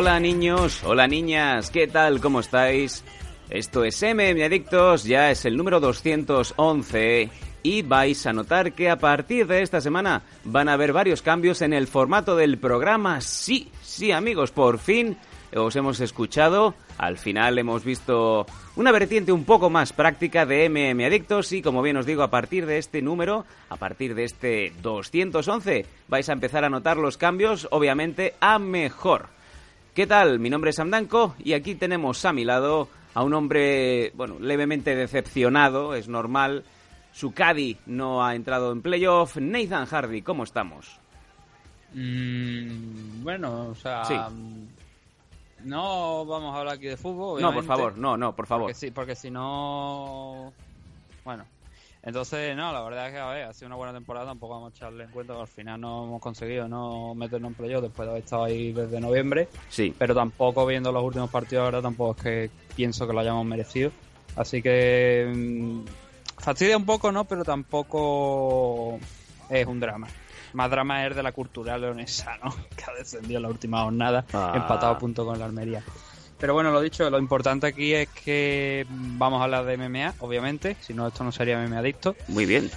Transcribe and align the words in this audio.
Hola 0.00 0.18
niños, 0.18 0.82
hola 0.82 1.06
niñas, 1.06 1.68
¿qué 1.68 1.86
tal? 1.86 2.22
¿Cómo 2.22 2.40
estáis? 2.40 3.04
Esto 3.50 3.84
es 3.84 4.02
MM 4.02 4.42
Adictos, 4.42 5.04
ya 5.04 5.30
es 5.30 5.44
el 5.44 5.58
número 5.58 5.78
211 5.78 7.28
y 7.62 7.82
vais 7.82 8.26
a 8.26 8.32
notar 8.32 8.72
que 8.72 8.88
a 8.88 8.96
partir 8.96 9.46
de 9.46 9.60
esta 9.60 9.82
semana 9.82 10.22
van 10.44 10.70
a 10.70 10.72
haber 10.72 10.94
varios 10.94 11.20
cambios 11.20 11.60
en 11.60 11.74
el 11.74 11.86
formato 11.86 12.34
del 12.34 12.56
programa. 12.56 13.20
Sí, 13.20 13.70
sí 13.82 14.10
amigos, 14.10 14.52
por 14.52 14.78
fin 14.78 15.18
os 15.54 15.76
hemos 15.76 16.00
escuchado, 16.00 16.74
al 16.96 17.18
final 17.18 17.58
hemos 17.58 17.84
visto 17.84 18.46
una 18.76 18.92
vertiente 18.92 19.32
un 19.32 19.44
poco 19.44 19.68
más 19.68 19.92
práctica 19.92 20.46
de 20.46 20.66
MM 20.70 21.04
Adictos 21.04 21.52
y 21.52 21.60
como 21.60 21.82
bien 21.82 21.98
os 21.98 22.06
digo, 22.06 22.22
a 22.22 22.30
partir 22.30 22.64
de 22.64 22.78
este 22.78 23.02
número, 23.02 23.44
a 23.68 23.76
partir 23.76 24.14
de 24.14 24.24
este 24.24 24.72
211, 24.80 25.84
vais 26.08 26.26
a 26.26 26.32
empezar 26.32 26.64
a 26.64 26.70
notar 26.70 26.96
los 26.96 27.18
cambios, 27.18 27.68
obviamente, 27.70 28.32
a 28.40 28.58
mejor. 28.58 29.38
¿Qué 29.94 30.06
tal? 30.06 30.38
Mi 30.38 30.50
nombre 30.50 30.70
es 30.70 30.76
Sam 30.76 30.90
Danko 30.90 31.34
y 31.38 31.52
aquí 31.52 31.74
tenemos 31.74 32.24
a 32.24 32.32
mi 32.32 32.44
lado 32.44 32.88
a 33.14 33.22
un 33.24 33.34
hombre, 33.34 34.12
bueno, 34.14 34.36
levemente 34.38 34.94
decepcionado, 34.94 35.94
es 35.94 36.08
normal. 36.08 36.64
Su 37.12 37.32
Caddy 37.32 37.76
no 37.86 38.24
ha 38.24 38.34
entrado 38.36 38.70
en 38.72 38.82
playoff. 38.82 39.36
Nathan 39.38 39.86
Hardy, 39.86 40.22
¿cómo 40.22 40.44
estamos? 40.44 40.98
Mm, 41.92 43.24
bueno, 43.24 43.68
o 43.70 43.74
sea, 43.74 44.04
Sí. 44.04 44.14
mm, 44.14 44.68
no 45.64 46.24
vamos 46.24 46.54
a 46.54 46.60
hablar 46.60 46.74
aquí 46.76 46.86
de 46.86 46.96
fútbol. 46.96 47.42
No, 47.42 47.52
por 47.52 47.64
favor, 47.64 47.98
no, 47.98 48.16
no, 48.16 48.34
por 48.34 48.46
favor. 48.46 48.66
Porque 48.66 48.74
sí, 48.78 48.92
porque 48.92 49.16
si 49.16 49.28
no, 49.30 50.52
bueno, 51.24 51.44
entonces 52.02 52.56
no, 52.56 52.72
la 52.72 52.82
verdad 52.82 53.06
es 53.08 53.12
que 53.12 53.18
a 53.18 53.26
ver, 53.28 53.44
ha 53.44 53.52
sido 53.52 53.66
una 53.66 53.76
buena 53.76 53.92
temporada, 53.92 54.26
tampoco 54.26 54.54
vamos 54.54 54.72
a 54.72 54.76
echarle 54.76 55.04
en 55.04 55.10
cuenta 55.10 55.34
que 55.34 55.40
al 55.40 55.48
final 55.48 55.80
no 55.80 56.04
hemos 56.04 56.20
conseguido 56.20 56.68
no 56.68 57.14
meternos 57.14 57.50
en 57.50 57.54
playoff 57.54 57.82
después 57.82 58.06
de 58.06 58.10
haber 58.10 58.24
estado 58.24 58.44
ahí 58.44 58.72
desde 58.72 59.00
noviembre, 59.00 59.48
Sí, 59.68 59.94
pero 59.98 60.14
tampoco 60.14 60.64
viendo 60.66 60.90
los 60.92 61.02
últimos 61.04 61.30
partidos 61.30 61.64
ahora 61.64 61.82
tampoco 61.82 62.16
es 62.18 62.22
que 62.22 62.50
pienso 62.74 63.06
que 63.06 63.12
lo 63.12 63.20
hayamos 63.20 63.44
merecido, 63.44 63.90
así 64.36 64.62
que 64.62 65.30
mm, 65.34 65.80
fastidia 66.38 66.76
un 66.76 66.86
poco, 66.86 67.12
¿no? 67.12 67.24
Pero 67.24 67.44
tampoco 67.44 68.98
es 69.48 69.66
un 69.66 69.80
drama. 69.80 70.06
Más 70.52 70.68
drama 70.70 71.06
es 71.06 71.14
de 71.14 71.22
la 71.22 71.32
cultural 71.32 71.80
leonesa, 71.80 72.36
¿no? 72.42 72.50
Que 72.76 72.84
ha 72.90 72.94
descendido 72.94 73.36
en 73.38 73.42
la 73.42 73.48
última 73.50 73.82
jornada, 73.84 74.24
Ah. 74.32 74.52
empatado 74.56 74.92
a 74.94 74.98
punto 74.98 75.24
con 75.24 75.38
la 75.38 75.44
Almería. 75.44 75.82
Pero 76.40 76.54
bueno, 76.54 76.70
lo 76.70 76.80
dicho, 76.80 77.08
lo 77.10 77.18
importante 77.18 77.66
aquí 77.66 77.92
es 77.92 78.08
que 78.08 78.86
vamos 78.88 79.40
a 79.40 79.44
hablar 79.44 79.66
de 79.66 79.76
MMA, 79.76 80.14
obviamente, 80.20 80.76
si 80.80 80.94
no 80.94 81.06
esto 81.06 81.22
no 81.22 81.32
sería 81.32 81.62
MMA 81.62 81.78
Adicto, 81.78 82.16
muy 82.28 82.46
bien. 82.46 82.70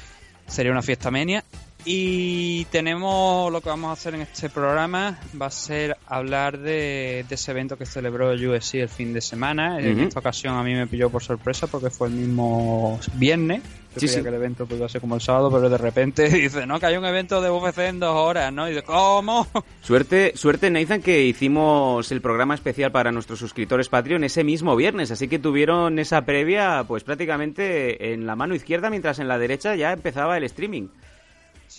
sería 0.47 0.71
una 0.71 0.81
fiesta 0.81 1.09
menia. 1.09 1.45
Y 1.85 2.63
tenemos 2.65 3.51
lo 3.51 3.59
que 3.59 3.67
vamos 3.69 3.89
a 3.89 3.93
hacer 3.93 4.15
en 4.15 4.21
este 4.21 4.49
programa 4.49 5.19
va 5.39 5.47
a 5.47 5.51
ser 5.51 5.97
hablar 6.07 6.57
de, 6.57 7.25
de 7.27 7.35
ese 7.35 7.51
evento 7.51 7.77
que 7.77 7.85
celebró 7.85 8.31
el 8.31 8.47
UFC 8.47 8.75
el 8.75 8.89
fin 8.89 9.11
de 9.11 9.19
semana. 9.19 9.79
En 9.79 9.99
esta 9.99 10.19
ocasión 10.21 10.55
a 10.55 10.63
mí 10.63 10.73
me 10.73 10.87
pilló 10.87 11.09
por 11.09 11.21
sorpresa 11.21 11.67
porque 11.67 11.89
fue 11.89 12.07
el 12.07 12.13
mismo 12.13 12.99
viernes. 13.15 13.61
Yo 13.95 13.99
Sí, 13.99 14.07
creía 14.07 14.13
sí. 14.17 14.21
que 14.23 14.29
el 14.29 14.35
evento 14.35 14.65
pues, 14.65 14.77
iba 14.77 14.85
a 14.85 14.89
ser 14.89 15.01
como 15.01 15.15
el 15.15 15.21
sábado, 15.21 15.51
pero 15.51 15.69
de 15.69 15.77
repente 15.77 16.27
dice, 16.29 16.65
no, 16.65 16.79
que 16.79 16.85
hay 16.87 16.95
un 16.97 17.05
evento 17.05 17.41
de 17.41 17.51
UFC 17.51 17.79
en 17.79 17.99
dos 17.99 18.15
horas, 18.15 18.51
¿no? 18.53 18.65
Y 18.67 18.71
dice, 18.71 18.83
¿cómo? 18.83 19.45
Suerte, 19.81 20.31
suerte 20.35 20.69
Nathan 20.71 21.01
que 21.01 21.23
hicimos 21.25 22.11
el 22.13 22.21
programa 22.21 22.55
especial 22.55 22.91
para 22.93 23.11
nuestros 23.11 23.39
suscriptores 23.39 23.89
Patreon 23.89 24.23
ese 24.23 24.43
mismo 24.45 24.75
viernes, 24.77 25.11
así 25.11 25.27
que 25.27 25.37
tuvieron 25.37 25.99
esa 25.99 26.21
previa 26.25 26.85
pues 26.87 27.03
prácticamente 27.03 28.13
en 28.13 28.25
la 28.25 28.35
mano 28.37 28.55
izquierda 28.55 28.89
mientras 28.89 29.19
en 29.19 29.27
la 29.27 29.37
derecha 29.37 29.75
ya 29.75 29.91
empezaba 29.91 30.37
el 30.37 30.45
streaming. 30.45 30.87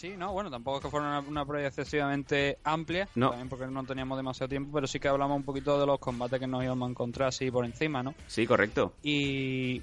Sí, 0.04 0.18
no, 0.18 0.34
bueno, 0.34 0.50
tampoco 0.50 0.76
es 0.76 0.84
que 0.84 0.90
fuera 0.90 1.18
una, 1.18 1.42
una 1.42 1.66
excesivamente 1.66 2.58
amplia, 2.62 3.08
No. 3.14 3.30
también 3.30 3.48
porque 3.48 3.66
no 3.68 3.84
teníamos 3.84 4.18
demasiado 4.18 4.50
tiempo, 4.50 4.70
pero 4.70 4.86
sí 4.86 5.00
que 5.00 5.08
hablamos 5.08 5.34
un 5.34 5.44
poquito 5.44 5.80
de 5.80 5.86
los 5.86 5.98
combates 5.98 6.38
que 6.38 6.46
nos 6.46 6.62
íbamos 6.62 6.86
a 6.88 6.90
encontrar 6.90 7.28
así 7.28 7.50
por 7.50 7.64
encima, 7.64 8.02
¿no? 8.02 8.14
Sí, 8.26 8.46
correcto. 8.46 8.92
Y 9.02 9.80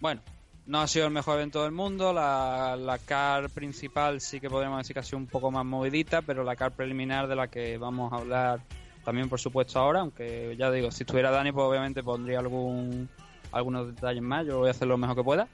bueno, 0.00 0.20
no 0.66 0.82
ha 0.82 0.86
sido 0.86 1.06
el 1.06 1.14
mejor 1.14 1.36
evento 1.36 1.62
del 1.62 1.72
mundo, 1.72 2.12
la, 2.12 2.76
la 2.76 2.98
car 2.98 3.48
principal 3.48 4.20
sí 4.20 4.38
que 4.38 4.50
podríamos 4.50 4.80
decir 4.80 4.92
que 4.92 5.00
ha 5.00 5.02
sido 5.02 5.16
un 5.16 5.26
poco 5.28 5.50
más 5.50 5.64
movidita, 5.64 6.20
pero 6.20 6.44
la 6.44 6.54
car 6.54 6.72
preliminar 6.72 7.26
de 7.26 7.36
la 7.36 7.48
que 7.48 7.78
vamos 7.78 8.12
a 8.12 8.16
hablar 8.16 8.60
también 9.02 9.30
por 9.30 9.40
supuesto 9.40 9.78
ahora, 9.78 10.00
aunque 10.00 10.56
ya 10.58 10.70
digo, 10.70 10.90
si 10.90 11.04
estuviera 11.04 11.30
Dani 11.30 11.52
pues 11.52 11.64
obviamente 11.64 12.02
pondría 12.02 12.40
algún 12.40 13.08
algunos 13.50 13.86
detalles 13.94 14.22
más, 14.22 14.46
yo 14.46 14.58
voy 14.58 14.68
a 14.68 14.72
hacer 14.72 14.86
lo 14.86 14.98
mejor 14.98 15.16
que 15.16 15.24
pueda. 15.24 15.48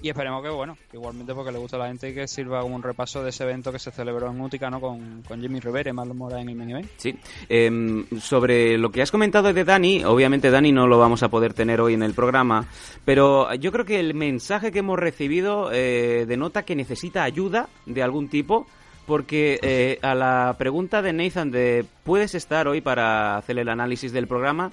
Y 0.00 0.08
esperemos 0.10 0.42
que, 0.42 0.48
bueno, 0.48 0.76
igualmente 0.92 1.34
porque 1.34 1.50
le 1.50 1.58
gusta 1.58 1.76
a 1.76 1.80
la 1.80 1.88
gente 1.88 2.10
y 2.10 2.14
que 2.14 2.28
sirva 2.28 2.60
como 2.60 2.76
un 2.76 2.82
repaso 2.82 3.22
de 3.22 3.30
ese 3.30 3.42
evento 3.42 3.72
que 3.72 3.80
se 3.80 3.90
celebró 3.90 4.30
en 4.30 4.40
Útica, 4.40 4.70
¿no? 4.70 4.80
Con, 4.80 5.22
con 5.26 5.40
Jimmy 5.40 5.58
Rivera 5.58 5.90
y 5.90 5.92
Marlon 5.92 6.16
Mora 6.16 6.40
en 6.40 6.48
el 6.48 6.54
main 6.54 6.70
event. 6.70 6.88
Sí. 6.96 7.18
Em, 7.48 8.06
sobre 8.20 8.78
lo 8.78 8.90
que 8.90 9.02
has 9.02 9.10
comentado 9.10 9.52
de 9.52 9.64
Dani, 9.64 10.04
obviamente 10.04 10.50
Dani 10.50 10.70
no 10.70 10.86
lo 10.86 10.98
vamos 10.98 11.24
a 11.24 11.28
poder 11.28 11.52
tener 11.52 11.80
hoy 11.80 11.94
en 11.94 12.04
el 12.04 12.14
programa, 12.14 12.68
pero 13.04 13.52
yo 13.54 13.72
creo 13.72 13.84
que 13.84 13.98
el 13.98 14.14
mensaje 14.14 14.70
que 14.70 14.78
hemos 14.80 14.98
recibido 14.98 15.70
eh, 15.72 16.26
denota 16.28 16.62
que 16.62 16.76
necesita 16.76 17.24
ayuda 17.24 17.68
de 17.86 18.02
algún 18.02 18.28
tipo, 18.28 18.68
porque 19.04 19.58
eh, 19.62 19.98
a 20.02 20.14
la 20.14 20.54
pregunta 20.58 21.02
de 21.02 21.12
Nathan 21.12 21.50
de 21.50 21.84
¿puedes 22.04 22.34
estar 22.36 22.68
hoy 22.68 22.80
para 22.80 23.36
hacer 23.36 23.58
el 23.58 23.68
análisis 23.68 24.12
del 24.12 24.28
programa? 24.28 24.70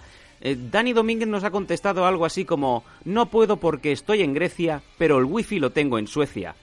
Eh, 0.48 0.56
Dani 0.72 0.94
Domínguez 0.94 1.28
nos 1.28 1.44
ha 1.44 1.50
contestado 1.50 2.06
algo 2.06 2.24
así 2.24 2.46
como 2.46 2.84
no 3.04 3.26
puedo 3.32 3.58
porque 3.58 3.92
estoy 3.92 4.22
en 4.22 4.36
Grecia, 4.36 4.82
pero 5.00 5.18
el 5.18 5.26
wifi 5.26 5.58
lo 5.58 5.72
tengo 5.72 5.98
en 5.98 6.06
Suecia. 6.06 6.54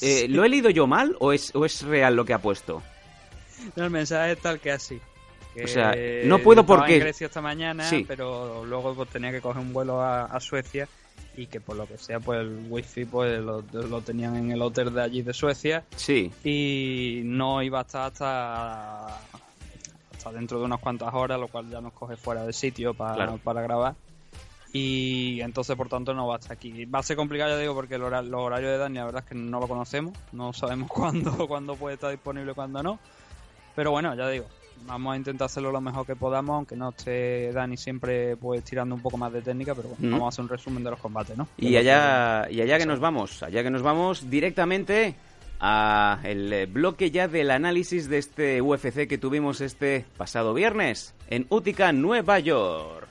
Eh, 0.00 0.26
¿Lo 0.30 0.44
he 0.44 0.48
leído 0.48 0.70
yo 0.70 0.86
mal 0.86 1.14
o 1.20 1.34
es, 1.34 1.54
o 1.54 1.66
es 1.66 1.82
real 1.82 2.16
lo 2.16 2.24
que 2.24 2.32
ha 2.32 2.38
puesto? 2.40 2.82
No, 3.76 3.84
el 3.84 3.90
mensaje 3.90 4.32
es 4.32 4.38
tal 4.38 4.58
que 4.60 4.70
así. 4.72 4.98
que 5.54 5.64
O 5.64 5.68
sea, 5.68 5.94
no 6.24 6.38
puedo 6.38 6.64
porque- 6.64 6.94
en 6.94 7.00
Grecia 7.00 7.26
esta 7.26 7.42
mañana, 7.42 7.84
Sí. 7.84 8.04
pero 8.08 8.64
luego 8.64 8.94
pues, 8.94 9.10
tenía 9.10 9.30
que 9.30 9.40
coger 9.42 9.60
un 9.60 9.72
vuelo 9.74 10.00
a, 10.00 10.24
a 10.24 10.40
Suecia 10.40 10.88
y 11.36 11.46
que 11.48 11.60
por 11.60 11.76
lo 11.76 11.86
que 11.86 11.98
sea, 11.98 12.20
pues 12.20 12.40
el 12.40 12.66
wifi 12.70 13.04
pues 13.04 13.40
lo, 13.40 13.62
lo 13.72 14.00
tenían 14.00 14.36
en 14.36 14.52
el 14.52 14.62
hotel 14.62 14.94
de 14.94 15.02
allí 15.02 15.20
de 15.22 15.34
Suecia 15.34 15.84
Sí. 15.96 16.30
y 16.44 17.20
no 17.24 17.62
iba 17.62 17.80
a 17.80 17.82
estar 17.82 18.06
hasta, 18.12 19.20
hasta 20.28 20.38
dentro 20.38 20.58
de 20.58 20.64
unas 20.64 20.80
cuantas 20.80 21.12
horas, 21.14 21.38
lo 21.40 21.48
cual 21.48 21.68
ya 21.70 21.80
nos 21.80 21.92
coge 21.92 22.16
fuera 22.16 22.44
del 22.44 22.54
sitio 22.54 22.94
para, 22.94 23.14
Claro. 23.14 23.38
para 23.42 23.62
grabar. 23.62 23.94
Y 24.72 25.40
entonces, 25.40 25.74
por 25.76 25.88
tanto, 25.88 26.12
no 26.12 26.26
va 26.26 26.34
a 26.34 26.38
estar 26.38 26.52
aquí. 26.52 26.84
Va 26.84 26.98
a 26.98 27.02
ser 27.02 27.16
complicado, 27.16 27.50
ya 27.50 27.58
digo, 27.58 27.74
porque 27.74 27.94
el 27.94 28.02
hora- 28.02 28.20
los 28.22 28.40
horarios 28.40 28.70
de 28.72 28.78
Dani, 28.78 28.96
la 28.96 29.04
verdad 29.06 29.22
es 29.24 29.28
que 29.30 29.34
no 29.34 29.60
lo 29.60 29.66
conocemos. 29.66 30.12
No 30.32 30.52
sabemos 30.52 30.88
cuándo, 30.92 31.48
cuándo 31.48 31.74
puede 31.76 31.94
estar 31.94 32.10
disponible 32.10 32.52
cuándo 32.54 32.82
no. 32.82 32.98
Pero 33.74 33.92
bueno, 33.92 34.14
ya 34.14 34.28
digo, 34.28 34.46
vamos 34.84 35.14
a 35.14 35.16
intentar 35.16 35.46
hacerlo 35.46 35.72
lo 35.72 35.80
mejor 35.80 36.04
que 36.04 36.16
podamos, 36.16 36.54
aunque 36.54 36.76
no 36.76 36.90
esté 36.90 37.50
Dani 37.52 37.76
siempre 37.76 38.36
pues 38.36 38.62
tirando 38.62 38.94
un 38.94 39.00
poco 39.00 39.16
más 39.16 39.32
de 39.32 39.40
técnica, 39.40 39.74
pero 39.74 39.88
bueno, 39.88 40.02
Ujú. 40.04 40.10
vamos 40.10 40.26
a 40.26 40.28
hacer 40.34 40.42
un 40.42 40.48
resumen 40.50 40.84
de 40.84 40.90
los 40.90 40.98
combates, 41.00 41.36
¿no? 41.36 41.48
Y 41.56 41.76
allá, 41.76 42.48
y 42.50 42.60
allá 42.60 42.76
que 42.78 42.86
nos 42.86 43.00
vamos, 43.00 43.42
allá 43.42 43.62
que 43.62 43.70
nos 43.70 43.82
vamos 43.82 44.28
directamente 44.28 45.14
a 45.60 46.20
el 46.24 46.52
eh, 46.52 46.66
bloque 46.66 47.10
ya 47.10 47.28
del 47.28 47.50
análisis 47.50 48.08
de 48.08 48.18
este 48.18 48.62
UFC 48.62 49.06
que 49.08 49.18
tuvimos 49.18 49.60
este 49.60 50.04
pasado 50.16 50.54
viernes 50.54 51.14
en 51.28 51.46
Utica, 51.50 51.92
Nueva 51.92 52.38
York. 52.38 53.08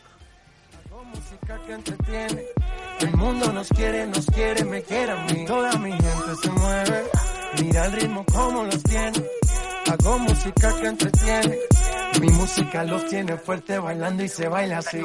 Música 1.13 1.59
que 1.65 1.73
entretiene. 1.73 2.43
El 2.99 3.15
mundo 3.15 3.51
nos 3.53 3.69
quiere, 3.69 4.05
nos 4.07 4.25
quiere, 4.25 4.65
me 4.65 4.81
quiere 4.81 5.11
a 5.11 5.25
mí. 5.25 5.45
Toda 5.45 5.71
mi 5.77 5.91
gente 5.91 6.35
se 6.41 6.49
mueve. 6.51 7.03
Mira 7.61 7.85
el 7.85 7.91
ritmo 7.93 8.25
como 8.25 8.63
los 8.65 8.83
tiene. 8.83 9.23
Hago 9.89 10.19
música 10.19 10.75
que 10.81 10.87
entretiene. 10.87 11.57
Mi 12.19 12.27
música 12.29 12.83
los 12.83 13.05
tiene 13.07 13.37
fuerte 13.37 13.79
bailando 13.79 14.23
y 14.23 14.27
se 14.27 14.47
baila 14.47 14.79
así. 14.79 15.01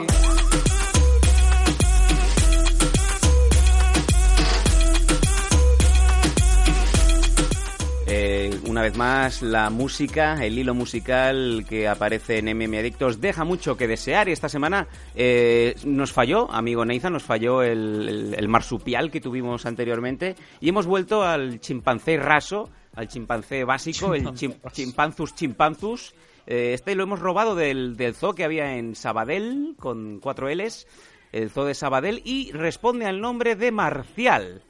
Eh, 8.15 8.51
una 8.67 8.83
vez 8.83 8.95
más, 8.95 9.41
la 9.41 9.71
música, 9.71 10.45
el 10.45 10.59
hilo 10.59 10.75
musical 10.75 11.65
que 11.67 11.89
aparece 11.89 12.37
en 12.41 12.49
MM 12.55 12.77
Adictos 12.79 13.23
deja 13.23 13.43
mucho 13.45 13.79
que 13.79 13.89
desear 13.89 14.29
y 14.29 14.33
esta 14.33 14.51
semana 14.51 14.87
eh, 15.15 15.75
nos 15.87 16.13
falló, 16.13 16.51
amigo 16.53 16.85
Neiza, 16.85 17.09
nos 17.09 17.23
falló 17.23 17.63
el, 17.63 18.07
el- 18.07 18.35
el 18.37 18.49
marsupial 18.49 19.11
que 19.11 19.23
tuvimos 19.23 19.65
anteriormente 19.65 20.37
y 20.61 20.69
hemos 20.69 20.85
vuelto 20.85 21.23
al 21.23 21.59
chimpancé 21.61 22.19
raso, 22.19 22.69
al 22.95 23.09
chimpancé 23.09 23.65
básico, 23.65 24.15
el 24.15 24.27
chim- 24.35 24.57
chimpanzus 24.73 25.35
chimpanzus. 25.35 26.15
Eh, 26.47 26.73
este 26.75 26.95
lo 26.95 27.05
hemos 27.05 27.19
robado 27.21 27.55
del, 27.55 27.97
del 27.97 28.15
zoo 28.15 28.35
que 28.35 28.45
había 28.45 28.77
en 28.77 28.95
Sabadell, 28.95 29.75
con 29.79 30.19
cuatro 30.21 30.51
L's, 30.51 30.87
el 31.33 31.49
zoo 31.49 31.65
de 31.65 31.73
Sabadell, 31.73 32.21
y 32.27 32.53
responde 32.53 33.07
al 33.07 33.23
nombre 33.23 33.57
de 33.57 33.73
Marcial. 33.73 34.61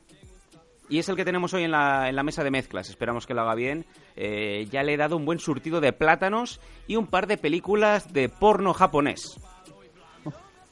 Y 0.89 0.99
es 0.99 1.09
el 1.09 1.17
que 1.17 1.25
tenemos 1.25 1.55
hoy 1.55 1.65
en 1.65 1.71
la, 1.71 2.09
en 2.09 2.17
la 2.17 2.23
mesa 2.23 2.45
de 2.45 2.51
mezclas. 2.51 2.91
Esperamos 2.91 3.27
que 3.27 3.35
lo 3.35 3.43
haga 3.43 3.55
bien. 3.55 3.87
Eh, 4.15 4.67
ya 4.71 4.83
le 4.83 4.95
he 4.95 4.97
dado 4.97 5.17
un 5.17 5.25
buen 5.25 5.39
surtido 5.39 5.81
de 5.81 5.93
plátanos 5.93 6.61
y 6.87 6.97
un 6.97 7.07
par 7.07 7.27
de 7.27 7.39
películas 7.39 8.13
de 8.13 8.29
porno 8.29 8.75
japonés. 8.75 9.39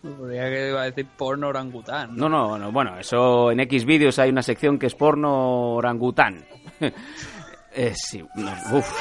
Podría 0.03 0.49
que 0.49 0.69
iba 0.71 0.81
a 0.83 0.85
decir 0.85 1.07
porno 1.17 1.49
orangután. 1.49 2.17
No, 2.17 2.29
no, 2.29 2.59
no. 2.59 2.73
Bueno, 2.73 2.99
eso 2.99 3.51
en 3.51 3.61
X 3.61 3.85
vídeos 3.85 4.19
hay 4.19 4.31
una 4.31 4.43
sección 4.43 4.79
que 4.79 4.87
es 4.87 4.95
porno 4.95 5.75
orangután. 5.75 6.45
Eh, 7.73 7.93
sí, 7.95 8.21
no, 8.35 8.51
uf. 8.73 8.93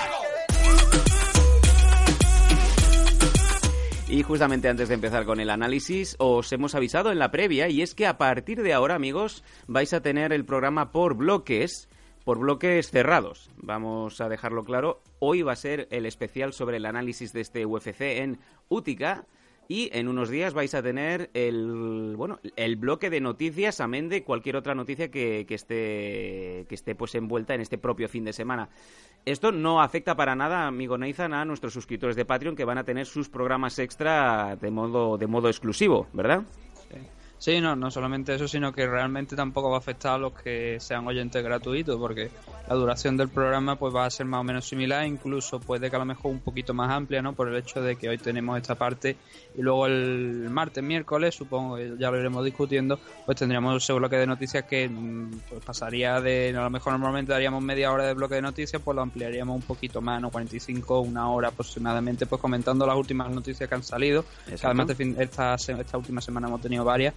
Y 4.10 4.24
justamente 4.24 4.70
antes 4.70 4.90
de 4.90 4.96
empezar 4.96 5.24
con 5.24 5.40
el 5.40 5.52
análisis, 5.52 6.16
os 6.18 6.52
hemos 6.52 6.74
avisado 6.74 7.12
en 7.12 7.20
la 7.20 7.30
previa 7.30 7.70
y 7.70 7.84
es 7.84 7.94
que 7.94 8.08
a 8.08 8.18
partir 8.18 8.64
de 8.64 8.74
ahora, 8.74 8.96
amigos, 8.96 9.44
vais 9.68 9.94
a 9.94 10.02
tener 10.02 10.34
el 10.34 10.46
programa 10.46 10.92
por 10.92 11.14
bloques, 11.14 11.88
por 12.26 12.40
bloques 12.40 12.90
cerrados. 12.90 13.52
Vamos 13.58 14.20
a 14.20 14.28
dejarlo 14.28 14.64
claro. 14.64 15.04
Hoy 15.20 15.44
va 15.44 15.52
a 15.52 15.56
ser 15.56 15.88
el 15.92 16.08
especial 16.08 16.54
sobre 16.54 16.78
el 16.78 16.88
análisis 16.88 17.34
de 17.34 17.42
este 17.42 17.68
UFC 17.68 18.02
en 18.02 18.40
Útica. 18.68 19.28
Y 19.72 19.92
en 19.94 20.08
unos 20.08 20.32
días 20.32 20.56
vais 20.56 20.74
a 20.74 20.82
tener 20.82 21.30
el 21.36 22.16
bueno 22.18 22.40
el 22.56 22.76
bloque 22.76 23.12
de 23.12 23.22
noticias, 23.22 23.80
amén 23.82 24.10
de 24.10 24.24
cualquier 24.24 24.56
otra 24.56 24.74
noticia 24.74 25.12
que, 25.12 25.46
que 25.48 25.54
esté 25.54 26.66
que 26.68 26.74
esté 26.74 26.96
pues 26.96 27.14
envuelta 27.14 27.54
en 27.54 27.62
este 27.62 27.78
propio 27.78 28.10
fin 28.10 28.26
de 28.26 28.34
semana. 28.34 28.70
Esto 29.26 29.52
no 29.52 29.80
afecta 29.80 30.16
para 30.16 30.36
nada, 30.36 30.66
amigo 30.66 30.98
Nathan, 30.98 31.36
a 31.36 31.46
nuestros 31.46 31.72
suscriptores 31.72 32.16
de 32.16 32.26
Patreon 32.26 32.56
que 32.56 32.66
van 32.66 32.80
a 32.80 32.84
tener 32.84 33.06
sus 33.06 33.30
programas 33.30 33.78
extra 33.78 34.56
de 34.56 34.72
modo 34.72 35.20
de 35.20 35.28
modo 35.28 35.50
exclusivo, 35.50 36.08
¿verdad? 36.14 36.42
Sí, 37.40 37.62
no, 37.62 37.74
no 37.74 37.90
solamente 37.90 38.36
eso, 38.36 38.50
sino 38.50 38.74
que 38.74 38.86
realmente 38.86 39.34
tampoco 39.34 39.70
va 39.70 39.78
a 39.78 39.80
afectar 39.80 40.16
a 40.16 40.18
los 40.18 40.34
que 40.34 40.78
sean 40.82 41.08
oyentes 41.08 41.42
gratuitos, 41.42 41.98
porque 41.98 42.30
la 42.68 42.76
duración 42.76 43.16
del 43.16 43.30
programa 43.30 43.78
pues 43.78 43.96
va 43.96 44.06
a 44.06 44.10
ser 44.10 44.26
más 44.26 44.42
o 44.42 44.44
menos 44.44 44.68
similar, 44.68 45.08
incluso 45.08 45.58
puede 45.62 45.90
que 45.90 45.96
a 45.96 46.00
lo 46.00 46.06
mejor 46.06 46.32
un 46.32 46.42
poquito 46.42 46.74
más 46.74 46.92
amplia, 46.92 47.22
¿no? 47.22 47.32
Por 47.32 47.48
el 47.48 47.56
hecho 47.56 47.82
de 47.82 47.96
que 47.96 48.10
hoy 48.10 48.18
tenemos 48.18 48.58
esta 48.58 48.76
parte 48.76 49.16
y 49.56 49.62
luego 49.62 49.86
el 49.88 50.50
martes, 50.50 50.84
miércoles, 50.84 51.34
supongo 51.34 51.78
que 51.78 51.94
ya 51.98 52.12
lo 52.12 52.20
iremos 52.20 52.44
discutiendo, 52.44 53.00
pues 53.26 53.38
tendríamos 53.38 53.82
ese 53.82 53.94
bloque 53.94 54.18
de 54.18 54.28
noticias 54.28 54.66
que 54.66 54.90
mm, 54.90 55.32
pues 55.50 55.64
pasaría 55.64 56.20
de, 56.20 56.54
a 56.58 56.62
lo 56.64 56.70
mejor 56.70 56.92
normalmente 56.92 57.32
daríamos 57.32 57.64
media 57.64 57.94
hora 57.94 58.06
de 58.06 58.16
bloque 58.16 58.36
de 58.36 58.42
noticias, 58.42 58.82
pues 58.84 58.96
lo 58.96 59.02
ampliaríamos 59.02 59.56
un 59.56 59.62
poquito 59.62 60.02
más, 60.02 60.22
¿no? 60.22 60.30
45, 60.30 61.00
una 61.00 61.30
hora 61.32 61.48
aproximadamente, 61.48 62.26
pues 62.26 62.42
comentando 62.42 62.86
las 62.86 62.98
últimas 62.98 63.32
noticias 63.32 63.70
que 63.70 63.76
han 63.76 63.84
salido, 63.84 64.26
que 64.46 64.56
además 64.68 64.88
de 64.88 64.96
fin- 64.96 65.16
esta, 65.18 65.56
esta 65.56 65.98
última 65.98 66.20
semana 66.20 66.48
hemos 66.50 66.60
tenido 66.62 66.84
varias 66.84 67.14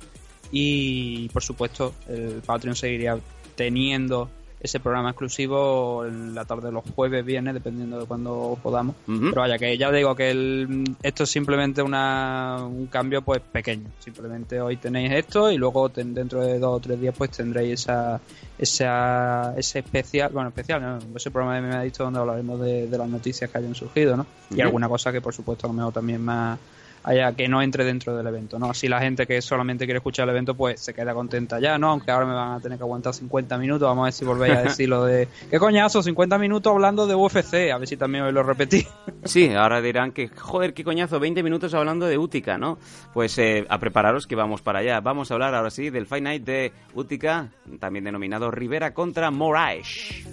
y 0.53 1.29
por 1.31 1.43
supuesto 1.43 1.95
el 2.09 2.43
Patreon 2.47 2.77
seguiría 2.77 3.19
teniendo 3.57 4.29
ese 4.61 4.79
programa 4.79 5.11
exclusivo 5.11 6.05
en 6.07 6.37
la 6.37 6.45
tarde 6.45 6.67
de 6.69 6.73
los 6.73 6.85
jueves, 6.95 7.25
viernes, 7.25 7.55
dependiendo 7.55 7.99
de 7.99 8.07
cuando 8.07 8.57
podamos. 8.63 8.95
Pero 9.07 9.41
vaya, 9.41 9.59
que 9.59 9.77
ya 9.77 9.91
digo 9.91 10.15
que 10.15 10.31
el- 10.31 10.85
esto 11.03 11.25
es 11.25 11.31
simplemente 11.31 11.83
una, 11.83 12.59
un 12.65 12.87
cambio 12.87 13.23
pues 13.23 13.41
pequeño. 13.41 13.89
Simplemente 13.99 14.61
hoy 14.61 14.77
tenéis 14.77 15.11
esto 15.15 15.51
y 15.51 15.57
luego 15.59 15.89
ten- 15.89 16.15
dentro 16.15 16.43
de 16.47 16.61
dos 16.61 16.77
o 16.77 16.81
tres 16.81 17.01
días 17.01 17.13
pues 17.19 17.33
tendréis 17.33 17.81
esa, 17.81 18.21
esa 18.57 19.53
ese 19.57 19.81
especial, 19.81 20.31
bueno, 20.33 20.51
especial, 20.51 20.81
¿no? 20.81 21.17
ese 21.17 21.33
programa 21.33 21.57
de 21.57 21.63
Me 21.63 21.75
ha 21.75 21.83
dicho 21.83 22.05
donde 22.05 22.21
hablaremos 22.21 22.61
de, 22.61 22.87
de 22.87 22.99
las 22.99 23.09
noticias 23.09 23.51
que 23.51 23.59
hayan 23.59 23.75
surgido, 23.75 24.17
¿no? 24.17 24.27
Y 24.51 24.61
alguna 24.61 24.89
cosa 24.89 25.11
que 25.11 25.21
por 25.21 25.35
supuesto 25.35 25.67
a 25.67 25.71
lo 25.71 25.75
mejor 25.75 25.93
también 25.93 26.23
más 26.25 26.59
haya 27.05 27.33
que 27.33 27.49
no 27.49 27.63
entre 27.63 27.85
dentro 27.85 28.17
del 28.17 28.27
evento, 28.27 28.59
¿no? 28.59 28.71
Así 28.71 28.89
la 28.89 29.01
gente 29.01 29.27
que 29.27 29.41
solamente 29.43 29.85
quiere 29.85 29.99
escuchar 29.99 30.25
el 30.25 30.31
evento 30.31 30.55
pues 30.55 30.81
se 30.81 30.95
queda 30.95 31.15
contenta 31.15 31.59
ya, 31.61 31.79
¿no? 31.79 31.91
Aunque 31.91 32.11
ahora 32.11 32.27
me 32.27 32.35
van 32.35 32.53
a 32.53 32.61
tener 32.61 32.79
que 32.79 32.85
aguantar 32.85 33.15
50 33.15 33.59
minutos, 33.59 33.89
vamos 33.89 34.03
a 34.03 34.05
ver 34.07 34.13
si 34.13 34.25
volvéis 34.25 34.55
a 34.55 34.63
decir 34.65 34.89
lo 34.89 35.05
de 35.05 35.29
¿qué 35.51 35.59
coñazo? 35.59 36.03
50 36.03 36.39
minutos 36.39 36.73
hablando 36.73 37.07
de 37.07 37.15
UFC, 37.15 37.73
a 37.73 37.79
ver 37.79 37.89
si 37.89 37.97
también 37.97 38.25
os 38.25 38.33
lo 38.33 38.43
repetí. 38.43 38.87
Sí, 39.25 39.53
ahora 39.55 39.81
dirán 39.81 40.13
que, 40.13 40.29
joder, 40.29 40.75
qué 40.75 40.85
coñazo, 40.85 41.21
20 41.21 41.43
minutos 41.43 41.75
hablando 41.75 42.07
de 42.07 42.19
Útica, 42.19 42.59
¿no? 42.59 42.79
Pues 43.13 43.39
eh, 43.39 43.65
a 43.69 43.79
prepararos 43.79 44.27
que 44.27 44.35
vamos 44.35 44.63
para 44.63 44.81
allá. 44.81 45.01
Vamos 45.01 45.31
a 45.31 45.35
hablar 45.35 45.55
ahora 45.55 45.71
sí 45.71 45.91
del 45.91 46.07
Fight 46.07 46.25
Night 46.25 46.45
de 46.45 46.73
Útica, 46.95 47.51
también 47.79 48.05
denominado 48.05 48.51
Rivera 48.51 48.95
contra 48.95 49.31
Moraes. 49.31 50.25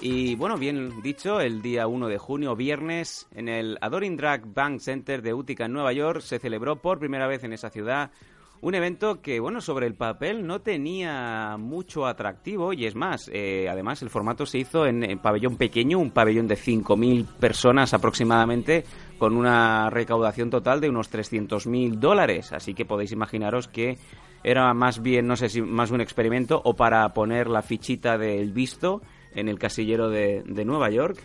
Y 0.00 0.36
bueno, 0.36 0.56
bien 0.56 1.02
dicho, 1.02 1.40
el 1.40 1.60
día 1.60 1.88
1 1.88 2.06
de 2.06 2.18
junio, 2.18 2.54
viernes, 2.54 3.26
en 3.34 3.48
el 3.48 3.78
Adoring 3.80 4.16
Drag 4.16 4.46
Bank 4.54 4.78
Center 4.78 5.22
de 5.22 5.34
Utica, 5.34 5.64
en 5.64 5.72
Nueva 5.72 5.92
York, 5.92 6.20
se 6.20 6.38
celebró 6.38 6.76
por 6.76 7.00
primera 7.00 7.26
vez 7.26 7.42
en 7.42 7.52
esa 7.52 7.68
ciudad 7.68 8.12
un 8.60 8.74
evento 8.74 9.20
que, 9.20 9.40
bueno, 9.40 9.60
sobre 9.60 9.86
el 9.86 9.94
papel 9.94 10.46
no 10.46 10.60
tenía 10.60 11.56
mucho 11.58 12.06
atractivo 12.06 12.72
y 12.72 12.86
es 12.86 12.94
más, 12.94 13.30
eh, 13.32 13.68
además 13.68 14.02
el 14.02 14.10
formato 14.10 14.46
se 14.46 14.58
hizo 14.58 14.86
en, 14.86 15.04
en 15.04 15.18
pabellón 15.18 15.56
pequeño, 15.56 15.98
un 15.98 16.10
pabellón 16.10 16.48
de 16.48 16.56
5.000 16.56 17.26
personas 17.38 17.94
aproximadamente, 17.94 18.84
con 19.18 19.36
una 19.36 19.90
recaudación 19.90 20.50
total 20.50 20.80
de 20.80 20.88
unos 20.88 21.10
300.000 21.12 21.94
dólares. 21.94 22.52
Así 22.52 22.74
que 22.74 22.84
podéis 22.84 23.12
imaginaros 23.12 23.68
que 23.68 23.98
era 24.42 24.72
más 24.74 25.02
bien, 25.02 25.26
no 25.26 25.36
sé 25.36 25.48
si 25.48 25.60
más 25.60 25.90
un 25.90 26.00
experimento 26.00 26.60
o 26.64 26.74
para 26.74 27.12
poner 27.14 27.48
la 27.48 27.62
fichita 27.62 28.18
del 28.18 28.52
visto 28.52 29.02
en 29.34 29.48
el 29.48 29.58
casillero 29.58 30.10
de, 30.10 30.42
de 30.46 30.64
Nueva 30.64 30.90
York. 30.90 31.18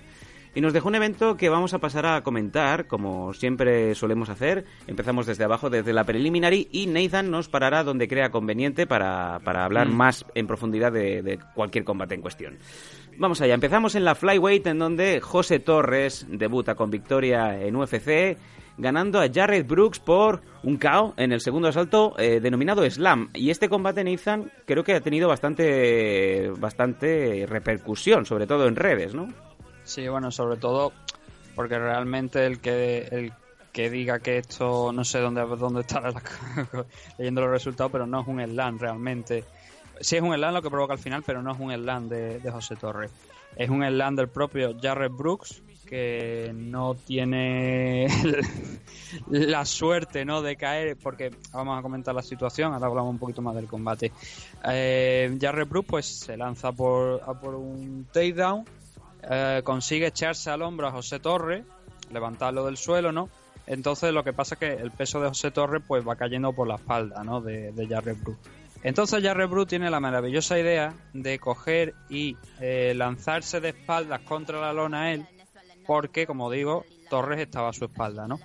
Y 0.56 0.62
nos 0.62 0.72
dejó 0.72 0.90
un 0.90 0.96
evento 0.96 1.36
que 1.36 1.50
vamos 1.50 1.74
a 1.74 1.80
pasar 1.80 2.06
a 2.06 2.22
comentar, 2.22 2.86
como 2.86 3.34
siempre 3.34 3.96
solemos 3.96 4.30
hacer. 4.30 4.66
Empezamos 4.86 5.26
desde 5.26 5.44
abajo, 5.44 5.72
desde 5.72 5.94
la 5.94 6.04
preliminary, 6.04 6.68
y 6.72 6.86
Nathan 6.86 7.32
nos 7.32 7.50
parará 7.50 7.84
donde 7.84 8.08
crea 8.08 8.30
conveniente 8.30 8.86
para, 8.86 9.40
para 9.40 9.66
hablar 9.66 9.90
más 9.90 10.26
en 10.36 10.46
profundidad 10.46 10.92
de, 10.92 11.24
de 11.24 11.40
cualquier 11.56 11.84
combate 11.84 12.14
en 12.14 12.22
cuestión. 12.22 12.60
Vamos 13.18 13.42
allá, 13.42 13.56
empezamos 13.56 13.96
en 13.96 14.06
la 14.06 14.14
Flyweight, 14.14 14.68
en 14.68 14.78
donde 14.78 15.22
José 15.22 15.60
Torres 15.60 16.28
debuta 16.30 16.76
con 16.76 16.92
victoria 16.92 17.60
en 17.60 17.76
UFC, 17.76 18.38
ganando 18.78 19.20
a 19.22 19.28
Jared 19.32 19.66
Brooks 19.66 20.00
por 20.00 20.42
un 20.64 20.78
KO 20.78 21.14
en 21.18 21.32
el 21.32 21.42
segundo 21.42 21.68
asalto 21.68 22.16
eh, 22.18 22.40
denominado 22.40 22.90
Slam. 22.90 23.30
Y 23.34 23.50
este 23.52 23.70
combate, 23.70 24.04
Nathan, 24.04 24.52
creo 24.66 24.84
que 24.84 24.94
ha 24.96 25.02
tenido 25.02 25.28
bastante, 25.28 26.50
bastante 26.58 27.46
repercusión, 27.48 28.26
sobre 28.26 28.48
todo 28.48 28.68
en 28.68 28.76
redes, 28.76 29.14
¿no? 29.14 29.28
Sí, 29.84 30.08
bueno, 30.08 30.32
sobre 30.32 30.58
todo 30.58 30.92
porque 31.56 31.78
realmente 31.78 32.46
el 32.46 32.60
que 32.60 33.08
el 33.12 33.34
que 33.72 33.90
diga 33.90 34.20
que 34.20 34.38
esto 34.38 34.92
no 34.94 35.04
sé 35.04 35.20
dónde 35.20 35.42
dónde 35.58 35.82
estará 35.82 36.12
la- 36.12 36.22
leyendo 37.18 37.42
los 37.42 37.50
resultados, 37.52 37.92
pero 37.92 38.06
no 38.08 38.22
es 38.22 38.28
un 38.28 38.40
slam 38.44 38.78
realmente. 38.80 39.44
Sí 40.00 40.16
es 40.16 40.22
un 40.22 40.34
slam 40.34 40.54
lo 40.54 40.62
que 40.62 40.70
provoca 40.70 40.94
al 40.94 41.00
final, 41.00 41.24
pero 41.26 41.42
no 41.42 41.52
es 41.54 41.60
un 41.60 41.72
slam 41.74 42.08
de, 42.10 42.40
de 42.40 42.52
José 42.52 42.76
Torres. 42.76 43.12
Es 43.56 43.70
un 43.70 43.84
slam 43.86 44.16
del 44.16 44.30
propio 44.30 44.76
Jared 44.82 45.12
Brooks 45.12 45.62
que 45.94 46.52
no 46.56 46.96
tiene 46.96 48.08
la 49.30 49.64
suerte 49.66 50.26
no 50.26 50.42
de 50.42 50.56
caer 50.56 50.98
porque 50.98 51.32
vamos 51.52 51.78
a 51.78 51.82
comentar 51.82 52.16
la 52.16 52.24
situación 52.24 52.74
ahora 52.74 52.88
hablamos 52.88 53.12
un 53.12 53.20
poquito 53.20 53.42
más 53.42 53.54
del 53.54 53.68
combate 53.68 54.12
eh, 54.66 55.38
Jared 55.40 55.68
Brooks 55.68 55.88
pues 55.88 56.06
se 56.06 56.36
lanza 56.36 56.72
por, 56.72 57.22
por 57.40 57.56
un 57.56 58.08
takedown 58.12 58.66
eh, 59.30 59.62
consigue 59.64 60.08
echarse 60.08 60.50
al 60.50 60.62
hombro 60.62 60.88
a 60.88 60.92
José 60.92 61.20
Torres, 61.20 61.64
levantarlo 62.12 62.66
del 62.66 62.78
suelo, 62.78 63.12
¿no? 63.12 63.30
Entonces 63.66 64.14
lo 64.14 64.24
que 64.24 64.34
pasa 64.34 64.56
es 64.56 64.60
que 64.60 64.74
el 64.74 64.92
peso 64.92 65.22
de 65.22 65.30
José 65.30 65.52
Torres 65.52 65.82
pues 65.88 66.06
va 66.06 66.16
cayendo 66.16 66.52
por 66.52 66.68
la 66.68 66.76
espalda, 66.76 67.24
¿no? 67.24 67.40
De, 67.40 67.72
de 67.72 67.86
Brooks. 67.86 68.38
Entonces 68.84 69.24
Jarrett 69.24 69.50
Brooks 69.50 69.70
tiene 69.70 69.90
la 69.90 70.02
maravillosa 70.02 70.60
idea 70.60 70.94
de 71.14 71.40
coger 71.40 71.94
y 72.10 72.36
eh, 72.60 72.94
lanzarse 72.94 73.62
de 73.62 73.70
espaldas 73.70 74.20
contra 74.22 74.60
la 74.60 74.74
lona 74.74 75.14
él, 75.14 75.26
porque 75.86 76.26
como 76.26 76.52
digo, 76.52 76.86
Torres 77.10 77.40
estaba 77.40 77.70
a 77.70 77.74
su 77.74 77.86
espalda, 77.86 78.28
¿no? 78.28 78.40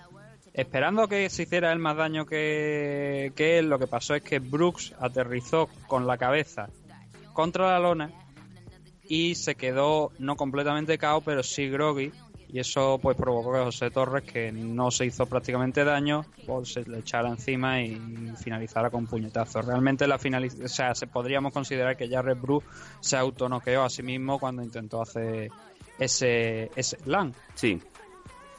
Esperando 0.52 1.06
que 1.06 1.30
se 1.30 1.44
hiciera 1.44 1.72
él 1.72 1.78
más 1.78 1.96
daño 1.96 2.26
que, 2.26 3.32
que 3.36 3.58
él, 3.58 3.68
lo 3.68 3.78
que 3.78 3.86
pasó 3.86 4.14
es 4.14 4.22
que 4.22 4.40
Brooks 4.40 4.94
aterrizó 4.98 5.68
con 5.86 6.06
la 6.06 6.18
cabeza 6.18 6.68
contra 7.32 7.72
la 7.72 7.78
lona 7.78 8.10
y 9.08 9.34
se 9.36 9.54
quedó 9.54 10.12
no 10.18 10.36
completamente 10.36 10.98
cao, 10.98 11.20
pero 11.20 11.42
sí 11.42 11.68
groggy 11.68 12.12
Y 12.48 12.58
eso 12.58 12.98
pues 13.00 13.16
provocó 13.16 13.52
que 13.52 13.60
José 13.60 13.90
Torres, 13.90 14.24
que 14.24 14.52
no 14.52 14.90
se 14.90 15.06
hizo 15.06 15.26
prácticamente 15.26 15.84
daño, 15.84 16.24
pues, 16.46 16.72
se 16.72 16.82
le 16.84 16.98
echara 16.98 17.28
encima 17.28 17.80
y 17.80 17.96
finalizara 18.42 18.90
con 18.90 19.06
puñetazo. 19.06 19.62
Realmente 19.62 20.06
la 20.06 20.18
finaliz 20.18 20.58
o 20.62 20.68
sea, 20.68 20.94
se 20.94 21.06
podríamos 21.06 21.52
considerar 21.52 21.96
que 21.96 22.08
Jared 22.08 22.36
Bruce 22.36 22.66
se 23.00 23.16
autonoqueó 23.16 23.82
a 23.82 23.90
sí 23.90 24.02
mismo 24.02 24.38
cuando 24.38 24.62
intentó 24.62 25.00
hacer 25.00 25.50
ese, 25.98 26.70
ese 26.76 26.98
LAN. 27.06 27.34
Sí. 27.54 27.80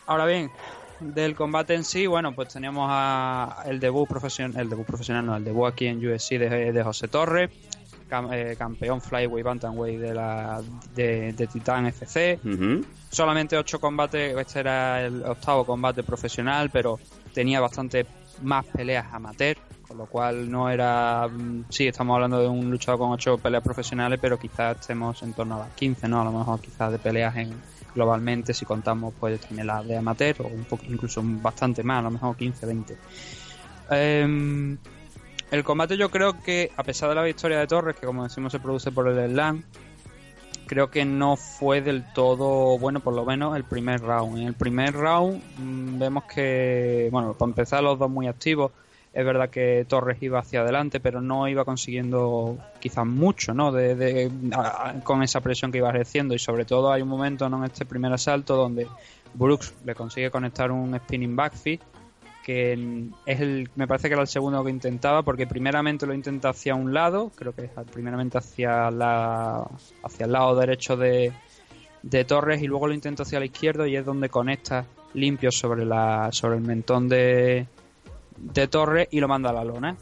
Ahora 0.06 0.26
bien, 0.26 0.52
del 1.00 1.36
combate 1.36 1.76
en 1.76 1.84
sí, 1.84 2.08
bueno, 2.08 2.34
pues 2.34 2.50
teníamos 2.54 2.88
a 2.92 3.64
el 3.68 3.80
debut 3.80 4.08
profesional, 4.08 4.60
el 4.62 4.70
debut 4.70 4.86
profesional, 4.86 5.26
no, 5.26 5.36
el 5.36 5.44
debut 5.44 5.68
aquí 5.68 5.86
en 5.88 5.98
USC 6.06 6.32
de, 6.38 6.72
de 6.74 6.84
José 6.84 7.08
Torres, 7.08 7.50
cam- 8.10 8.30
eh, 8.34 8.56
campeón 8.58 9.00
flyweight 9.02 9.46
bantamweight 9.46 10.00
de 10.00 10.14
la 10.14 10.62
de, 10.96 11.32
de 11.34 11.48
Titan 11.48 11.86
FC. 11.88 12.40
Solamente 13.12 13.58
ocho 13.58 13.80
combates, 13.80 14.36
este 14.38 14.60
era 14.60 15.06
el 15.06 15.24
octavo 15.24 15.66
combate 15.66 16.04
profesional, 16.04 16.70
pero 16.70 17.00
tenía 17.34 17.60
bastante 17.60 18.06
más 18.42 18.66
peleas 18.66 19.06
amateur, 19.12 19.58
con 19.88 19.98
lo 19.98 20.06
cual 20.06 20.50
no 20.50 20.70
era, 20.70 21.28
mm, 21.28 21.66
sí, 21.70 21.88
estamos 21.88 22.16
hablando 22.16 22.40
de 22.42 22.48
un 22.48 22.70
luchador 22.70 23.00
con 23.00 23.12
ocho 23.12 23.38
peleas 23.38 23.64
profesionales, 23.64 24.20
pero 24.22 24.38
quizás 24.38 24.80
estemos 24.80 25.22
en 25.24 25.34
torno 25.34 25.56
a 25.56 25.60
las 25.60 25.74
15, 25.74 26.08
¿no? 26.08 26.22
A 26.22 26.26
lo 26.26 26.32
mejor 26.32 26.60
quizás 26.62 26.92
de 26.92 27.00
peleas 27.00 27.36
en 27.38 27.54
globalmente 27.94 28.54
si 28.54 28.66
contamos 28.66 29.14
pues 29.20 29.40
también 29.42 29.68
las 29.68 29.86
de 29.88 29.98
amateur 29.98 30.36
o 30.44 30.48
un 30.48 30.64
poco 30.66 30.84
incluso 30.88 31.22
bastante 31.24 31.84
más, 31.84 32.00
a 32.00 32.04
lo 32.04 32.12
mejor 32.12 32.36
15, 32.36 32.66
20. 32.66 32.98
Em, 33.92 34.78
el 35.52 35.64
combate 35.64 35.98
yo 35.98 36.10
creo 36.10 36.40
que 36.42 36.72
a 36.78 36.84
pesar 36.84 37.10
de 37.10 37.16
la 37.16 37.24
victoria 37.24 37.60
de 37.60 37.68
Torres, 37.68 37.96
que 37.96 38.06
como 38.06 38.24
decimos 38.24 38.52
se 38.52 38.60
produce 38.60 38.92
por 38.92 39.08
el 39.08 39.32
slam, 39.32 39.64
creo 40.70 40.92
que 40.92 41.04
no 41.04 41.36
fue 41.36 41.82
del 41.82 42.04
todo 42.14 42.78
bueno, 42.78 43.00
por 43.00 43.16
lo 43.16 43.26
menos 43.26 43.58
el 43.58 43.64
primer 43.64 44.02
round. 44.02 44.38
En 44.38 44.48
el 44.48 44.54
primer 44.54 44.94
round 44.94 45.42
mm, 45.58 45.98
vemos 45.98 46.26
que, 46.26 47.10
bueno, 47.12 47.34
para 47.34 47.50
empezar 47.50 47.82
los 47.84 47.98
dos 47.98 48.10
muy 48.10 48.28
activos. 48.28 48.72
Es 49.12 49.26
verdad 49.26 49.50
que 49.50 49.84
Torres 49.90 50.22
iba 50.22 50.38
hacia 50.38 50.62
adelante, 50.62 51.00
pero 51.00 51.20
no 51.20 51.48
iba 51.48 51.66
consiguiendo 51.66 52.60
quizás 52.80 53.08
mucho, 53.08 53.56
¿no? 53.56 53.72
De, 53.72 53.96
de- 53.96 54.32
a- 54.56 54.94
con 55.04 55.24
esa 55.24 55.42
presión 55.42 55.72
que 55.72 55.80
iba 55.80 55.90
ejerciendo. 55.90 56.36
Y 56.36 56.40
sobre 56.40 56.64
todo 56.66 56.92
hay 56.92 57.02
un 57.02 57.10
momento 57.10 57.50
¿no? 57.50 57.58
en 57.58 57.64
este 57.72 57.86
primer 57.86 58.14
asalto 58.14 58.56
donde 58.56 58.88
Brooks 59.34 59.74
le 59.84 59.96
consigue 59.96 60.30
conectar 60.30 60.72
un 60.72 60.96
spinning 60.96 61.36
backfist 61.36 61.82
que 62.44 62.74
es 63.26 63.40
el, 63.40 63.70
me 63.76 63.88
parece 63.88 64.08
que 64.08 64.14
era 64.14 64.22
el 64.22 64.28
segundo 64.28 64.64
que 64.64 64.72
intentaba, 64.72 65.24
porque 65.24 65.48
primeramente 65.48 66.06
lo 66.06 66.14
intenta 66.14 66.50
hacia 66.50 66.76
un 66.76 66.94
lado, 66.94 67.32
creo 67.36 67.54
que 67.54 67.66
es 67.66 67.72
primeramente 67.92 68.38
hacia 68.38 68.90
la 68.92 69.68
hacia 70.04 70.26
el 70.26 70.32
lado 70.32 70.56
derecho 70.56 70.98
de, 70.98 71.32
de 72.02 72.26
Torres 72.26 72.62
y 72.62 72.68
luego 72.68 72.88
lo 72.88 72.94
intenta 72.94 73.24
hacia 73.24 73.40
la 73.40 73.46
izquierda 73.46 73.88
y 73.88 73.96
es 73.96 74.06
donde 74.06 74.30
conecta 74.30 74.86
limpio 75.14 75.52
sobre 75.52 75.86
la 75.86 76.30
sobre 76.32 76.58
el 76.58 76.62
mentón 76.64 77.10
de, 77.10 77.68
de 78.38 78.68
Torres 78.68 79.08
y 79.12 79.20
lo 79.20 79.28
manda 79.28 79.50
a 79.50 79.54
la 79.54 79.64
lona. 79.64 79.98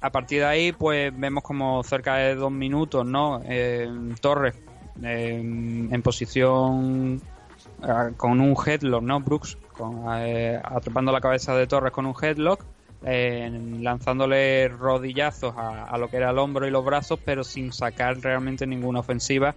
A 0.00 0.10
partir 0.10 0.40
de 0.40 0.46
ahí, 0.46 0.72
pues 0.72 1.12
vemos 1.18 1.42
como 1.42 1.82
cerca 1.82 2.14
de 2.16 2.36
dos 2.36 2.52
minutos, 2.52 3.04
¿no? 3.04 3.40
Eh, 3.44 3.88
Torres 4.20 4.54
en 5.02 6.02
posición 6.02 7.20
eh, 7.82 8.12
con 8.16 8.40
un 8.40 8.56
headlock, 8.64 9.02
¿no? 9.02 9.20
Brooks 9.20 9.58
con, 9.78 10.04
eh, 10.18 10.60
atrapando 10.62 11.12
la 11.12 11.20
cabeza 11.20 11.54
de 11.54 11.66
Torres 11.66 11.92
con 11.92 12.04
un 12.04 12.14
headlock, 12.20 12.64
eh, 13.04 13.48
lanzándole 13.80 14.68
rodillazos 14.68 15.54
a, 15.56 15.96
lo 15.98 16.08
que 16.08 16.16
era 16.16 16.30
el 16.30 16.38
hombro 16.38 16.66
y 16.66 16.70
los 16.70 16.84
brazos, 16.84 17.20
pero 17.24 17.44
sin 17.44 17.72
sacar 17.72 18.18
realmente 18.20 18.66
ninguna 18.66 19.00
ofensiva 19.00 19.54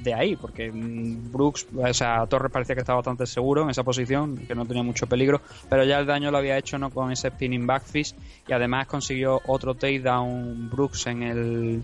de 0.00 0.14
ahí, 0.14 0.36
porque 0.36 0.72
mm, 0.72 1.30
Brooks, 1.30 1.66
o 1.76 1.94
sea, 1.94 2.26
Torres 2.26 2.50
parecía 2.50 2.74
que 2.74 2.80
estaba 2.80 2.96
bastante 2.96 3.26
seguro 3.26 3.62
en 3.62 3.70
esa 3.70 3.84
posición, 3.84 4.38
que 4.38 4.54
no 4.54 4.64
tenía 4.64 4.82
mucho 4.82 5.06
peligro, 5.06 5.42
pero 5.68 5.84
ya 5.84 5.98
el 5.98 6.06
daño 6.06 6.30
lo 6.30 6.38
había 6.38 6.56
hecho 6.56 6.78
no 6.78 6.90
con 6.90 7.12
ese 7.12 7.28
spinning 7.28 7.66
backfist 7.66 8.16
y 8.48 8.52
además 8.52 8.86
consiguió 8.86 9.40
otro 9.46 9.74
takedown 9.74 10.70
Brooks 10.70 11.06
en 11.08 11.22
el 11.22 11.82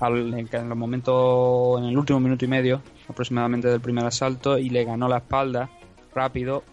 en, 0.00 0.68
los 0.68 0.78
momentos 0.78 1.80
en 1.80 1.86
el 1.86 1.98
último 1.98 2.20
minuto 2.20 2.44
y 2.44 2.48
medio 2.48 2.82
aproximadamente 3.08 3.68
del 3.68 3.80
primer 3.80 4.04
asalto 4.04 4.58
y 4.58 4.70
le 4.70 4.84
ganó 4.84 5.08
la 5.08 5.18
espalda 5.18 5.68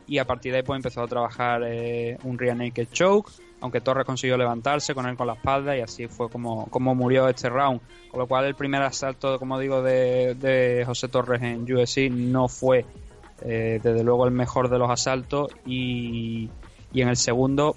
y 0.08 0.18
a 0.18 0.26
partir 0.26 0.52
de 0.52 0.60
ahí 0.60 0.64
pues 0.64 0.78
empezó 0.78 1.02
a 1.02 1.08
trabajar 1.08 1.62
eh, 1.66 2.18
un 2.24 2.38
rear 2.38 2.58
naked 2.58 2.88
choke 2.92 3.32
aunque 3.62 3.82
Torres 3.82 4.06
consiguió 4.06 4.38
levantarse 4.38 4.94
con 4.94 5.08
él 5.08 5.16
con 5.16 5.28
la 5.28 5.34
espalda 5.34 5.76
y 5.76 5.82
así 5.82 6.08
fue 6.08 6.30
como, 6.30 6.68
como 6.68 6.94
murió 6.94 7.28
este 7.28 7.50
round. 7.50 7.82
Con 8.12 8.20
lo 8.20 8.28
cual 8.28 8.46
el 8.46 8.56
primer 8.56 8.82
asalto 8.84 9.40
como 9.40 9.60
digo 9.60 9.82
de, 9.82 10.36
de 10.36 10.84
José 10.86 11.08
Torres 11.08 11.42
en 11.42 11.64
UFC 11.64 12.12
no 12.12 12.48
fue 12.48 12.86
eh, 13.42 13.80
desde 13.82 14.04
luego 14.04 14.26
el 14.26 14.32
mejor 14.32 14.70
de 14.70 14.78
los 14.78 14.90
asaltos 14.90 15.52
y, 15.66 16.50
y 16.94 17.02
en 17.02 17.10
el 17.10 17.18
segundo 17.18 17.76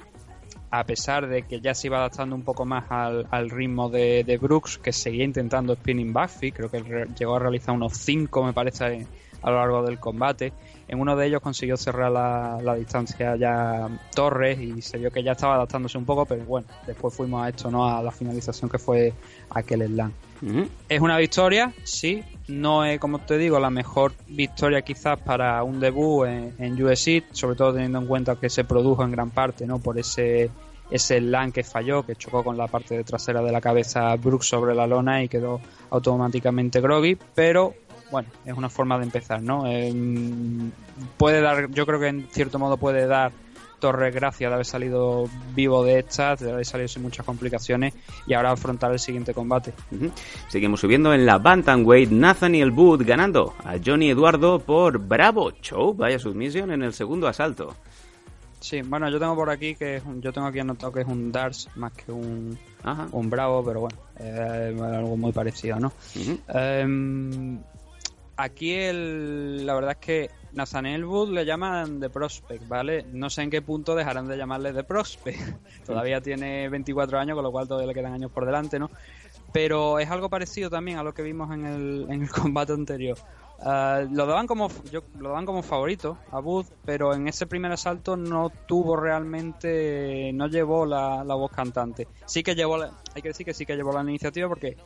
a 0.70 0.84
pesar 0.84 1.26
de 1.26 1.42
que 1.42 1.60
ya 1.60 1.74
se 1.74 1.86
iba 1.86 1.96
adaptando 1.96 2.36
un 2.36 2.42
poco 2.42 2.66
más 2.66 2.84
al, 2.90 3.48
ritmo 3.48 3.88
de, 3.88 4.22
de 4.24 4.36
Brooks, 4.36 4.76
que 4.76 4.92
seguía 4.92 5.24
intentando 5.24 5.74
spinning 5.74 6.12
backfist, 6.12 6.56
creo 6.56 6.70
que 6.70 7.06
llegó 7.18 7.36
a 7.36 7.38
realizar 7.38 7.74
unos 7.74 7.94
5, 7.94 8.44
me 8.44 8.52
parece, 8.52 9.06
a 9.42 9.50
lo 9.50 9.56
largo 9.56 9.82
del 9.82 9.98
combate. 9.98 10.52
En 10.88 11.00
uno 11.00 11.16
de 11.16 11.26
ellos 11.26 11.40
consiguió 11.42 11.76
cerrar 11.76 12.10
la, 12.10 12.58
la 12.62 12.74
distancia 12.74 13.36
ya 13.36 13.88
Torres 14.14 14.58
y 14.58 14.80
se 14.80 14.98
vio 14.98 15.10
que 15.10 15.22
ya 15.22 15.32
estaba 15.32 15.54
adaptándose 15.54 15.98
un 15.98 16.06
poco, 16.06 16.24
pero 16.24 16.44
bueno, 16.44 16.66
después 16.86 17.14
fuimos 17.14 17.44
a 17.44 17.48
esto, 17.50 17.70
¿no? 17.70 17.86
A 17.86 18.02
la 18.02 18.10
finalización 18.10 18.70
que 18.70 18.78
fue 18.78 19.12
aquel 19.50 19.86
slam. 19.86 20.12
Es 20.88 21.00
una 21.00 21.18
victoria, 21.18 21.72
sí. 21.84 22.22
No 22.46 22.84
es, 22.84 22.98
como 22.98 23.18
te 23.18 23.36
digo, 23.36 23.58
la 23.60 23.70
mejor 23.70 24.12
victoria 24.28 24.80
quizás 24.82 25.18
para 25.20 25.62
un 25.62 25.80
debut 25.80 26.26
en, 26.26 26.54
en 26.58 26.82
UFC, 26.82 27.24
sobre 27.32 27.56
todo 27.56 27.74
teniendo 27.74 27.98
en 27.98 28.06
cuenta 28.06 28.36
que 28.36 28.48
se 28.48 28.64
produjo 28.64 29.02
en 29.04 29.10
gran 29.10 29.30
parte 29.30 29.66
no 29.66 29.78
por 29.78 29.98
ese 29.98 30.50
ese 30.90 31.20
LAN 31.20 31.52
que 31.52 31.64
falló, 31.64 32.04
que 32.04 32.16
chocó 32.16 32.42
con 32.42 32.56
la 32.56 32.66
parte 32.66 32.96
de 32.96 33.04
trasera 33.04 33.42
de 33.42 33.52
la 33.52 33.60
cabeza 33.60 34.14
Brooks 34.16 34.46
sobre 34.46 34.74
la 34.74 34.86
lona 34.86 35.22
y 35.22 35.28
quedó 35.28 35.60
automáticamente 35.90 36.80
groggy, 36.80 37.18
pero 37.34 37.74
bueno, 38.10 38.28
es 38.44 38.54
una 38.54 38.68
forma 38.68 38.96
de 38.98 39.04
empezar, 39.04 39.42
¿no? 39.42 39.64
Eh, 39.66 39.92
puede 41.16 41.40
dar, 41.40 41.70
yo 41.70 41.86
creo 41.86 42.00
que 42.00 42.08
en 42.08 42.26
cierto 42.30 42.58
modo 42.58 42.76
puede 42.76 43.06
dar 43.06 43.32
Torres 43.78 44.12
gracias 44.12 44.50
de 44.50 44.54
haber 44.54 44.66
salido 44.66 45.28
vivo 45.54 45.84
de 45.84 46.00
estas, 46.00 46.40
de 46.40 46.50
haber 46.50 46.66
salido 46.66 46.88
sin 46.88 47.02
muchas 47.02 47.24
complicaciones 47.24 47.94
y 48.26 48.34
ahora 48.34 48.50
afrontar 48.50 48.90
el 48.90 48.98
siguiente 48.98 49.32
combate. 49.32 49.72
Seguimos 50.48 50.80
subiendo 50.80 51.14
en 51.14 51.24
la 51.24 51.38
Bantamweight. 51.38 52.10
Nathaniel 52.10 52.72
Wood 52.72 53.04
ganando 53.06 53.54
a 53.64 53.76
Johnny 53.84 54.10
Eduardo 54.10 54.58
por 54.58 54.98
Bravo 54.98 55.52
Show. 55.62 55.94
Vaya 55.94 56.18
submisión 56.18 56.72
en 56.72 56.82
el 56.82 56.92
segundo 56.92 57.28
asalto. 57.28 57.76
Sí, 58.58 58.82
bueno, 58.82 59.08
yo 59.10 59.20
tengo 59.20 59.36
por 59.36 59.48
aquí 59.48 59.76
que 59.76 59.98
es 59.98 60.04
un- 60.04 60.20
yo 60.20 60.32
tengo 60.32 60.48
aquí 60.48 60.58
anotado 60.58 60.90
que 60.90 61.02
es 61.02 61.06
un 61.06 61.30
Dars 61.30 61.68
más 61.76 61.92
que 61.92 62.10
un, 62.10 62.58
Ajá. 62.82 63.06
un 63.12 63.30
Bravo, 63.30 63.64
pero 63.64 63.82
bueno, 63.82 63.96
algo 64.96 65.16
muy 65.16 65.30
parecido, 65.30 65.78
¿no? 65.78 65.92
Em, 66.52 67.60
aquí 68.38 68.72
el, 68.72 69.66
la 69.66 69.74
verdad 69.74 69.90
es 69.92 69.98
que 69.98 70.30
Nathaniel 70.52 71.04
Wood 71.04 71.30
le 71.30 71.44
llaman 71.44 72.00
The 72.00 72.08
Prospect, 72.08 72.66
¿vale? 72.66 73.04
No 73.12 73.28
sé 73.28 73.42
en 73.42 73.50
qué 73.50 73.60
punto 73.60 73.94
dejarán 73.94 74.26
de 74.28 74.36
llamarle 74.38 74.72
The 74.72 74.84
Prospect. 74.84 75.38
todavía 75.86 76.20
tiene 76.22 76.68
24 76.70 77.18
años, 77.18 77.34
con 77.34 77.44
lo 77.44 77.50
cual 77.52 77.68
todavía 77.68 77.88
le 77.88 77.94
quedan 77.94 78.14
años 78.14 78.30
por 78.32 78.46
delante, 78.46 78.78
¿no? 78.78 78.88
Pero 79.52 79.98
es 79.98 80.08
algo 80.10 80.28
parecido 80.30 80.70
también 80.70 80.98
a 80.98 81.02
lo 81.02 81.12
que 81.12 81.22
vimos 81.22 81.52
en 81.52 81.64
el, 81.66 82.06
en 82.10 82.22
el 82.22 82.30
combate 82.30 82.72
anterior. 82.72 83.18
Ah, 83.60 84.04
lo 84.08 84.24
daban 84.24 84.46
como 84.46 84.68
lo 85.18 85.28
daban 85.30 85.44
como 85.44 85.62
favorito 85.64 86.16
a 86.30 86.38
Wood, 86.38 86.66
pero 86.84 87.12
en 87.12 87.26
ese 87.26 87.46
primer 87.46 87.72
asalto 87.72 88.16
no 88.16 88.50
tuvo 88.68 88.94
realmente, 88.96 90.30
no 90.32 90.46
llevó 90.46 90.86
la, 90.86 91.24
la 91.24 91.34
voz 91.34 91.50
cantante. 91.50 92.06
Sí 92.24 92.42
que 92.44 92.54
llevó, 92.54 92.76
la- 92.78 92.92
hay 93.14 93.22
que 93.22 93.28
decir 93.28 93.44
que 93.44 93.54
sí 93.54 93.66
que 93.66 93.74
llevó 93.74 93.92
la 93.92 94.02
iniciativa 94.02 94.48
porque 94.48 94.76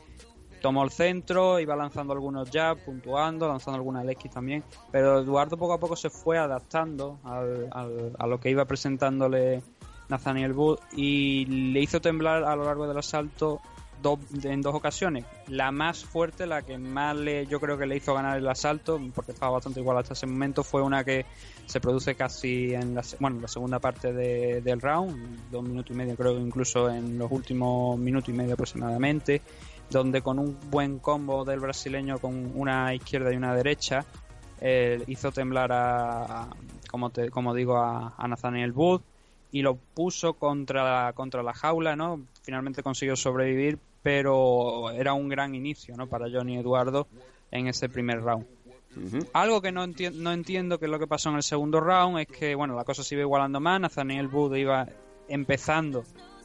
tomó 0.63 0.81
el 0.85 0.91
centro, 0.91 1.59
iba 1.59 1.75
lanzando 1.75 2.13
algunos 2.13 2.49
jabs, 2.49 2.81
puntuando, 2.83 3.49
lanzando 3.49 3.75
algunas 3.75 4.07
X 4.07 4.31
también, 4.31 4.63
pero 4.93 5.19
Eduardo 5.19 5.57
poco 5.57 5.73
a 5.73 5.77
poco 5.77 5.97
se 5.97 6.09
fue 6.09 6.37
adaptando 6.37 7.19
al- 7.25 8.15
a 8.17 8.25
lo 8.27 8.39
que 8.39 8.49
iba 8.49 8.63
presentándole 8.63 9.61
Nathaniel 10.07 10.53
Wood 10.53 10.79
y 10.95 11.45
le 11.73 11.81
hizo 11.81 11.99
temblar 11.99 12.45
a 12.45 12.55
lo 12.55 12.63
largo 12.63 12.87
del 12.87 12.97
asalto 12.97 13.59
dos- 14.01 14.19
en 14.43 14.61
dos 14.61 14.73
ocasiones. 14.75 15.25
La 15.47 15.71
más 15.71 16.03
fuerte, 16.05 16.45
la 16.45 16.61
que 16.61 16.77
más 16.77 17.15
le, 17.17 17.45
yo 17.47 17.59
creo 17.59 17.77
que 17.77 17.85
le 17.85 17.97
hizo 17.97 18.13
ganar 18.13 18.37
el 18.37 18.47
asalto, 18.47 18.99
porque 19.13 19.31
estaba 19.33 19.51
bastante 19.53 19.81
igual 19.81 19.97
hasta 19.97 20.13
ese 20.13 20.27
momento, 20.27 20.63
fue 20.63 20.81
una 20.81 21.03
que 21.03 21.25
se 21.65 21.79
produce 21.81 22.15
casi 22.15 22.73
en 22.73 22.95
la, 22.95 23.01
bueno, 23.19 23.35
en 23.37 23.41
la 23.41 23.47
segunda 23.49 23.79
parte 23.79 24.11
de- 24.13 24.61
del 24.61 24.79
round, 24.81 25.49
dos 25.51 25.63
minutos 25.63 25.91
y 25.91 25.97
medio 25.97 26.15
creo, 26.15 26.37
incluso 26.39 26.89
en 26.89 27.17
los 27.17 27.29
últimos 27.31 27.97
minutos 27.97 28.29
y 28.29 28.33
medio 28.33 28.53
aproximadamente, 28.53 29.41
donde 29.89 30.21
con 30.21 30.39
un 30.39 30.57
buen 30.69 30.99
combo 30.99 31.45
del 31.45 31.59
brasileño 31.59 32.17
con 32.19 32.51
una 32.55 32.93
izquierda 32.93 33.31
y 33.33 33.35
una 33.37 33.55
derecha, 33.55 34.05
eh, 34.61 35.03
hizo 35.07 35.31
temblar 35.31 35.71
a, 35.71 36.23
a- 36.43 36.49
como, 36.89 37.09
te, 37.09 37.29
como 37.29 37.53
digo, 37.53 37.77
a, 37.77 38.13
a 38.17 38.27
Nathaniel 38.27 38.71
Wood 38.71 39.01
y 39.51 39.61
lo 39.61 39.75
puso 39.75 40.33
contra, 40.33 41.11
contra 41.13 41.43
la 41.43 41.53
jaula, 41.53 41.95
¿no? 41.95 42.21
Finalmente 42.41 42.81
consiguió 42.81 43.15
sobrevivir, 43.15 43.77
pero 44.01 44.89
era 44.91 45.13
un 45.13 45.29
gran 45.29 45.53
inicio, 45.55 45.95
¿no? 45.95 46.07
Para 46.07 46.27
Johnny 46.31 46.57
Eduardo 46.57 47.07
en 47.51 47.67
ese 47.67 47.87
primer 47.89 48.21
round. 48.21 48.45
Algo 49.33 49.61
que 49.61 49.71
no, 49.71 49.85
no 49.87 50.31
entiendo 50.33 50.79
que 50.79 50.85
es 50.85 50.91
lo 50.91 50.99
que 50.99 51.07
pasó 51.07 51.29
en 51.29 51.35
el 51.37 51.43
segundo 51.43 51.79
round 51.79 52.19
es 52.19 52.27
que, 52.27 52.53
bueno, 52.55 52.75
la 52.75 52.83
cosa 52.83 53.03
se 53.03 53.15
iba 53.15 53.21
igualando 53.23 53.59
más, 53.59 53.79
Nathaniel 53.79 54.27
Booth 54.27 54.55
iba 54.55 54.87
empezando 55.27 56.03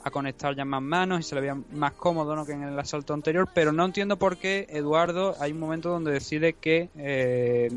a 0.08 0.10
conectar 0.10 0.54
ya 0.54 0.64
más 0.64 0.82
manos 0.82 1.20
y 1.20 1.22
se 1.22 1.34
le 1.34 1.40
veía 1.42 1.56
más 1.72 1.92
cómodo 1.92 2.34
¿no? 2.34 2.44
que 2.44 2.52
en 2.52 2.64
el 2.64 2.78
asalto 2.78 3.14
anterior, 3.14 3.48
pero 3.54 3.72
no 3.72 3.84
entiendo 3.84 4.18
por 4.18 4.36
qué 4.36 4.66
Eduardo 4.70 5.34
hay 5.40 5.52
un 5.52 5.60
momento 5.60 5.90
donde 5.90 6.12
decide 6.12 6.54
que 6.54 6.90
eh, 6.96 7.70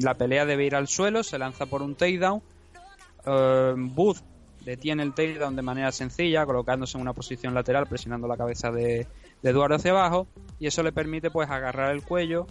la 0.00 0.14
pelea 0.14 0.46
debe 0.46 0.64
ir 0.64 0.74
al 0.74 0.88
suelo, 0.88 1.22
se 1.22 1.38
lanza 1.38 1.66
por 1.66 1.82
un 1.82 1.94
takedown, 1.94 2.42
eh, 3.26 3.74
Booth 3.76 4.18
detiene 4.64 5.02
el 5.02 5.14
takedown 5.14 5.56
de 5.56 5.62
manera 5.62 5.92
sencilla, 5.92 6.44
colocándose 6.44 6.98
en 6.98 7.02
una 7.02 7.12
posición 7.12 7.54
lateral, 7.54 7.86
presionando 7.86 8.28
la 8.28 8.36
cabeza 8.36 8.70
de, 8.70 9.06
Eduardo 9.42 9.76
hacia 9.76 9.92
abajo, 9.92 10.26
y 10.58 10.66
eso 10.66 10.82
le 10.82 10.92
permite 10.92 11.30
pues 11.30 11.48
agarrar 11.48 11.94
el 11.94 12.02
cuello 12.02 12.46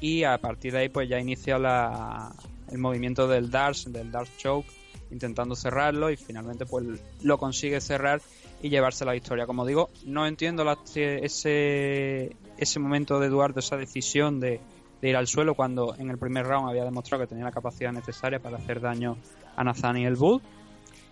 y 0.00 0.24
a 0.24 0.36
partir 0.38 0.72
de 0.72 0.80
ahí 0.80 0.88
pues 0.88 1.08
ya 1.08 1.18
inicia 1.18 1.58
la, 1.58 2.32
el 2.70 2.78
movimiento 2.78 3.28
del 3.28 3.50
Darts, 3.50 3.90
del 3.92 4.10
Dark 4.10 4.28
Choke, 4.36 4.66
intentando 5.14 5.54
cerrarlo 5.54 6.10
y 6.10 6.16
finalmente 6.16 6.66
pues 6.66 6.84
lo 7.22 7.38
consigue 7.38 7.80
cerrar 7.80 8.20
y 8.60 8.68
llevarse 8.68 9.04
la 9.04 9.12
victoria. 9.12 9.46
Como 9.46 9.64
digo, 9.64 9.88
no 10.04 10.26
entiendo 10.26 10.64
ese, 10.94 12.36
ese 12.58 12.80
momento 12.80 13.20
de 13.20 13.28
Eduardo, 13.28 13.60
esa 13.60 13.76
decisión 13.76 14.40
de, 14.40 14.60
ir 15.02 15.16
al 15.16 15.26
suelo 15.26 15.54
cuando 15.54 15.94
en 15.96 16.10
el 16.10 16.18
primer 16.18 16.46
round 16.46 16.70
había 16.70 16.84
demostrado 16.84 17.24
que 17.24 17.28
tenía 17.28 17.44
la 17.44 17.52
capacidad 17.52 17.92
necesaria 17.92 18.38
para 18.38 18.56
hacer 18.56 18.80
daño 18.80 19.16
a 19.56 19.64
Nathaniel 19.64 20.16
Bull. 20.16 20.42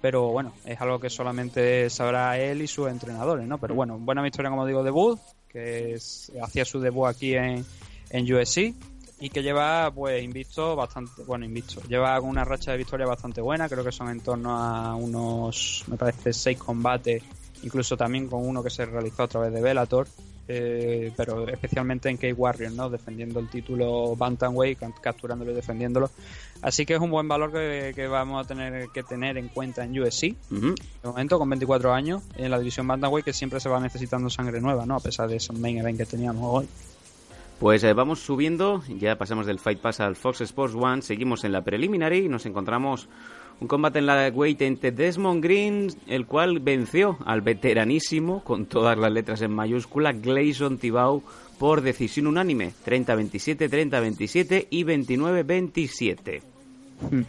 Pero 0.01 0.31
bueno, 0.31 0.53
es 0.65 0.81
algo 0.81 0.99
que 0.99 1.11
solamente 1.11 1.89
sabrá 1.89 2.39
él 2.39 2.63
y 2.63 2.67
sus 2.67 2.89
entrenadores, 2.89 3.47
¿no? 3.47 3.59
Pero 3.59 3.75
bueno, 3.75 3.99
buena 3.99 4.23
victoria, 4.23 4.51
como 4.51 4.67
digo, 4.67 4.83
de 4.83 4.91
Bull, 4.91 5.19
que 5.49 5.97
hacía 6.43 6.65
su 6.65 6.81
debut 6.81 7.07
aquí 7.07 7.35
en, 7.35 7.65
en 8.11 8.35
USC 8.35 8.75
y 9.23 9.31
que 9.31 9.43
lleva 9.43 9.91
pues 9.95 10.23
invicto 10.23 10.77
bastante 10.77 11.23
bueno 11.23 11.45
invicto 11.45 11.81
lleva 11.89 12.21
una 12.21 12.45
racha 12.45 12.73
de 12.73 12.79
victoria 12.79 13.07
bastante 13.07 13.41
buena 13.41 13.69
creo 13.69 13.85
que 13.85 13.93
son 13.93 14.09
en 14.11 14.21
torno 14.21 14.57
a 14.57 14.95
unos 14.95 15.85
me 15.87 15.97
parece 15.97 16.33
seis 16.33 16.59
combates 16.59 17.23
incluso 17.63 17.97
también 17.97 18.29
con 18.29 18.47
uno 18.47 18.63
que 18.63 18.71
se 18.71 18.85
realizó 18.85 19.25
a 19.25 19.29
través 19.29 19.53
de 19.53 19.61
Bellator, 19.61 20.07
eh, 20.49 21.13
pero 21.17 21.49
especialmente 21.49 22.09
en 22.09 22.17
K-Warrior, 22.17 22.73
¿no? 22.73 22.91
defendiendo 22.91 23.41
el 23.41 23.49
título 23.49 24.17
Bantamweight, 24.17 24.79
capturándolo 25.01 25.53
y 25.53 25.55
defendiéndolo. 25.55 26.11
Así 26.61 26.85
que 26.85 26.95
es 26.95 27.01
un 27.01 27.11
buen 27.11 27.27
valor 27.27 27.53
que, 27.53 28.07
vamos 28.09 28.45
a 28.45 28.49
tener 28.49 28.89
que 28.89 29.03
tener 29.03 29.39
en 29.39 29.49
cuenta 29.49 29.85
en 29.85 30.01
USC, 30.01 30.35
de 30.51 30.75
momento 31.05 31.39
con 31.39 31.49
24 31.49 31.93
años, 31.93 32.23
en 32.37 32.51
la 32.51 32.59
división 32.59 32.87
Bantamweight 32.87 33.25
que 33.25 33.33
siempre 33.33 33.61
se 33.61 33.69
va 33.69 33.81
necesitando 33.81 34.29
sangre 34.31 34.61
nueva, 34.61 34.87
¿no? 34.87 34.97
a 34.97 35.01
pesar 35.01 35.29
de 35.29 35.37
esos 35.37 35.59
main 35.59 35.79
event 35.79 35.99
que 35.99 36.07
teníamos 36.07 36.43
hoy. 36.45 36.69
Pues 37.63 37.85
eh, 37.85 37.93
vamos 37.93 38.19
subiendo, 38.19 38.83
ya 38.89 39.17
pasamos 39.17 39.47
del 39.47 39.61
Fight 39.61 39.79
Pass 39.79 40.01
al 40.01 40.17
Fox 40.17 40.41
Sports 40.41 40.75
One, 40.75 41.01
seguimos 41.01 41.45
en 41.45 41.53
la 41.53 41.63
preliminary 41.63 42.25
y 42.25 42.29
nos 42.29 42.45
encontramos 42.45 43.09
un 43.61 43.69
combate 43.69 44.01
en 44.01 44.07
la 44.07 44.33
weight 44.35 44.61
entre 44.63 44.91
Desmond 44.91 45.41
Green, 45.41 45.87
el 46.09 46.27
cual 46.27 46.59
venció 46.59 47.19
al 47.25 47.41
veteranísimo, 47.41 48.43
con 48.43 48.67
todas 48.67 48.99
las 48.99 49.13
letras 49.13 49.43
en 49.43 49.53
mayúscula, 49.53 50.13
Gleison 50.13 50.77
Tibau 50.77 51.23
por 51.61 51.83
decisión 51.83 52.27
unánime, 52.27 52.73
30-27, 52.85 53.71
30-27 53.71 54.67
y 54.69 54.83
29-27. 54.83 56.43
Hmm. 57.13 57.23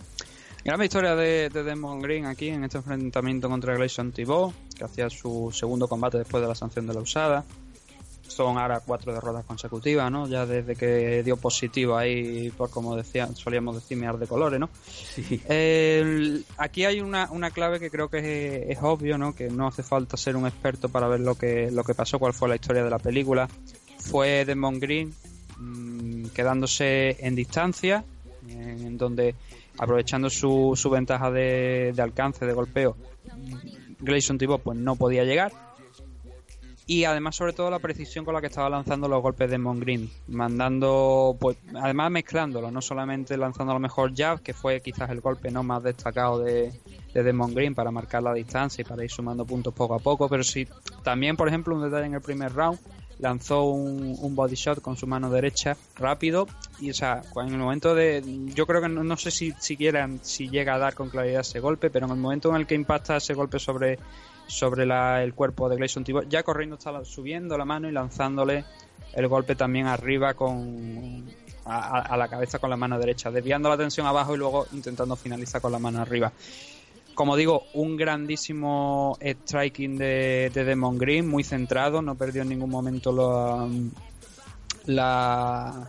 Gran 0.65 0.79
victoria 0.79 1.15
de, 1.15 1.49
Desmond 1.49 2.01
Green 2.01 2.25
aquí 2.25 2.47
en 2.47 2.63
este 2.63 2.79
enfrentamiento 2.79 3.49
contra 3.49 3.75
Gleison 3.75 4.11
Tibau, 4.11 4.51
que 4.75 4.83
hacía 4.83 5.11
su 5.11 5.51
segundo 5.53 5.87
combate 5.87 6.17
después 6.17 6.41
de 6.41 6.49
la 6.49 6.55
sanción 6.55 6.87
de 6.87 6.95
la 6.95 7.01
usada 7.01 7.45
son 8.27 8.57
ahora 8.57 8.79
cuatro 8.79 9.13
derrotas 9.13 9.45
consecutivas, 9.45 10.11
¿no? 10.11 10.27
Ya 10.27 10.45
desde 10.45 10.75
que 10.75 11.23
dio 11.23 11.37
positivo 11.37 11.97
ahí, 11.97 12.51
por 12.57 12.69
como 12.69 12.95
decía, 12.95 13.27
solíamos 13.33 13.75
decir, 13.75 13.97
mear 13.97 14.17
de 14.17 14.27
colores, 14.27 14.59
¿no? 14.59 14.69
aquí 16.57 16.85
hay 16.85 17.01
una, 17.01 17.29
una, 17.31 17.51
clave 17.51 17.79
que 17.79 17.89
creo 17.89 18.09
que 18.09 18.65
es, 18.69 18.79
obvio, 18.81 19.17
¿no? 19.17 19.35
Que 19.35 19.49
no 19.49 19.67
hace 19.67 19.83
falta 19.83 20.17
ser 20.17 20.35
un 20.35 20.47
experto 20.47 20.89
para 20.89 21.07
ver 21.07 21.19
lo 21.19 21.35
que, 21.35 21.69
lo 21.71 21.83
que 21.83 21.93
pasó, 21.93 22.19
cuál 22.19 22.33
fue 22.33 22.49
la 22.49 22.55
historia 22.55 22.83
de 22.83 22.89
la 22.89 22.99
película. 22.99 23.47
Fue 23.99 24.45
Desmond 24.45 24.81
Green 24.81 25.13
mm, 25.57 26.27
quedándose 26.27 27.17
en 27.25 27.35
distancia, 27.35 28.03
en, 28.47 28.97
donde 28.97 29.35
aprovechando 29.77 30.29
su, 30.29 30.73
su 30.75 30.89
ventaja 30.89 31.31
de, 31.31 31.93
de 31.95 32.01
alcance, 32.01 32.45
de 32.45 32.53
golpeo, 32.53 32.95
Grayson 33.99 34.37
Tipo 34.37 34.57
pues 34.57 34.77
no 34.77 34.95
podía 34.95 35.23
llegar 35.23 35.51
y 36.85 37.05
además 37.05 37.35
sobre 37.35 37.53
todo 37.53 37.69
la 37.69 37.79
precisión 37.79 38.25
con 38.25 38.33
la 38.33 38.41
que 38.41 38.47
estaba 38.47 38.69
lanzando 38.69 39.07
los 39.07 39.21
golpes 39.21 39.49
de 39.49 39.57
Green 39.57 40.09
mandando 40.27 41.37
pues 41.39 41.57
además 41.75 42.11
mezclándolo 42.11 42.71
no 42.71 42.81
solamente 42.81 43.37
lanzando 43.37 43.71
a 43.71 43.75
lo 43.75 43.79
mejor 43.79 44.13
jab 44.15 44.41
que 44.41 44.53
fue 44.53 44.81
quizás 44.81 45.09
el 45.09 45.21
golpe 45.21 45.51
no 45.51 45.63
más 45.63 45.83
destacado 45.83 46.39
de, 46.39 46.73
de 47.13 47.23
Demon 47.23 47.53
Green 47.53 47.73
para 47.73 47.91
marcar 47.91 48.23
la 48.23 48.33
distancia 48.33 48.81
y 48.81 48.85
para 48.85 49.03
ir 49.03 49.11
sumando 49.11 49.45
puntos 49.45 49.73
poco 49.73 49.95
a 49.95 49.99
poco 49.99 50.27
pero 50.27 50.43
sí 50.43 50.67
también 51.03 51.37
por 51.37 51.47
ejemplo 51.47 51.75
un 51.75 51.83
detalle 51.83 52.07
en 52.07 52.15
el 52.15 52.21
primer 52.21 52.53
round 52.53 52.79
lanzó 53.23 53.63
un, 53.63 54.35
body 54.35 54.55
shot 54.55 54.81
con 54.81 54.97
su 54.97 55.07
mano 55.07 55.29
derecha 55.29 55.77
rápido 55.95 56.45
y 56.79 56.89
o 56.89 56.93
sea 56.93 57.21
en 57.35 57.47
el 57.47 57.57
momento 57.57 57.95
de 57.95 58.21
yo 58.53 58.67
creo 58.67 58.81
que 58.81 58.89
no, 58.89 59.17
sé 59.17 59.31
si 59.31 59.53
siquiera 59.59 60.09
si 60.21 60.49
llega 60.49 60.75
a 60.75 60.77
dar 60.77 60.93
con 60.93 61.09
claridad 61.09 61.41
ese 61.41 61.59
golpe 61.59 61.89
pero 61.89 62.05
en 62.05 62.11
el 62.11 62.17
momento 62.17 62.49
en 62.49 62.55
el 62.57 62.67
que 62.67 62.75
impacta 62.75 63.17
ese 63.17 63.33
golpe 63.33 63.59
sobre 63.59 63.97
sobre 64.47 64.83
el 65.23 65.33
cuerpo 65.33 65.69
de 65.69 65.77
Gleison 65.77 66.03
Tibor. 66.03 66.27
Ya 66.27 66.43
corriendo 66.43 66.75
está 66.75 67.03
subiendo 67.05 67.57
la 67.57 67.65
mano 67.65 67.87
y 67.87 67.91
lanzándole 67.91 68.65
el 69.13 69.27
golpe 69.27 69.55
también 69.55 69.87
arriba 69.87 70.33
con 70.33 71.25
a, 71.65 72.17
la 72.17 72.27
cabeza 72.27 72.59
con 72.59 72.69
la 72.69 72.77
mano 72.77 72.99
derecha, 72.99 73.31
desviando 73.31 73.69
la 73.69 73.77
tensión 73.77 74.05
abajo 74.05 74.35
y 74.35 74.37
luego 74.37 74.67
intentando 74.73 75.15
finalizar 75.15 75.61
con 75.61 75.71
la 75.71 75.79
mano 75.79 76.01
arriba. 76.01 76.31
Como 77.13 77.35
digo, 77.35 77.63
un 77.73 77.95
grandísimo 77.95 79.17
striking 79.21 79.97
de, 79.97 80.51
de 80.53 80.63
Demon 80.63 80.97
Green, 80.97 81.27
muy 81.27 81.43
centrado, 81.43 82.01
no 82.01 82.15
perdió 82.15 82.41
en 82.41 82.49
ningún 82.49 82.69
momento 82.69 83.11
la, 83.11 83.67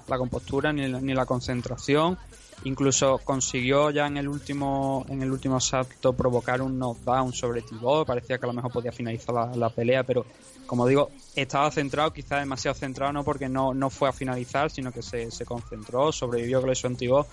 la, 0.07 0.19
compostura 0.19 0.73
ni 0.73 0.89
ni 0.89 1.15
la 1.15 1.27
concentración 1.27 2.19
Incluso 2.65 3.19
consiguió 3.19 3.91
ya 3.91 4.07
en 4.07 4.17
el 4.17 4.27
último 4.27 5.05
en 5.11 5.21
el 5.23 5.31
último 5.31 5.61
salto 5.61 6.15
provocar 6.15 6.63
un 6.63 6.79
knockdown 6.79 7.33
sobre 7.35 7.61
Thibaut. 7.61 8.07
Parecía 8.07 8.39
que 8.39 8.47
a 8.47 8.49
lo 8.49 8.55
mejor 8.55 8.73
podía 8.73 8.91
finalizar 8.91 9.55
la, 9.55 9.69
pelea, 9.69 10.03
pero 10.03 10.25
como 10.67 10.87
digo, 10.87 11.11
estaba 11.37 11.71
centrado, 11.71 12.13
quizás 12.13 12.41
demasiado 12.41 12.75
centrado, 12.75 13.13
no 13.13 13.23
porque 13.23 13.51
no, 13.51 13.75
no 13.75 13.91
fue 13.91 14.09
a 14.09 14.13
finalizar, 14.13 14.71
sino 14.71 14.93
que 14.93 15.03
se, 15.03 15.31
se 15.31 15.45
concentró, 15.45 16.11
sobrevivió 16.11 16.63
Gleison 16.63 16.97
Thibaut. 16.97 17.27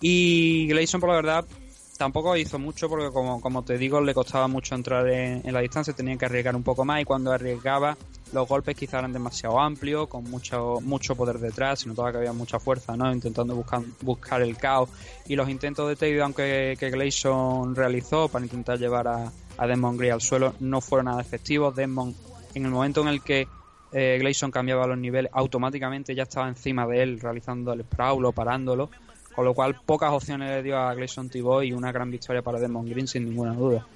Y 0.00 0.66
Gleison, 0.66 1.00
por 1.00 1.10
la 1.10 1.16
verdad, 1.16 1.44
tampoco 1.98 2.36
hizo 2.36 2.58
mucho 2.58 2.88
porque, 2.88 3.10
como, 3.10 3.40
como 3.40 3.64
te 3.64 3.76
digo, 3.76 4.00
le 4.00 4.14
costaba 4.14 4.48
mucho 4.48 4.74
entrar 4.74 5.06
en, 5.08 5.52
la 5.52 5.60
distancia, 5.60 5.92
tenía 5.92 6.16
que 6.16 6.24
arriesgar 6.24 6.56
un 6.56 6.62
poco 6.62 6.84
más 6.84 7.02
y 7.02 7.04
cuando 7.04 7.32
arriesgaba 7.32 7.98
los 8.32 8.48
golpes 8.48 8.76
quizá 8.76 9.00
eran 9.00 9.12
demasiado 9.12 9.58
amplios, 9.58 10.08
con 10.08 10.24
mucho, 10.24 10.78
mucho 10.82 11.16
poder 11.16 11.38
detrás, 11.38 11.80
se 11.80 11.88
notaba 11.88 12.12
que 12.12 12.18
había 12.18 12.32
mucha 12.32 12.58
fuerza, 12.58 12.96
¿no? 12.96 13.12
Intentando 13.12 13.54
buscar, 13.54 13.82
buscar 14.00 14.40
el 14.42 14.56
caos. 14.56 14.88
Y 15.26 15.34
los 15.34 15.48
intentos 15.48 15.88
de 15.88 15.96
takedown 15.96 16.32
que, 16.32 16.76
que 16.78 16.90
Gleison 16.90 17.74
realizó 17.74 18.28
para 18.28 18.44
intentar 18.44 18.78
llevar 18.78 19.08
a, 19.08 19.32
a 19.56 19.66
Desmond 19.66 19.98
Green 19.98 20.12
al 20.12 20.20
suelo 20.20 20.54
no 20.60 20.80
fueron 20.80 21.06
nada 21.06 21.20
efectivos. 21.20 21.74
Desmond, 21.74 22.14
en 22.54 22.64
el 22.64 22.70
momento 22.70 23.00
en 23.02 23.08
el 23.08 23.22
que 23.22 23.48
eh, 23.92 24.18
Gleison 24.20 24.50
cambiaba 24.50 24.86
los 24.86 24.98
niveles, 24.98 25.30
automáticamente 25.34 26.14
ya 26.14 26.24
estaba 26.24 26.48
encima 26.48 26.86
de 26.86 27.02
él, 27.02 27.20
realizando 27.20 27.72
el 27.72 27.82
sprawl 27.82 28.24
o 28.24 28.32
parándolo. 28.32 28.90
Con 29.38 29.44
lo 29.44 29.54
cual, 29.54 29.76
pocas 29.86 30.12
opciones 30.12 30.50
le 30.50 30.64
dio 30.64 30.76
a 30.76 30.92
Gleison 30.94 31.28
Tiboy 31.28 31.68
y 31.68 31.72
una 31.72 31.92
gran 31.92 32.10
victoria 32.10 32.42
para 32.42 32.58
Desmond 32.58 32.90
Green, 32.90 33.06
sin 33.06 33.24
ninguna 33.24 33.54
duda. 33.54 33.86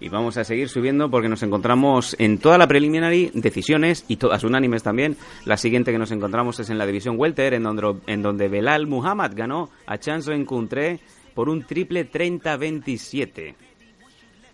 Y 0.00 0.08
vamos 0.08 0.36
a 0.38 0.42
seguir 0.42 0.68
subiendo 0.68 1.08
porque 1.08 1.28
nos 1.28 1.44
encontramos 1.44 2.16
en 2.18 2.38
toda 2.38 2.58
la 2.58 2.66
preliminary 2.66 3.30
decisiones 3.32 4.04
y 4.08 4.16
todas 4.16 4.42
unánimes 4.42 4.82
también. 4.82 5.16
La 5.44 5.56
siguiente 5.56 5.92
que 5.92 5.98
nos 5.98 6.10
encontramos 6.10 6.58
es 6.58 6.68
en 6.68 6.78
la 6.78 6.86
división 6.86 7.14
welter 7.16 7.54
en 7.54 7.62
donde, 7.62 7.94
en 8.08 8.22
donde 8.22 8.48
Belal 8.48 8.88
Muhammad 8.88 9.30
ganó 9.36 9.70
a 9.86 9.98
Chance 9.98 10.28
Rencontré 10.28 10.98
por 11.32 11.48
un 11.48 11.62
triple 11.62 12.10
30-27. 12.10 13.54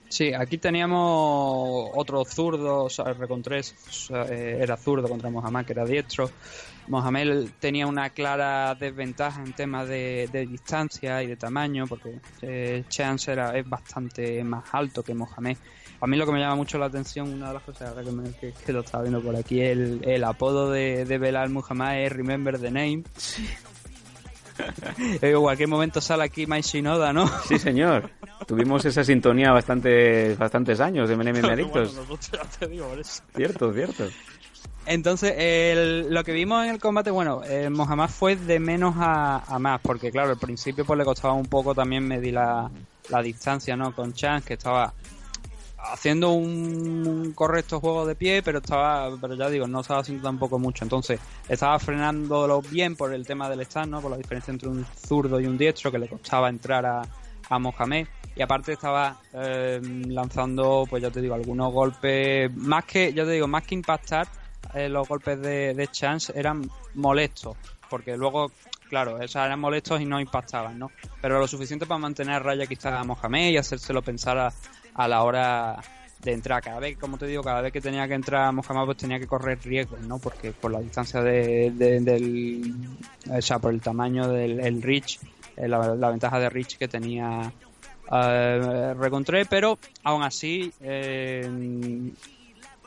Sí, 0.08 0.32
aquí 0.34 0.58
teníamos 0.58 1.90
otro 1.94 2.22
zurdo, 2.26 2.84
o 2.84 2.90
sea, 2.90 3.14
Recontrés 3.14 3.74
eh, 4.10 4.58
era 4.60 4.76
zurdo 4.76 5.08
contra 5.08 5.30
Mohamed, 5.30 5.64
que 5.64 5.72
era 5.72 5.86
diestro. 5.86 6.30
Mohamed 6.88 7.48
tenía 7.58 7.86
una 7.86 8.10
clara 8.10 8.74
desventaja 8.74 9.42
en 9.42 9.52
temas 9.52 9.88
de, 9.88 10.46
distancia 10.48 11.22
y 11.22 11.26
de 11.26 11.36
tamaño, 11.36 11.86
porque 11.86 12.20
eh, 12.42 12.84
Chance 12.88 13.32
era, 13.32 13.56
es 13.56 13.68
bastante 13.68 14.42
más 14.44 14.64
alto 14.72 15.02
que 15.02 15.14
Mohamed. 15.14 15.56
A 16.00 16.06
mí 16.06 16.16
lo 16.16 16.26
que 16.26 16.32
me 16.32 16.40
llama 16.40 16.56
mucho 16.56 16.78
la 16.78 16.86
atención, 16.86 17.32
una 17.32 17.48
de 17.48 17.54
las 17.54 17.62
cosas 17.62 17.94
que, 18.64 18.72
lo 18.72 18.80
estaba 18.80 19.04
viendo 19.04 19.22
por 19.22 19.34
aquí, 19.34 19.60
el, 19.60 20.00
el 20.04 20.24
apodo 20.24 20.70
de, 20.70 21.04
de 21.04 21.18
Belal 21.18 21.50
Muhammad 21.50 22.00
es 22.00 22.12
Remember 22.12 22.58
the 22.60 22.70
Name. 22.70 23.04
en 25.22 25.40
cualquier 25.40 25.68
momento 25.68 26.00
sale 26.00 26.24
aquí 26.24 26.46
Mike 26.46 26.62
Shinoda, 26.62 27.12
¿no? 27.12 27.28
Sí, 27.46 27.58
señor. 27.58 28.10
Tuvimos 28.46 28.84
esa 28.84 29.04
sintonía 29.04 29.52
bastante, 29.52 30.34
bastantes 30.34 30.80
años 30.80 31.08
de 31.08 31.16
Menem 31.16 31.44
Adictos. 31.44 31.98
cierto, 33.34 33.72
cierto. 33.72 34.04
Entonces, 34.86 35.34
el- 35.36 36.12
lo 36.14 36.22
que 36.24 36.32
vimos 36.32 36.64
en 36.64 36.70
el 36.70 36.78
combate, 36.80 37.10
bueno, 37.10 37.42
eh, 37.44 37.68
Mohamed 37.70 38.08
fue 38.08 38.36
de 38.36 38.60
menos 38.60 38.94
a, 38.98 39.38
a 39.38 39.58
más, 39.58 39.80
porque 39.80 40.10
claro, 40.12 40.30
al 40.30 40.38
principio 40.38 40.84
pues 40.84 40.98
le 40.98 41.04
costaba 41.04 41.34
un 41.34 41.46
poco 41.46 41.74
también 41.74 42.06
medir 42.06 42.34
la, 42.34 42.70
la 43.08 43.22
distancia, 43.22 43.76
¿no? 43.76 43.92
Con 43.94 44.12
Chance, 44.12 44.46
que 44.46 44.54
estaba 44.54 44.94
haciendo 45.92 46.30
un, 46.32 47.04
un 47.06 47.32
correcto 47.32 47.80
juego 47.80 48.06
de 48.06 48.14
pie, 48.14 48.42
pero 48.42 48.58
estaba, 48.58 49.08
pero 49.20 49.34
ya 49.34 49.48
digo, 49.50 49.66
no 49.66 49.80
estaba 49.80 50.00
haciendo 50.00 50.22
tampoco 50.22 50.58
mucho. 50.58 50.84
Entonces, 50.84 51.20
estaba 51.48 51.78
frenándolo 51.78 52.60
bien 52.62 52.96
por 52.96 53.12
el 53.12 53.26
tema 53.26 53.48
del 53.50 53.60
stand, 53.62 53.90
¿no? 53.90 54.00
Por 54.00 54.10
la 54.10 54.16
diferencia 54.16 54.52
entre 54.52 54.68
un 54.68 54.84
zurdo 54.84 55.40
y 55.40 55.46
un 55.46 55.58
diestro, 55.58 55.90
que 55.90 55.98
le 55.98 56.08
costaba 56.08 56.48
entrar 56.48 56.86
a, 56.86 57.02
a 57.48 57.58
Mohamed. 57.58 58.06
Y 58.34 58.42
aparte 58.42 58.72
estaba 58.72 59.16
eh, 59.32 59.80
lanzando, 60.08 60.84
pues 60.88 61.02
ya 61.02 61.10
te 61.10 61.20
digo, 61.20 61.34
algunos 61.34 61.72
golpes, 61.72 62.54
más 62.54 62.84
que, 62.84 63.12
ya 63.12 63.24
te 63.24 63.30
digo, 63.32 63.46
más 63.48 63.62
que 63.64 63.74
impactar, 63.74 64.26
eh, 64.74 64.88
los 64.88 65.06
golpes 65.08 65.40
de, 65.40 65.88
Chance 65.90 66.32
eran 66.36 66.68
molestos, 66.94 67.56
porque 67.88 68.16
luego, 68.16 68.50
claro, 68.88 69.16
o 69.16 69.22
eran 69.22 69.60
molestos 69.60 70.00
y 70.00 70.04
no 70.04 70.20
impactaban, 70.20 70.78
¿no? 70.78 70.90
Pero 71.20 71.38
lo 71.38 71.46
suficiente 71.48 71.86
para 71.86 71.98
mantener 71.98 72.34
a 72.34 72.38
raya 72.40 72.66
quizás 72.66 72.94
a 72.94 73.04
Mohamed 73.04 73.50
y 73.50 73.56
hacérselo 73.56 74.02
pensar 74.02 74.38
a, 74.38 74.52
a 74.94 75.08
la 75.08 75.22
hora 75.22 75.76
de 76.22 76.32
entrar. 76.32 76.62
Cada 76.62 76.80
vez, 76.80 76.96
como 76.98 77.18
te 77.18 77.26
digo, 77.26 77.42
cada 77.42 77.60
vez 77.60 77.72
que 77.72 77.80
tenía 77.80 78.08
que 78.08 78.14
entrar 78.14 78.44
Mohamed, 78.52 78.84
pues 78.86 78.96
tenía 78.98 79.18
que 79.20 79.26
correr 79.26 79.58
riesgos, 79.62 80.00
¿no? 80.00 80.18
Porque 80.18 80.52
por 80.52 80.72
la 80.72 80.80
distancia 80.80 81.22
de, 81.22 81.70
de- 81.72 82.00
del. 82.00 82.74
O 83.30 83.40
sea, 83.40 83.58
por 83.58 83.72
el 83.72 83.80
tamaño 83.80 84.28
del 84.28 84.60
el 84.60 84.82
reach, 84.82 85.18
eh, 85.56 85.68
la, 85.68 85.94
ventaja 86.10 86.38
de 86.40 86.48
reach 86.50 86.76
que 86.78 86.88
tenía 86.88 87.52
eh, 88.12 88.94
Recontré, 88.98 89.46
pero 89.46 89.78
aún 90.04 90.22
así. 90.22 90.72
eh, 90.80 92.12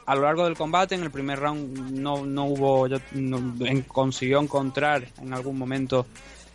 a 0.09 0.15
lo 0.15 0.23
largo 0.23 0.43
del 0.45 0.55
combate, 0.55 0.95
en 0.95 1.03
el 1.03 1.11
primer 1.11 1.39
round 1.39 1.91
no, 1.91 2.25
no 2.25 2.45
hubo, 2.45 2.87
no- 3.11 3.55
consiguió 3.87 4.39
encontrar 4.41 5.07
en 5.21 5.35
algún 5.35 5.55
momento 5.55 6.07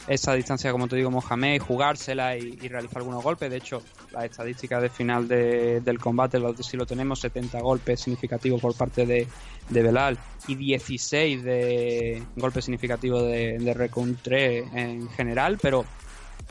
esa 0.09 0.35
distancia, 0.35 0.73
como 0.73 0.89
te 0.89 0.97
digo, 0.97 1.09
Mohamed, 1.13 1.61
jugársela 1.61 2.37
y, 2.37 2.57
realizar 2.67 2.99
algunos 2.99 3.23
golpes. 3.23 3.49
De 3.49 3.59
hecho, 3.59 3.81
las 4.11 4.25
estadísticas 4.25 4.83
de 4.83 4.91
final 4.91 5.29
de- 5.29 5.81
del 5.83 6.01
combate, 6.01 6.41
si 6.65 6.77
lo 6.77 6.85
tenemos, 6.85 7.21
70 7.21 7.61
golpes 7.61 8.01
significativos 8.01 8.61
por 8.61 8.75
parte 8.75 9.07
de, 9.07 9.29
Belal 9.71 10.19
y 10.49 10.57
16 10.57 11.45
de 11.45 12.25
golpes 12.35 12.65
significativos 12.65 13.23
de, 13.23 13.61
de 13.61 13.73
Recontré 13.73 14.65
en 14.75 15.09
general, 15.11 15.59
pero 15.63 15.85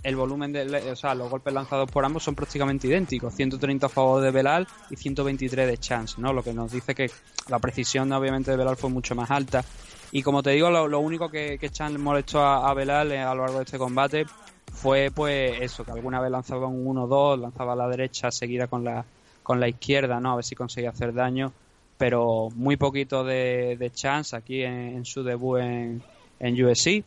el 0.03 0.15
volumen 0.15 0.51
de, 0.51 0.91
o 0.91 0.95
sea, 0.95 1.15
los 1.15 1.29
golpes 1.29 1.53
lanzados 1.53 1.89
por 1.89 2.03
ambos 2.03 2.23
son 2.23 2.35
prácticamente 2.35 2.87
idénticos, 2.87 3.33
130 3.33 3.85
a 3.85 3.89
favor 3.89 4.21
de 4.21 4.31
Belal 4.31 4.67
y 4.89 4.97
123 4.97 5.67
de 5.67 5.77
Chance, 5.77 6.15
¿no? 6.19 6.33
Lo 6.33 6.43
que 6.43 6.53
nos 6.53 6.71
dice 6.71 6.93
que 6.93 7.09
la 7.47 7.59
precisión 7.59 8.11
obviamente 8.11 8.51
de 8.51 8.57
Belal 8.57 8.75
fue 8.75 8.89
mucho 8.89 9.15
más 9.15 9.31
alta. 9.31 9.63
Y 10.11 10.21
como 10.21 10.43
te 10.43 10.51
digo, 10.51 10.69
lo, 10.69 10.99
único 10.99 11.29
que, 11.29 11.57
que 11.57 11.69
Chance 11.69 11.97
molestó 11.97 12.41
a, 12.41 12.69
a 12.69 12.73
Belal 12.73 13.11
eh, 13.11 13.19
a 13.19 13.33
lo 13.33 13.43
largo 13.43 13.59
de 13.59 13.63
este 13.63 13.79
combate 13.79 14.25
fue 14.73 15.11
pues 15.13 15.61
eso, 15.61 15.85
que 15.85 15.91
alguna 15.91 16.19
vez 16.19 16.31
lanzaba 16.31 16.67
un 16.67 16.85
1-2, 16.85 17.39
lanzaba 17.39 17.73
a 17.73 17.75
la 17.75 17.87
derecha 17.87 18.31
seguida 18.31 18.67
con 18.67 18.83
la, 18.83 19.05
con 19.41 19.59
la 19.59 19.67
izquierda, 19.67 20.19
¿no? 20.19 20.33
A 20.33 20.35
ver 20.35 20.43
si 20.43 20.55
conseguía 20.55 20.89
hacer 20.89 21.13
daño, 21.13 21.53
pero 21.97 22.49
muy 22.55 22.75
poquito 22.75 23.23
de, 23.23 23.77
de 23.79 23.91
Chance 23.91 24.35
aquí 24.35 24.63
en, 24.63 25.05
su 25.05 25.23
debut 25.23 25.59
en, 25.59 26.01
en 26.39 26.65
USC. 26.65 27.03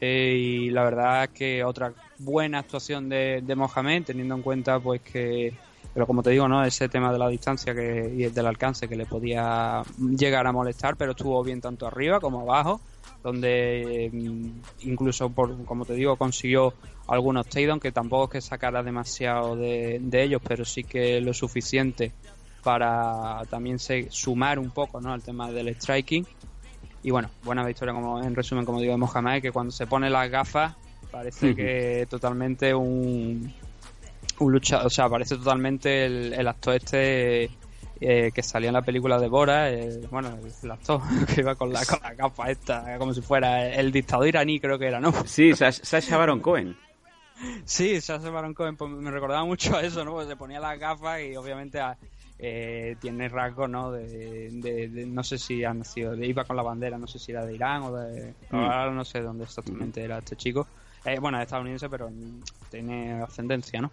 Eh, 0.00 0.34
y 0.36 0.70
la 0.70 0.82
verdad 0.84 1.24
es 1.24 1.30
que 1.30 1.64
otra 1.64 1.92
buena 2.18 2.60
actuación 2.60 3.08
de, 3.08 3.42
de 3.44 3.54
Mohamed, 3.54 4.04
teniendo 4.04 4.34
en 4.34 4.42
cuenta 4.42 4.78
pues 4.80 5.00
que, 5.00 5.54
pero 5.92 6.06
como 6.06 6.22
te 6.22 6.30
digo, 6.30 6.48
no 6.48 6.64
ese 6.64 6.88
tema 6.88 7.12
de 7.12 7.18
la 7.18 7.28
distancia 7.28 7.74
que, 7.74 8.12
y 8.16 8.24
el 8.24 8.34
del 8.34 8.46
alcance 8.46 8.88
que 8.88 8.96
le 8.96 9.06
podía 9.06 9.82
llegar 9.98 10.46
a 10.46 10.52
molestar, 10.52 10.96
pero 10.96 11.12
estuvo 11.12 11.42
bien 11.42 11.60
tanto 11.60 11.86
arriba 11.86 12.20
como 12.20 12.40
abajo, 12.40 12.80
donde 13.22 14.10
mm, 14.12 14.88
incluso, 14.88 15.30
por, 15.30 15.64
como 15.64 15.84
te 15.84 15.94
digo, 15.94 16.16
consiguió 16.16 16.74
algunos 17.06 17.46
takedowns 17.46 17.82
que 17.82 17.92
tampoco 17.92 18.24
es 18.24 18.30
que 18.30 18.40
sacara 18.40 18.82
demasiado 18.82 19.56
de, 19.56 19.98
de 20.02 20.22
ellos, 20.22 20.42
pero 20.46 20.64
sí 20.64 20.84
que 20.84 21.20
lo 21.20 21.32
suficiente 21.32 22.12
para 22.64 23.42
también 23.50 23.78
se, 23.78 24.10
sumar 24.10 24.58
un 24.58 24.70
poco 24.70 25.00
¿no? 25.00 25.12
al 25.12 25.22
tema 25.22 25.50
del 25.52 25.68
striking. 25.74 26.26
Y 27.02 27.10
bueno, 27.10 27.28
buena 27.44 27.64
victoria 27.64 27.92
como 27.92 28.22
en 28.22 28.34
resumen, 28.34 28.64
como 28.64 28.80
digo, 28.80 28.92
de 28.92 28.98
Mohamed, 28.98 29.42
que 29.42 29.52
cuando 29.52 29.70
se 29.70 29.86
pone 29.86 30.08
las 30.08 30.30
gafas 30.30 30.74
parece 31.14 31.54
que 31.54 32.06
totalmente 32.10 32.74
un, 32.74 33.52
un 34.40 34.52
lucha, 34.52 34.84
o 34.84 34.90
sea, 34.90 35.08
parece 35.08 35.36
totalmente 35.36 36.04
el, 36.06 36.32
el 36.34 36.48
actor 36.48 36.74
este 36.74 37.50
eh, 38.00 38.32
que 38.34 38.42
salía 38.42 38.68
en 38.70 38.74
la 38.74 38.82
película 38.82 39.18
de 39.18 39.28
Bora, 39.28 39.70
eh, 39.70 40.00
bueno, 40.10 40.36
el, 40.62 40.70
actor 40.70 41.00
que 41.34 41.40
iba 41.40 41.54
con 41.54 41.72
la, 41.72 41.84
con 41.86 42.00
la 42.02 42.14
capa 42.16 42.50
esta, 42.50 42.98
como 42.98 43.14
si 43.14 43.22
fuera 43.22 43.68
el 43.72 43.92
dictador 43.92 44.26
iraní, 44.26 44.58
creo 44.60 44.78
que 44.78 44.86
era, 44.88 45.00
¿no? 45.00 45.12
Sí, 45.26 45.50
Sash- 45.52 45.82
Sasha 45.84 46.16
Baron 46.16 46.40
Cohen. 46.40 46.76
Sí, 47.64 48.00
Sacha 48.00 48.30
Baron 48.30 48.54
Cohen 48.54 48.76
pues, 48.76 48.88
me 48.92 49.10
recordaba 49.10 49.44
mucho 49.44 49.76
a 49.76 49.82
eso, 49.82 50.04
¿no? 50.04 50.12
Porque 50.12 50.28
se 50.28 50.36
ponía 50.36 50.60
las 50.60 50.78
gafas 50.78 51.20
y 51.20 51.34
obviamente 51.36 51.80
a- 51.80 51.96
eh, 52.38 52.94
tiene 53.00 53.28
rasgos, 53.28 53.68
¿no? 53.68 53.90
De, 53.90 54.50
de- 54.52 54.88
de- 54.88 55.06
no 55.06 55.22
sé 55.24 55.36
si 55.38 55.64
ha 55.64 55.74
nacido, 55.74 56.14
de- 56.14 56.26
iba 56.28 56.44
con 56.44 56.56
la 56.56 56.62
bandera, 56.62 56.96
no 56.96 57.08
sé 57.08 57.18
si 57.18 57.32
era 57.32 57.44
de 57.44 57.54
Irán 57.54 57.82
o 57.82 57.92
de... 57.96 58.34
Mm. 58.50 58.54
Ahora 58.56 58.90
no 58.92 59.04
sé 59.04 59.20
dónde 59.20 59.44
exactamente 59.44 60.02
era 60.02 60.18
este 60.18 60.36
chico. 60.36 60.66
Eh, 61.04 61.18
bueno, 61.20 61.38
es 61.38 61.44
estadounidense, 61.44 61.88
pero 61.88 62.10
tiene 62.70 63.22
ascendencia, 63.22 63.80
¿no? 63.80 63.92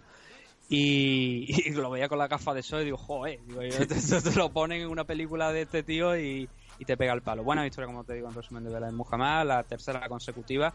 Y, 0.68 1.46
y 1.66 1.70
lo 1.72 1.90
veía 1.90 2.08
con 2.08 2.18
la 2.18 2.28
gafa 2.28 2.54
de 2.54 2.62
sol 2.62 2.82
y 2.82 2.86
digo, 2.86 2.96
joder, 2.96 3.40
digo, 3.46 3.62
yo, 3.62 3.86
te 3.86 4.34
lo 4.34 4.50
ponen 4.50 4.82
en 4.82 4.88
una 4.88 5.04
película 5.04 5.52
de 5.52 5.62
este 5.62 5.82
tío 5.82 6.16
y, 6.18 6.48
y 6.78 6.84
te 6.84 6.96
pega 6.96 7.12
el 7.12 7.22
palo. 7.22 7.44
Buena 7.44 7.62
victoria, 7.62 7.86
como 7.86 8.04
te 8.04 8.14
digo, 8.14 8.28
en 8.28 8.34
resumen 8.34 8.64
de 8.64 8.70
Belal 8.70 8.92
Muhammad, 8.92 9.46
la 9.46 9.62
tercera 9.62 10.08
consecutiva. 10.08 10.74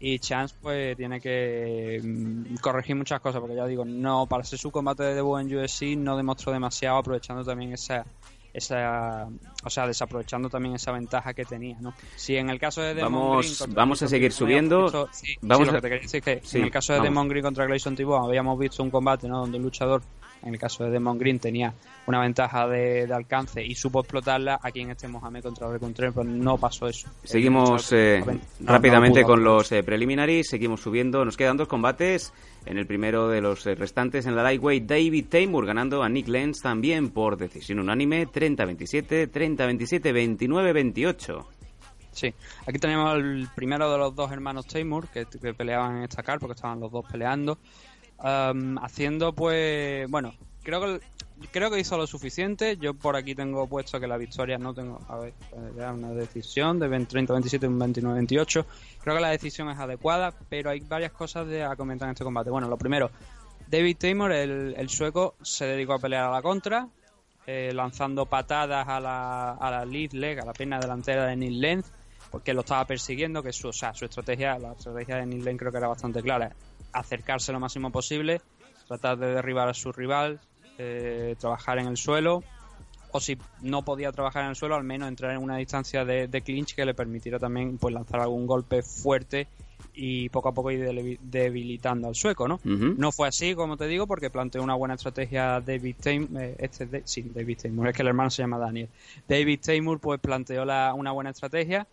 Y 0.00 0.18
Chance 0.18 0.56
pues 0.60 0.96
tiene 0.96 1.20
que 1.20 2.00
mm, 2.02 2.56
corregir 2.56 2.96
muchas 2.96 3.20
cosas, 3.20 3.40
porque 3.40 3.56
ya 3.56 3.66
digo, 3.66 3.84
no 3.84 4.26
para 4.26 4.44
ser 4.44 4.58
su 4.58 4.70
combate 4.70 5.04
de 5.04 5.14
debut 5.14 5.40
en 5.40 5.56
USC 5.56 5.96
no 5.96 6.16
demostró 6.16 6.52
demasiado, 6.52 6.98
aprovechando 6.98 7.44
también 7.44 7.72
esa 7.72 8.04
esa 8.56 9.28
o 9.64 9.70
sea, 9.70 9.86
desaprovechando 9.86 10.48
también 10.48 10.74
esa 10.76 10.92
ventaja 10.92 11.34
que 11.34 11.44
tenía, 11.44 11.76
¿no? 11.80 11.92
Si 12.16 12.36
en 12.36 12.50
el 12.50 12.58
caso 12.58 12.80
de 12.82 12.94
Demon 12.94 13.12
Vamos- 13.12 13.58
Green 13.60 13.74
vamos 13.74 14.02
a 14.02 14.08
seguir 14.08 14.32
subiendo. 14.32 14.86
habíamos 14.86 15.10
visto- 15.10 15.26
sí, 15.26 15.26
sí, 15.32 15.38
Vamos 15.42 15.66
lo 15.66 15.72
a- 15.72 15.76
que 15.76 15.80
te 15.82 15.88
quería 15.88 16.02
decir 16.02 16.18
es 16.18 16.24
que 16.42 16.46
Sí, 16.46 16.58
en 16.58 16.64
el 16.64 16.70
caso 16.70 16.92
de 16.92 16.98
vamos. 17.00 17.10
Demon 17.10 17.28
Green 17.28 17.42
contra 17.44 17.66
Gleison 17.66 17.96
Tibon 17.96 18.24
habíamos 18.24 18.58
visto 18.58 18.82
un 18.82 18.90
combate, 18.90 19.28
¿no? 19.28 19.40
Donde 19.40 19.56
el 19.58 19.62
luchador, 19.64 20.02
en 20.46 20.54
el 20.54 20.60
caso 20.60 20.84
de 20.84 20.90
Demon 20.90 21.18
Green, 21.18 21.38
tenía 21.38 21.74
una 22.06 22.20
ventaja 22.20 22.66
de, 22.68 23.06
de 23.06 23.12
alcance 23.14 23.64
y 23.64 23.74
supo 23.74 24.00
explotarla. 24.00 24.58
Aquí 24.62 24.80
en 24.80 24.90
este 24.90 25.08
Mohamed 25.08 25.42
contra 25.42 25.68
Recontrer, 25.70 26.12
pues 26.12 26.26
no 26.26 26.56
pasó 26.56 26.86
eso. 26.88 27.08
Seguimos 27.24 27.92
El 27.92 27.98
eh, 27.98 28.24
no- 28.60 28.72
rápidamente 28.72 29.22
no 29.22 29.26
con 29.26 29.42
los 29.44 29.70
eh, 29.72 29.82
preliminaries, 29.82 30.48
seguimos 30.48 30.80
subiendo, 30.80 31.24
nos 31.24 31.36
quedan 31.36 31.56
dos 31.56 31.68
combates. 31.68 32.32
En 32.64 32.78
el 32.78 32.86
primero 32.86 33.28
de 33.28 33.40
los 33.40 33.64
eh, 33.66 33.74
restantes, 33.76 34.26
en 34.26 34.34
la 34.34 34.42
lightweight, 34.42 34.84
David 34.86 35.26
Taymur 35.28 35.66
ganando 35.66 36.02
a 36.02 36.08
Nick 36.08 36.26
Lenz 36.28 36.60
también 36.62 37.10
por 37.10 37.36
decisión 37.36 37.78
unánime, 37.78 38.26
30-27, 38.26 39.30
30-27, 39.30 40.12
29-28. 40.12 41.44
Sí, 42.12 42.32
aquí 42.66 42.78
tenemos 42.78 43.14
el 43.16 43.46
primero 43.54 43.92
de 43.92 43.98
los 43.98 44.14
dos 44.14 44.32
hermanos 44.32 44.66
Taymor 44.66 45.06
que, 45.08 45.26
que 45.26 45.52
peleaban 45.54 45.98
en 45.98 46.02
esta 46.04 46.22
car 46.22 46.38
porque 46.40 46.54
estaban 46.54 46.80
los 46.80 46.90
dos 46.90 47.04
peleando. 47.10 47.58
Am, 48.18 48.78
haciendo 48.78 49.34
pues, 49.34 50.08
bueno, 50.10 50.32
creo 50.62 50.80
que 50.80 51.00
creo 51.52 51.70
que 51.70 51.78
hizo 51.78 51.96
lo 51.96 52.06
suficiente. 52.06 52.76
Yo 52.76 52.94
por 52.94 53.16
aquí 53.16 53.34
tengo 53.34 53.66
puesto 53.66 54.00
que 54.00 54.06
la 54.06 54.16
victoria 54.16 54.58
no 54.58 54.74
tengo, 54.74 55.00
a 55.08 55.18
ver, 55.18 55.34
ya 55.76 55.92
una 55.92 56.10
decisión 56.10 56.78
de 56.78 56.88
30-27 56.88 57.66
un 57.66 57.78
29-28. 57.78 58.64
Creo 59.02 59.14
que 59.14 59.20
la 59.20 59.30
decisión 59.30 59.70
es 59.70 59.78
adecuada, 59.78 60.32
pero 60.48 60.70
hay 60.70 60.80
varias 60.80 61.12
cosas 61.12 61.46
de, 61.46 61.62
a 61.62 61.76
comentar 61.76 62.08
en 62.08 62.12
este 62.12 62.24
combate. 62.24 62.50
Bueno, 62.50 62.68
lo 62.68 62.76
primero, 62.76 63.10
David 63.68 63.96
Taymor, 63.98 64.32
el, 64.32 64.74
el 64.76 64.88
sueco, 64.88 65.34
se 65.42 65.66
dedicó 65.66 65.94
a 65.94 65.98
pelear 65.98 66.24
a 66.24 66.30
la 66.30 66.42
contra, 66.42 66.88
eh, 67.46 67.72
lanzando 67.74 68.26
patadas 68.26 68.88
a 68.88 69.00
la, 69.00 69.52
a 69.52 69.70
la 69.70 69.84
lead 69.84 70.12
leg, 70.12 70.40
a 70.40 70.44
la 70.44 70.52
pierna 70.52 70.78
delantera 70.78 71.26
de 71.26 71.36
Neil 71.36 71.60
Lenz, 71.60 71.86
porque 72.30 72.52
lo 72.52 72.60
estaba 72.60 72.84
persiguiendo, 72.86 73.42
que 73.42 73.52
su, 73.52 73.68
o 73.68 73.72
sea, 73.72 73.94
su 73.94 74.04
estrategia, 74.04 74.58
la 74.58 74.72
estrategia 74.72 75.16
de 75.16 75.26
Neil 75.26 75.44
Lenz 75.44 75.58
creo 75.58 75.70
que 75.70 75.78
era 75.78 75.88
bastante 75.88 76.22
clara, 76.22 76.52
acercarse 76.98 77.52
lo 77.52 77.60
máximo 77.60 77.90
posible, 77.90 78.40
tratar 78.88 79.18
de 79.18 79.26
derribar 79.34 79.68
a 79.68 79.74
su 79.74 79.92
rival, 79.92 80.40
eh, 80.78 81.34
trabajar 81.38 81.78
en 81.78 81.86
el 81.88 81.96
suelo, 81.96 82.42
o 83.12 83.20
si 83.20 83.38
no 83.62 83.82
podía 83.82 84.12
trabajar 84.12 84.44
en 84.44 84.50
el 84.50 84.56
suelo, 84.56 84.74
al 84.74 84.84
menos 84.84 85.08
entrar 85.08 85.32
en 85.32 85.38
una 85.42 85.56
distancia 85.56 86.04
de, 86.04 86.28
de 86.28 86.42
clinch 86.42 86.74
que 86.74 86.84
le 86.84 86.94
permitiera 86.94 87.38
también 87.38 87.78
pues 87.78 87.94
lanzar 87.94 88.20
algún 88.20 88.46
golpe 88.46 88.82
fuerte 88.82 89.48
y 89.98 90.28
poco 90.28 90.50
a 90.50 90.52
poco 90.54 90.70
ir 90.70 91.18
debilitando 91.22 92.08
al 92.08 92.14
sueco, 92.14 92.46
¿no? 92.48 92.60
No 92.98 93.12
fue 93.12 93.28
así, 93.28 93.54
como 93.54 93.76
te 93.76 93.86
digo, 93.86 94.06
porque 94.06 94.28
planteó 94.30 94.62
una 94.62 94.74
buena 94.74 94.94
estrategia 94.94 95.60
David 95.60 95.96
Taymor. 96.02 96.42
este 96.58 96.86
de- 96.86 97.02
sí, 97.06 97.30
David 97.34 97.58
Taymor, 97.62 97.88
es 97.88 97.94
que 97.96 98.02
el 98.02 98.08
hermano 98.08 98.30
se 98.30 98.42
llama 98.42 98.58
Daniel. 98.58 98.88
David 99.26 99.60
Taymor 99.64 99.98
pues 100.00 100.20
planteó 100.20 100.64
la- 100.64 100.92
una 100.94 101.12
buena 101.12 101.30
estrategia 101.30 101.86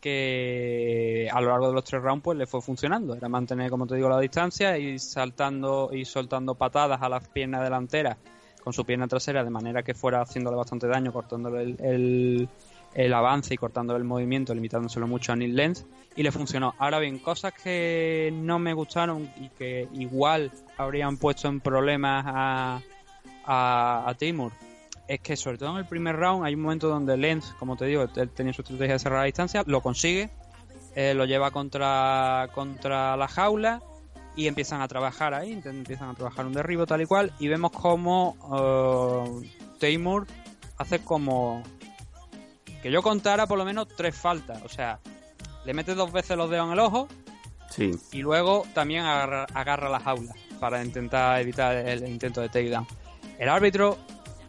que 0.00 1.28
a 1.32 1.40
lo 1.40 1.48
largo 1.48 1.68
de 1.68 1.74
los 1.74 1.84
tres 1.84 2.02
rounds 2.02 2.22
pues 2.22 2.38
le 2.38 2.46
fue 2.46 2.60
funcionando. 2.60 3.14
Era 3.14 3.28
mantener, 3.28 3.70
como 3.70 3.86
te 3.86 3.96
digo, 3.96 4.08
la 4.08 4.20
distancia 4.20 4.78
y 4.78 4.98
saltando 4.98 5.90
y 5.92 6.04
soltando 6.04 6.54
patadas 6.54 7.02
a 7.02 7.08
las 7.08 7.28
piernas 7.28 7.62
delanteras 7.62 8.16
con 8.62 8.72
su 8.72 8.84
pierna 8.84 9.08
trasera 9.08 9.42
de 9.44 9.50
manera 9.50 9.82
que 9.82 9.94
fuera 9.94 10.20
haciéndole 10.20 10.56
bastante 10.56 10.86
daño, 10.86 11.12
cortándole 11.12 11.62
el, 11.62 12.48
el, 12.94 13.12
avance 13.14 13.54
y 13.54 13.56
cortando 13.56 13.96
el 13.96 14.04
movimiento, 14.04 14.54
limitándoselo 14.54 15.06
mucho 15.06 15.32
a 15.32 15.36
Neil 15.36 15.56
Lenz, 15.56 15.86
y 16.16 16.22
le 16.22 16.30
funcionó. 16.30 16.74
Ahora 16.78 16.98
bien, 16.98 17.18
cosas 17.18 17.54
que 17.54 18.30
no 18.30 18.58
me 18.58 18.74
gustaron 18.74 19.30
y 19.40 19.48
que 19.50 19.88
igual 19.94 20.52
habrían 20.76 21.16
puesto 21.16 21.48
en 21.48 21.60
problemas 21.60 22.24
a, 22.26 22.80
a, 23.46 24.14
Timur, 24.18 24.52
es 25.08 25.20
que 25.20 25.36
sobre 25.36 25.58
todo 25.58 25.70
en 25.70 25.78
el 25.78 25.86
primer 25.86 26.16
round 26.16 26.44
hay 26.44 26.54
un 26.54 26.60
momento 26.60 26.88
donde 26.88 27.16
Lenz, 27.16 27.52
como 27.58 27.76
te 27.76 27.86
digo, 27.86 28.06
él 28.14 28.30
tenía 28.30 28.52
su 28.52 28.62
estrategia 28.62 28.92
de 28.92 28.98
cerrar 28.98 29.20
la 29.20 29.24
distancia, 29.24 29.64
lo 29.66 29.80
consigue, 29.80 30.30
eh, 30.94 31.14
lo 31.14 31.24
lleva 31.24 31.50
contra, 31.50 32.50
contra 32.54 33.16
la 33.16 33.26
jaula 33.26 33.82
y 34.36 34.46
empiezan 34.46 34.82
a 34.82 34.88
trabajar 34.88 35.34
ahí, 35.34 35.60
empiezan 35.64 36.10
a 36.10 36.14
trabajar 36.14 36.46
un 36.46 36.52
derribo 36.52 36.86
tal 36.86 37.00
y 37.00 37.06
cual, 37.06 37.32
y 37.40 37.48
vemos 37.48 37.72
como 37.72 38.36
uh, 38.42 39.42
hace 40.76 40.98
como 41.00 41.62
que 42.82 42.90
yo 42.90 43.02
contara 43.02 43.46
por 43.46 43.58
lo 43.58 43.64
menos 43.64 43.88
tres 43.96 44.14
faltas. 44.14 44.62
O 44.64 44.68
sea, 44.68 45.00
le 45.64 45.74
mete 45.74 45.94
dos 45.94 46.12
veces 46.12 46.36
los 46.36 46.50
dedos 46.50 46.66
en 46.66 46.72
el 46.74 46.78
ojo. 46.78 47.08
Sí. 47.70 47.92
Y 48.12 48.18
luego 48.18 48.64
también 48.74 49.04
agarra, 49.04 49.46
agarra 49.54 49.88
la 49.88 50.00
jaula 50.00 50.34
para 50.60 50.84
intentar 50.84 51.40
evitar 51.40 51.74
el 51.74 52.08
intento 52.08 52.40
de 52.40 52.48
takedown. 52.48 52.86
El 53.38 53.48
árbitro 53.48 53.98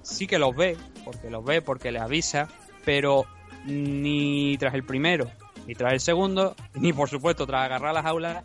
sí 0.01 0.27
que 0.27 0.39
los 0.39 0.55
ve, 0.55 0.77
porque 1.03 1.29
los 1.29 1.43
ve, 1.43 1.61
porque 1.61 1.91
le 1.91 1.99
avisa, 1.99 2.47
pero 2.85 3.25
ni 3.65 4.57
tras 4.57 4.73
el 4.73 4.83
primero, 4.83 5.29
ni 5.67 5.75
tras 5.75 5.93
el 5.93 5.99
segundo, 5.99 6.55
ni 6.75 6.93
por 6.93 7.09
supuesto 7.09 7.45
tras 7.45 7.65
agarrar 7.65 7.93
la 7.93 8.03
jaula, 8.03 8.43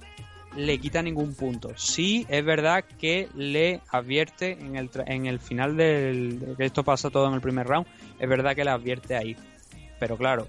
le 0.56 0.78
quita 0.78 1.02
ningún 1.02 1.34
punto. 1.34 1.70
Sí, 1.76 2.26
es 2.28 2.44
verdad 2.44 2.84
que 2.98 3.28
le 3.34 3.80
advierte 3.90 4.52
en 4.52 4.76
el, 4.76 5.40
final 5.40 5.76
del, 5.76 6.40
de 6.40 6.56
que 6.56 6.64
esto 6.64 6.84
pasa 6.84 7.10
todo 7.10 7.28
en 7.28 7.34
el 7.34 7.40
primer 7.40 7.66
round, 7.66 7.86
es 8.18 8.28
verdad 8.28 8.54
que 8.54 8.64
le 8.64 8.70
advierte 8.70 9.16
ahí. 9.16 9.36
Pero 9.98 10.16
claro, 10.16 10.48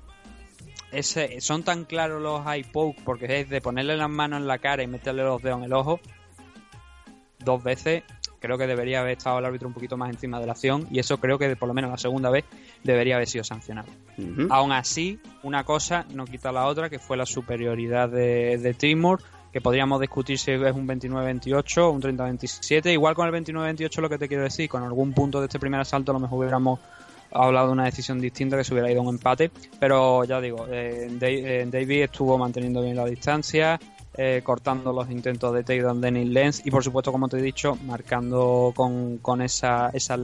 ese, 0.91 1.41
son 1.41 1.63
tan 1.63 1.85
claros 1.85 2.21
los 2.21 2.45
eye 2.45 2.65
poke 2.71 3.01
porque 3.03 3.41
es 3.41 3.49
de 3.49 3.61
ponerle 3.61 3.97
las 3.97 4.09
manos 4.09 4.39
en 4.39 4.47
la 4.47 4.59
cara 4.59 4.83
y 4.83 4.87
meterle 4.87 5.23
los 5.23 5.41
dedos 5.41 5.59
en 5.59 5.65
el 5.65 5.73
ojo 5.73 5.99
dos 7.45 7.63
veces. 7.63 8.03
Creo 8.45 8.59
que 8.59 8.67
debería 8.67 8.99
haber 9.01 9.17
estado 9.17 9.39
el 9.39 9.45
árbitro 9.45 9.67
un 9.67 9.73
poquito 9.73 9.97
más 9.97 10.11
encima 10.11 10.39
de 10.39 10.45
la 10.45 10.51
acción 10.51 10.87
y 10.91 10.99
eso 10.99 11.17
creo 11.17 11.39
que 11.39 11.55
por 11.55 11.67
lo 11.67 11.73
menos 11.73 11.89
la 11.89 11.97
segunda 11.97 12.29
vez 12.29 12.45
debería 12.83 13.15
haber 13.15 13.27
sido 13.27 13.43
sancionado. 13.43 13.87
Aún 14.51 14.71
así, 14.71 15.19
una 15.41 15.63
cosa 15.63 16.05
no 16.13 16.25
quita 16.25 16.51
la 16.51 16.67
otra, 16.67 16.87
que 16.87 16.99
fue 16.99 17.17
la 17.17 17.25
superioridad 17.25 18.07
de, 18.07 18.59
de 18.59 18.73
Timur 18.75 19.19
que 19.51 19.61
podríamos 19.61 19.99
discutir 19.99 20.37
si 20.37 20.51
es 20.51 20.75
un 20.75 20.87
29-28 20.87 21.77
o 21.77 21.89
un 21.89 22.01
30-27. 22.03 22.91
Igual 22.91 23.15
con 23.15 23.33
el 23.33 23.43
29-28 23.43 24.01
lo 24.01 24.09
que 24.09 24.19
te 24.19 24.27
quiero 24.27 24.43
decir, 24.43 24.69
con 24.69 24.83
algún 24.83 25.13
punto 25.13 25.39
de 25.39 25.47
este 25.47 25.57
primer 25.57 25.79
asalto 25.79 26.11
a 26.11 26.13
lo 26.13 26.19
mejor 26.19 26.39
hubiéramos 26.39 26.79
hablado 27.31 27.67
de 27.67 27.73
una 27.73 27.85
decisión 27.85 28.19
distinta 28.19 28.57
que 28.57 28.63
se 28.63 28.73
hubiera 28.73 28.91
ido 28.91 28.99
a 28.99 29.03
un 29.03 29.15
empate, 29.15 29.49
pero 29.79 30.23
ya 30.23 30.39
digo, 30.39 30.67
eh, 30.69 31.09
David 31.71 32.03
estuvo 32.03 32.37
manteniendo 32.37 32.81
bien 32.81 32.95
la 32.95 33.05
distancia, 33.05 33.79
eh, 34.17 34.41
cortando 34.43 34.93
los 34.93 35.09
intentos 35.09 35.53
de 35.53 35.63
takedown 35.63 36.01
de 36.01 36.11
Neil 36.11 36.33
Lenz 36.33 36.65
y 36.65 36.71
por 36.71 36.83
supuesto, 36.83 37.11
como 37.11 37.27
te 37.27 37.37
he 37.37 37.41
dicho, 37.41 37.77
marcando 37.85 38.73
con, 38.75 39.17
con 39.17 39.41
esa, 39.41 39.89
esa 39.93 40.17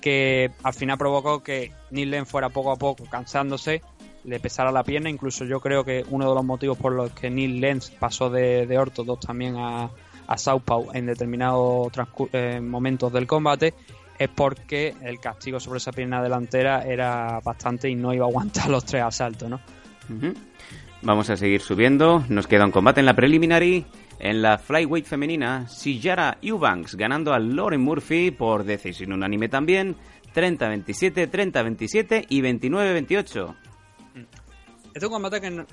que 0.00 0.50
al 0.62 0.74
final 0.74 0.98
provocó 0.98 1.42
que 1.42 1.72
Neil 1.90 2.10
Lenz 2.10 2.28
fuera 2.28 2.48
poco 2.48 2.72
a 2.72 2.76
poco 2.76 3.04
cansándose 3.04 3.82
le 4.24 4.40
pesara 4.40 4.70
la 4.72 4.84
pierna. 4.84 5.10
Incluso 5.10 5.44
yo 5.44 5.60
creo 5.60 5.84
que 5.84 6.04
uno 6.10 6.28
de 6.28 6.34
los 6.34 6.44
motivos 6.44 6.78
por 6.78 6.92
los 6.92 7.10
que 7.12 7.30
Neil 7.30 7.60
Lenz 7.60 7.90
pasó 7.90 8.30
de, 8.30 8.66
de 8.66 8.78
ortodox 8.78 9.26
también 9.26 9.56
a, 9.56 9.90
a 10.26 10.38
Southpaw 10.38 10.90
en 10.94 11.06
determinados 11.06 11.92
eh, 12.32 12.60
momentos 12.60 13.12
del 13.12 13.26
combate 13.26 13.74
es 14.18 14.28
porque 14.28 14.94
el 15.02 15.18
castigo 15.18 15.58
sobre 15.58 15.78
esa 15.78 15.92
pierna 15.92 16.22
delantera 16.22 16.82
era 16.82 17.40
bastante 17.40 17.88
y 17.88 17.94
no 17.94 18.12
iba 18.14 18.26
a 18.26 18.28
aguantar 18.28 18.68
los 18.70 18.84
tres 18.84 19.02
asaltos, 19.02 19.48
¿no? 19.48 19.60
Vamos 21.04 21.30
a 21.30 21.36
seguir 21.36 21.60
subiendo. 21.60 22.24
Nos 22.28 22.46
queda 22.46 22.64
un 22.64 22.70
combate 22.70 23.00
en 23.00 23.06
la 23.06 23.16
preliminary. 23.16 23.84
En 24.20 24.40
la 24.40 24.56
flyweight 24.56 25.04
femenina, 25.04 25.66
Sijara 25.68 26.38
Eubanks 26.40 26.94
ganando 26.94 27.32
a 27.32 27.40
Lauren 27.40 27.80
Murphy 27.80 28.30
por 28.30 28.62
decisión 28.62 29.12
unánime 29.12 29.48
también. 29.48 29.96
30-27, 30.32 31.28
30-27 31.28 32.26
y 32.28 32.40
29-28. 32.40 33.56
Este 34.14 34.98
es 34.98 35.02
un 35.02 35.10
combate 35.10 35.40
que 35.40 35.66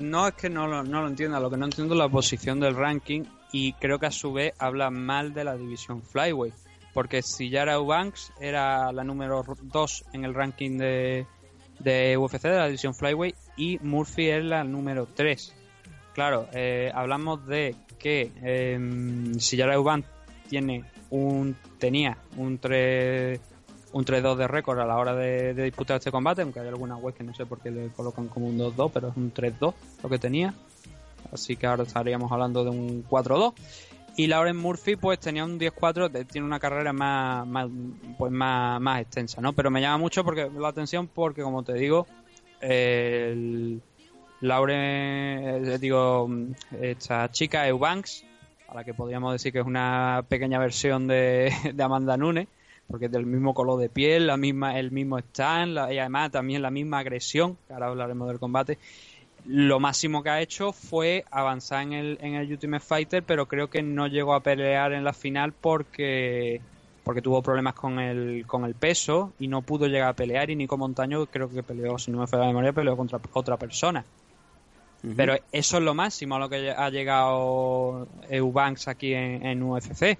no, 0.00 0.26
es 0.26 0.34
que 0.34 0.50
no 0.50 0.66
lo, 0.66 1.06
entienda, 1.06 1.38
lo 1.38 1.48
que 1.48 1.56
no 1.56 1.66
entiendo 1.66 1.94
es 1.94 1.98
la 1.98 2.08
posición 2.08 2.58
del 2.58 2.74
ranking 2.74 3.22
y 3.52 3.74
creo 3.74 4.00
que 4.00 4.06
a 4.06 4.10
su 4.10 4.32
vez 4.32 4.52
habla 4.58 4.90
mal 4.90 5.32
de 5.32 5.44
la 5.44 5.56
división 5.56 6.02
Flyweight. 6.02 6.54
Porque 6.92 7.22
si 7.22 7.50
Yara 7.50 7.74
Eubanks 7.74 8.32
era 8.40 8.90
la 8.90 9.04
número 9.04 9.44
2 9.62 10.04
en 10.12 10.24
el 10.24 10.34
ranking 10.34 10.76
de, 10.76 11.26
de 11.82 12.16
UFC, 12.16 12.42
de 12.42 12.56
la 12.56 12.66
división 12.66 12.94
Flyweight, 12.94 13.36
y 13.56 13.78
Murphy 13.80 14.28
es 14.28 14.44
la 14.44 14.64
número 14.64 15.06
3. 15.14 15.54
Claro, 16.14 16.48
eh, 16.52 16.90
hablamos 16.94 17.46
de 17.46 17.74
que 17.98 18.32
eh, 18.42 19.32
si 19.38 19.56
Yara 19.56 19.74
Eubanks 19.74 20.08
tiene 20.48 20.84
un, 21.10 21.56
tenía 21.78 22.18
un 22.36 22.58
3 22.58 23.40
un 23.92 24.04
3-2 24.04 24.36
de 24.36 24.48
récord 24.48 24.78
a 24.78 24.86
la 24.86 24.96
hora 24.96 25.14
de, 25.14 25.54
disputar 25.54 25.98
este 25.98 26.10
combate, 26.10 26.42
aunque 26.42 26.60
hay 26.60 26.68
alguna 26.68 26.96
web 26.96 27.14
que 27.14 27.24
no 27.24 27.34
sé 27.34 27.46
por 27.46 27.60
qué 27.60 27.70
le 27.70 27.88
colocan 27.88 28.28
como 28.28 28.46
un 28.46 28.58
2-2, 28.58 28.90
pero 28.92 29.08
es 29.08 29.16
un 29.16 29.32
3-2 29.32 29.74
lo 30.02 30.08
que 30.08 30.18
tenía. 30.18 30.54
Así 31.30 31.56
que 31.56 31.66
ahora 31.66 31.84
estaríamos 31.84 32.30
hablando 32.32 32.64
de 32.64 32.70
un 32.70 33.04
4-2. 33.08 33.54
Y 34.16 34.26
Lauren 34.26 34.56
Murphy 34.56 34.96
pues 34.96 35.18
tenía 35.20 35.44
un 35.44 35.58
10-4, 35.58 36.26
tiene 36.26 36.46
una 36.46 36.60
carrera 36.60 36.92
más, 36.92 37.68
pues 38.18 38.30
más, 38.30 38.80
más 38.80 39.00
extensa, 39.00 39.40
¿no? 39.40 39.54
Pero 39.54 39.70
me 39.70 39.80
llama 39.80 39.98
mucho 39.98 40.22
porque 40.22 40.50
la 40.54 40.68
atención 40.68 41.08
porque 41.08 41.42
como 41.42 41.62
te 41.62 41.72
digo, 41.74 42.06
el 42.60 43.80
Lauren, 44.42 44.78
eh, 44.78 45.78
digo, 45.80 46.28
esta 46.80 47.30
chica 47.30 47.66
Eubanks, 47.66 48.24
a 48.68 48.74
la 48.74 48.84
que 48.84 48.92
podríamos 48.92 49.32
decir 49.32 49.52
que 49.52 49.60
es 49.60 49.66
una 49.66 50.24
pequeña 50.28 50.58
versión 50.58 51.06
de, 51.06 51.52
de 51.74 51.82
Amanda 51.82 52.16
Nunes, 52.16 52.48
porque 52.88 53.06
es 53.06 53.12
del 53.12 53.24
mismo 53.24 53.54
color 53.54 53.80
de 53.80 53.88
piel, 53.88 54.26
la 54.26 54.36
misma, 54.36 54.78
el 54.78 54.90
mismo 54.90 55.18
stand 55.18 55.92
y 55.92 55.98
además 55.98 56.32
también 56.32 56.60
la 56.60 56.70
misma 56.70 56.98
agresión, 56.98 57.56
que 57.66 57.72
ahora 57.72 57.86
hablaremos 57.86 58.28
del 58.28 58.38
combate. 58.38 58.78
Lo 59.44 59.80
máximo 59.80 60.22
que 60.22 60.30
ha 60.30 60.40
hecho 60.40 60.72
fue 60.72 61.24
avanzar 61.30 61.82
en 61.82 61.92
el, 61.92 62.18
en 62.20 62.34
el 62.34 62.50
Ultimate 62.50 62.84
Fighter, 62.84 63.22
pero 63.24 63.46
creo 63.46 63.68
que 63.68 63.82
no 63.82 64.06
llegó 64.06 64.34
a 64.34 64.40
pelear 64.40 64.92
en 64.92 65.04
la 65.04 65.12
final 65.12 65.52
porque 65.52 66.60
porque 67.02 67.20
tuvo 67.20 67.42
problemas 67.42 67.74
con 67.74 67.98
el, 67.98 68.44
con 68.46 68.64
el 68.64 68.74
peso 68.74 69.32
y 69.40 69.48
no 69.48 69.62
pudo 69.62 69.88
llegar 69.88 70.10
a 70.10 70.12
pelear 70.12 70.50
y 70.50 70.56
Nico 70.56 70.76
Montaño 70.76 71.26
creo 71.26 71.50
que 71.50 71.64
peleó, 71.64 71.98
si 71.98 72.12
no 72.12 72.18
me 72.18 72.28
falla 72.28 72.42
la 72.42 72.48
memoria, 72.48 72.72
peleó 72.72 72.96
contra 72.96 73.20
otra 73.32 73.56
persona. 73.56 74.04
Pero 75.16 75.34
eso 75.50 75.78
es 75.78 75.82
lo 75.82 75.94
máximo 75.94 76.36
a 76.36 76.38
lo 76.38 76.48
que 76.48 76.70
ha 76.70 76.88
llegado 76.90 78.06
Eubanks 78.30 78.86
aquí 78.86 79.12
en, 79.14 79.44
en 79.44 79.60
UFC. 79.60 80.16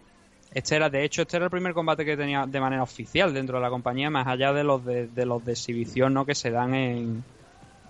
Este 0.53 0.75
era, 0.75 0.91
de 0.91 1.05
hecho, 1.05 1.23
este 1.23 1.37
era 1.37 1.45
el 1.45 1.53
primer 1.53 1.73
combate 1.73 2.05
que 2.05 2.17
tenía 2.17 2.47
de 2.47 2.61
manera 2.61 2.83
oficial 2.83 3.33
dentro 3.33 3.59
de 3.59 3.63
la 3.63 3.71
compañía, 3.71 4.11
más 4.11 4.27
allá 4.27 4.53
de 4.53 4.65
los 4.65 4.85
de, 4.85 5.09
los 5.25 5.45
de 5.45 5.53
exhibición 5.53 6.13
¿no? 6.13 6.27
que 6.27 6.35
se 6.35 6.51
dan 6.51 6.75
en, 6.75 7.25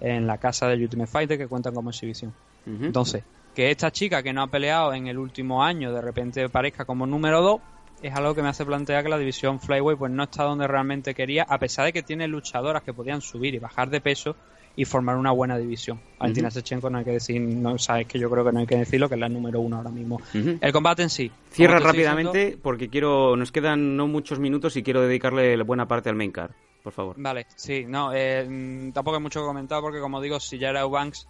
en 0.00 0.26
la 0.26 0.38
casa 0.38 0.68
de 0.68 0.82
Ultimate 0.82 1.10
Fighter 1.10 1.38
que 1.38 1.46
cuentan 1.46 1.74
como 1.74 1.90
exhibición. 1.90 2.32
Entonces, 2.66 3.24
que 3.54 3.70
esta 3.70 3.90
chica 3.90 4.22
que 4.22 4.32
no 4.32 4.42
ha 4.42 4.46
peleado 4.46 4.94
en 4.94 5.06
el 5.06 5.18
último 5.18 5.62
año 5.62 5.92
de 5.92 6.00
repente 6.00 6.48
parezca 6.48 6.84
como 6.84 7.06
número 7.06 7.42
2 7.42 7.60
es 8.02 8.14
algo 8.14 8.34
que 8.34 8.42
me 8.42 8.48
hace 8.48 8.64
plantear 8.64 9.04
que 9.04 9.08
la 9.08 9.18
división 9.18 9.60
Flyway 9.60 9.96
pues 9.96 10.10
no 10.10 10.24
está 10.24 10.44
donde 10.44 10.66
realmente 10.66 11.14
quería, 11.14 11.44
a 11.44 11.58
pesar 11.58 11.86
de 11.86 11.92
que 11.92 12.02
tiene 12.02 12.26
luchadoras 12.26 12.82
que 12.82 12.92
podían 12.92 13.20
subir 13.20 13.54
y 13.54 13.58
bajar 13.58 13.90
de 13.90 14.00
peso 14.00 14.36
y 14.74 14.84
formar 14.84 15.16
una 15.16 15.30
buena 15.30 15.58
división. 15.58 16.00
Valentina 16.18 16.50
Sechenko 16.50 16.88
no 16.88 16.98
hay 16.98 17.04
que 17.04 17.12
decir, 17.12 17.40
no 17.40 17.78
sabes 17.78 18.06
que 18.06 18.18
yo 18.18 18.30
creo 18.30 18.44
que 18.44 18.52
no 18.52 18.60
hay 18.60 18.66
que 18.66 18.76
decirlo, 18.76 19.08
que 19.08 19.14
es 19.16 19.20
la 19.20 19.28
número 19.28 19.60
uno 19.60 19.76
ahora 19.76 19.90
mismo. 19.90 20.20
El 20.32 20.72
combate 20.72 21.02
en 21.02 21.10
sí. 21.10 21.30
Cierra 21.50 21.78
rápidamente 21.78 22.58
porque 22.60 22.88
quiero, 22.88 23.36
nos 23.36 23.52
quedan 23.52 23.96
no 23.96 24.08
muchos 24.08 24.38
minutos 24.38 24.76
y 24.76 24.82
quiero 24.82 25.02
dedicarle 25.02 25.62
buena 25.62 25.86
parte 25.86 26.08
al 26.08 26.16
main 26.16 26.32
card, 26.32 26.52
por 26.82 26.92
favor. 26.92 27.16
Vale, 27.18 27.46
sí, 27.56 27.84
no, 27.86 28.12
eh, 28.12 28.90
tampoco 28.92 29.16
hay 29.16 29.22
mucho 29.22 29.40
que 29.40 29.46
comentar 29.46 29.80
porque 29.80 30.00
como 30.00 30.20
digo, 30.20 30.40
si 30.40 30.58
ya 30.58 30.70
era 30.70 30.80
Eubanks 30.80 31.26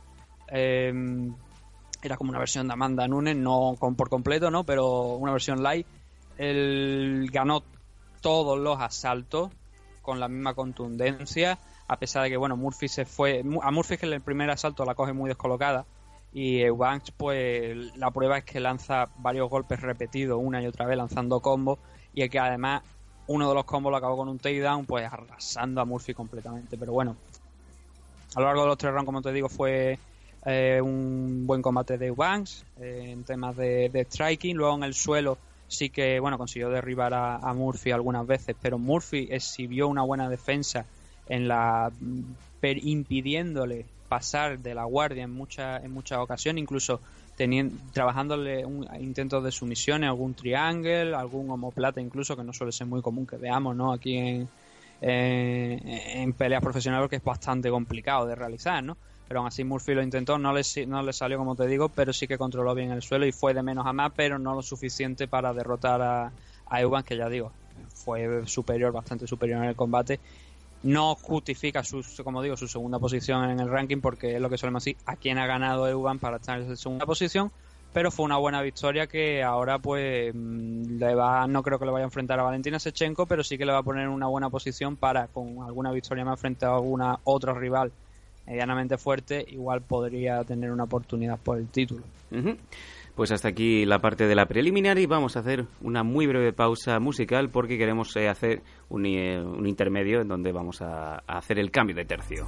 eh, 0.48 0.92
era 2.02 2.16
como 2.16 2.30
una 2.30 2.38
versión 2.38 2.66
de 2.66 2.72
Amanda 2.72 3.06
Nunes, 3.06 3.36
no 3.36 3.76
con, 3.78 3.94
por 3.94 4.08
completo, 4.08 4.50
¿no? 4.50 4.64
Pero 4.64 5.14
una 5.14 5.32
versión 5.32 5.62
light. 5.62 5.86
Él 6.36 7.28
ganó 7.32 7.62
todos 8.20 8.58
los 8.58 8.80
asaltos 8.80 9.50
con 10.00 10.18
la 10.18 10.28
misma 10.28 10.54
contundencia 10.54 11.58
a 11.92 11.98
pesar 11.98 12.22
de 12.22 12.30
que, 12.30 12.38
bueno, 12.38 12.56
Murphy 12.56 12.88
se 12.88 13.04
fue. 13.04 13.44
A 13.62 13.70
Murphy 13.70 13.98
que 13.98 14.06
en 14.06 14.14
el 14.14 14.22
primer 14.22 14.48
asalto 14.50 14.84
la 14.84 14.94
coge 14.94 15.12
muy 15.12 15.28
descolocada. 15.28 15.84
Y 16.32 16.60
Eubanks, 16.62 17.10
pues 17.10 17.94
la 17.96 18.10
prueba 18.10 18.38
es 18.38 18.44
que 18.44 18.60
lanza 18.60 19.10
varios 19.18 19.50
golpes 19.50 19.80
repetidos 19.80 20.40
una 20.42 20.62
y 20.62 20.66
otra 20.66 20.86
vez, 20.86 20.96
lanzando 20.96 21.40
combos. 21.40 21.78
Y 22.14 22.26
que 22.30 22.38
además 22.38 22.82
uno 23.26 23.48
de 23.48 23.54
los 23.54 23.64
combos 23.64 23.90
lo 23.90 23.96
acabó 23.96 24.16
con 24.16 24.28
un 24.28 24.38
takedown, 24.38 24.86
pues 24.86 25.10
arrasando 25.10 25.80
a 25.80 25.84
Murphy 25.84 26.14
completamente. 26.14 26.76
Pero 26.76 26.92
bueno, 26.92 27.16
a 28.34 28.40
lo 28.40 28.46
largo 28.46 28.62
de 28.62 28.68
los 28.68 28.78
tres 28.78 28.92
rounds, 28.92 29.06
como 29.06 29.22
te 29.22 29.32
digo, 29.32 29.48
fue 29.48 29.98
eh, 30.44 30.80
un 30.82 31.46
buen 31.46 31.62
combate 31.62 31.98
de 31.98 32.06
Eubanks 32.06 32.64
eh, 32.80 33.10
en 33.10 33.24
temas 33.24 33.56
de, 33.56 34.06
striking. 34.10 34.56
Luego 34.56 34.76
en 34.76 34.84
el 34.84 34.94
suelo 34.94 35.38
sí 35.68 35.90
que, 35.90 36.20
bueno, 36.20 36.38
consiguió 36.38 36.68
derribar 36.68 37.14
a 37.14 37.54
Murphy 37.54 37.92
algunas 37.92 38.26
veces, 38.26 38.56
pero 38.60 38.78
Murphy 38.78 39.28
exhibió 39.30 39.88
una 39.88 40.02
buena 40.02 40.28
defensa 40.28 40.84
en 41.26 41.48
la 41.48 41.90
impidiéndole 42.62 43.86
pasar 44.08 44.58
de 44.58 44.74
la 44.74 44.84
guardia 44.84 45.24
en 45.24 45.32
muchas 45.32 45.82
en 45.82 45.90
muchas 45.90 46.18
ocasiones, 46.18 46.62
incluso 46.62 47.00
teniendo, 47.36 47.76
trabajándole 47.92 48.64
un 48.64 48.86
intentos 49.00 49.42
de 49.44 49.50
sumisión, 49.50 50.04
algún 50.04 50.34
triángulo, 50.34 51.18
algún 51.18 51.50
homoplata 51.50 52.00
incluso, 52.00 52.36
que 52.36 52.44
no 52.44 52.52
suele 52.52 52.72
ser 52.72 52.86
muy 52.86 53.02
común 53.02 53.26
que 53.26 53.36
veamos 53.36 53.74
¿no? 53.76 53.92
aquí 53.92 54.16
en, 54.16 54.48
en 55.00 56.32
peleas 56.34 56.62
profesionales, 56.62 57.04
porque 57.04 57.16
es 57.16 57.24
bastante 57.24 57.70
complicado 57.70 58.26
de 58.26 58.34
realizar, 58.34 58.82
¿no? 58.82 58.96
pero 59.32 59.40
aún 59.40 59.48
así 59.48 59.64
Murphy 59.64 59.94
lo 59.94 60.02
intentó, 60.02 60.36
no 60.36 60.52
le, 60.52 60.60
no 60.86 61.02
le 61.02 61.12
salió 61.14 61.38
como 61.38 61.56
te 61.56 61.66
digo, 61.66 61.88
pero 61.88 62.12
sí 62.12 62.26
que 62.26 62.36
controló 62.36 62.74
bien 62.74 62.90
el 62.90 63.00
suelo 63.00 63.24
y 63.24 63.32
fue 63.32 63.54
de 63.54 63.62
menos 63.62 63.86
a 63.86 63.92
más, 63.94 64.12
pero 64.14 64.38
no 64.38 64.54
lo 64.54 64.60
suficiente 64.60 65.26
para 65.26 65.54
derrotar 65.54 66.02
a, 66.02 66.32
a 66.66 67.02
que 67.02 67.16
ya 67.16 67.30
digo, 67.30 67.50
fue 67.94 68.46
superior, 68.46 68.92
bastante 68.92 69.26
superior 69.26 69.62
en 69.62 69.70
el 69.70 69.74
combate. 69.74 70.20
No 70.82 71.14
justifica, 71.14 71.84
su, 71.84 72.04
como 72.24 72.42
digo, 72.42 72.56
su 72.56 72.66
segunda 72.66 72.98
posición 72.98 73.50
en 73.50 73.60
el 73.60 73.68
ranking 73.68 74.00
porque 74.00 74.34
es 74.34 74.40
lo 74.40 74.50
que 74.50 74.58
solemos 74.58 74.84
decir, 74.84 74.96
a 75.06 75.16
quién 75.16 75.38
ha 75.38 75.46
ganado 75.46 75.88
Eubank 75.88 76.20
para 76.20 76.38
estar 76.38 76.60
en 76.60 76.76
segunda 76.76 77.06
posición, 77.06 77.52
pero 77.92 78.10
fue 78.10 78.24
una 78.24 78.36
buena 78.36 78.62
victoria 78.62 79.06
que 79.06 79.42
ahora 79.42 79.78
pues 79.78 80.34
mm, 80.34 80.98
le 80.98 81.14
va, 81.14 81.46
no 81.46 81.62
creo 81.62 81.78
que 81.78 81.84
le 81.84 81.92
vaya 81.92 82.04
a 82.04 82.08
enfrentar 82.08 82.40
a 82.40 82.42
Valentina 82.42 82.78
Sechenko, 82.78 83.26
pero 83.26 83.44
sí 83.44 83.58
que 83.58 83.66
le 83.66 83.72
va 83.72 83.78
a 83.78 83.82
poner 83.82 84.04
en 84.04 84.10
una 84.10 84.26
buena 84.26 84.50
posición 84.50 84.96
para 84.96 85.28
con 85.28 85.62
alguna 85.62 85.92
victoria 85.92 86.24
más 86.24 86.40
frente 86.40 86.66
a 86.66 86.74
alguna 86.74 87.18
otro 87.24 87.54
rival 87.54 87.92
medianamente 88.46 88.98
fuerte, 88.98 89.44
igual 89.48 89.82
podría 89.82 90.42
tener 90.44 90.72
una 90.72 90.84
oportunidad 90.84 91.38
por 91.38 91.58
el 91.58 91.68
título. 91.68 92.04
Pues 93.14 93.30
hasta 93.30 93.48
aquí 93.48 93.84
la 93.84 93.98
parte 93.98 94.26
de 94.26 94.34
la 94.34 94.46
preliminar 94.46 94.98
y 94.98 95.06
vamos 95.06 95.36
a 95.36 95.40
hacer 95.40 95.66
una 95.82 96.02
muy 96.02 96.26
breve 96.26 96.52
pausa 96.52 96.98
musical 96.98 97.50
porque 97.50 97.76
queremos 97.76 98.16
eh, 98.16 98.28
hacer 98.28 98.62
eh, 99.04 99.40
un, 99.40 99.66
intermedio 99.66 100.22
en 100.22 100.28
donde 100.28 100.50
vamos 100.50 100.80
a 100.80 101.18
hacer 101.26 101.58
el 101.58 101.70
cambio 101.70 101.94
de 101.94 102.06
tercio. 102.06 102.46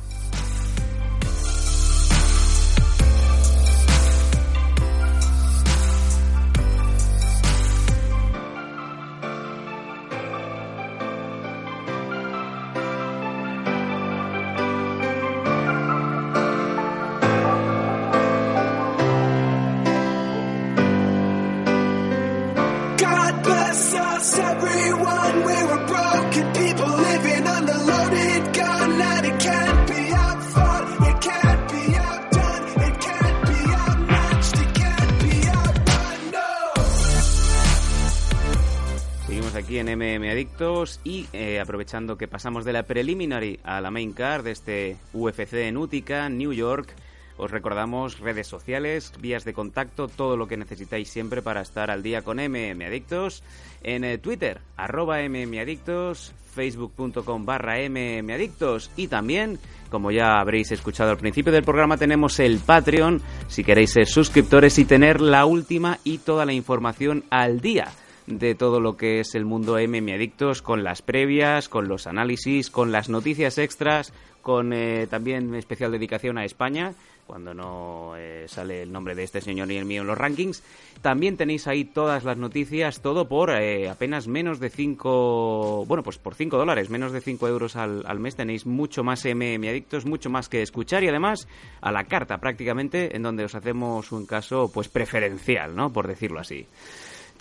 Y 41.04 41.26
eh, 41.34 41.60
aprovechando 41.60 42.16
que 42.16 42.26
pasamos 42.26 42.64
de 42.64 42.72
la 42.72 42.84
preliminary 42.84 43.60
a 43.64 43.82
la 43.82 43.90
main 43.90 44.14
card 44.14 44.44
de 44.44 44.52
este 44.52 44.96
UFC 45.12 45.52
en 45.54 45.76
Utica, 45.76 46.30
New 46.30 46.54
York, 46.54 46.94
os 47.36 47.50
recordamos 47.50 48.18
redes 48.18 48.46
sociales, 48.46 49.12
vías 49.20 49.44
de 49.44 49.52
contacto, 49.52 50.08
todo 50.08 50.38
lo 50.38 50.46
que 50.46 50.56
necesitáis 50.56 51.10
siempre 51.10 51.42
para 51.42 51.60
estar 51.60 51.90
al 51.90 52.02
día 52.02 52.22
con 52.22 52.38
MM 52.38 52.82
Adictos. 52.82 53.42
En 53.82 54.04
eh, 54.04 54.16
Twitter, 54.16 54.60
arroba 54.78 55.18
MMAdictos, 55.28 56.32
facebook.com 56.54 57.44
barra 57.44 57.74
MMAdictos 57.86 58.90
y 58.96 59.08
también, 59.08 59.58
como 59.90 60.12
ya 60.12 60.40
habréis 60.40 60.72
escuchado 60.72 61.10
al 61.10 61.18
principio 61.18 61.52
del 61.52 61.64
programa, 61.64 61.98
tenemos 61.98 62.40
el 62.40 62.58
Patreon 62.58 63.20
si 63.48 63.64
queréis 63.64 63.90
ser 63.90 64.06
suscriptores 64.06 64.78
y 64.78 64.86
tener 64.86 65.20
la 65.20 65.44
última 65.44 65.98
y 66.04 66.18
toda 66.18 66.46
la 66.46 66.54
información 66.54 67.24
al 67.28 67.60
día 67.60 67.92
de 68.26 68.54
todo 68.54 68.80
lo 68.80 68.96
que 68.96 69.20
es 69.20 69.34
el 69.34 69.44
mundo 69.44 69.76
MM 69.78 70.12
Adictos, 70.12 70.62
con 70.62 70.82
las 70.82 71.02
previas, 71.02 71.68
con 71.68 71.88
los 71.88 72.06
análisis, 72.06 72.70
con 72.70 72.92
las 72.92 73.08
noticias 73.08 73.58
extras, 73.58 74.12
con 74.42 74.72
eh, 74.72 75.06
también 75.08 75.54
especial 75.54 75.92
dedicación 75.92 76.38
a 76.38 76.44
España, 76.44 76.94
cuando 77.26 77.54
no 77.54 78.14
eh, 78.16 78.44
sale 78.48 78.82
el 78.82 78.92
nombre 78.92 79.14
de 79.14 79.24
este 79.24 79.40
señor 79.40 79.70
y 79.72 79.76
el 79.76 79.86
mío 79.86 80.02
en 80.02 80.06
los 80.06 80.18
rankings. 80.18 80.62
También 81.00 81.36
tenéis 81.36 81.66
ahí 81.66 81.84
todas 81.84 82.24
las 82.24 82.36
noticias, 82.36 83.00
todo 83.00 83.26
por 83.28 83.50
eh, 83.50 83.88
apenas 83.88 84.28
menos 84.28 84.60
de 84.60 84.70
5, 84.70 85.84
bueno, 85.86 86.02
pues 86.02 86.18
por 86.18 86.34
5 86.34 86.56
dólares, 86.56 86.90
menos 86.90 87.12
de 87.12 87.20
5 87.20 87.48
euros 87.48 87.76
al, 87.76 88.04
al, 88.06 88.20
mes 88.20 88.36
tenéis 88.36 88.66
mucho 88.66 89.02
más 89.02 89.24
MM 89.24 89.68
Adictos, 89.68 90.04
mucho 90.04 90.30
más 90.30 90.48
que 90.48 90.62
escuchar 90.62 91.02
y 91.04 91.08
además 91.08 91.48
a 91.80 91.92
la 91.92 92.04
carta 92.04 92.38
prácticamente, 92.38 93.16
en 93.16 93.22
donde 93.22 93.44
os 93.44 93.54
hacemos 93.54 94.12
un 94.12 94.26
caso 94.26 94.70
pues 94.72 94.88
preferencial, 94.88 95.74
¿no? 95.74 95.92
Por 95.92 96.06
decirlo 96.06 96.40
así. 96.40 96.66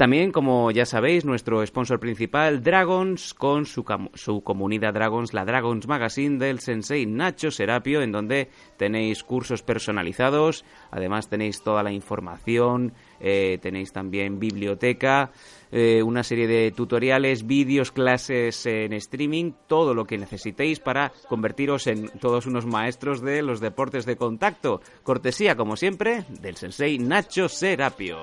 También, 0.03 0.33
como 0.33 0.69
ya 0.69 0.85
sabéis, 0.85 1.23
nuestro 1.23 1.65
sponsor 1.65 1.97
principal, 1.97 2.61
Dragons, 2.61 3.33
con 3.33 3.65
su, 3.65 3.85
su, 4.15 4.43
comunidad 4.43 4.93
Dragons, 4.93 5.33
la 5.33 5.45
Dragons 5.45 5.87
Magazine 5.87 6.37
del 6.39 6.59
sensei 6.59 7.05
Nacho 7.05 7.51
Serapio, 7.51 8.01
en 8.01 8.11
donde 8.11 8.49
tenéis 8.75 9.23
cursos 9.23 9.63
personalizados, 9.63 10.65
además 10.91 11.29
tenéis 11.29 11.63
toda 11.63 11.83
la 11.83 11.93
información, 11.93 12.91
eh, 13.21 13.59
tenéis 13.61 13.93
también 13.93 14.39
biblioteca, 14.39 15.31
eh, 15.71 16.03
una 16.03 16.23
serie 16.23 16.47
de 16.47 16.71
tutoriales, 16.71 17.47
vídeos, 17.47 17.93
clases 17.93 18.65
en 18.65 18.91
streaming, 18.91 19.53
todo 19.67 19.93
lo 19.93 20.03
que 20.03 20.17
necesitéis 20.17 20.81
para 20.81 21.13
convertiros 21.29 21.87
en 21.87 22.09
todos 22.19 22.45
unos 22.45 22.65
maestros 22.65 23.21
de 23.21 23.41
los 23.41 23.61
deportes 23.61 24.05
de 24.05 24.17
contacto. 24.17 24.81
Cortesía, 25.03 25.55
como 25.55 25.77
siempre, 25.77 26.25
del 26.41 26.57
sensei 26.57 26.99
Nacho 26.99 27.47
Serapio. 27.47 28.17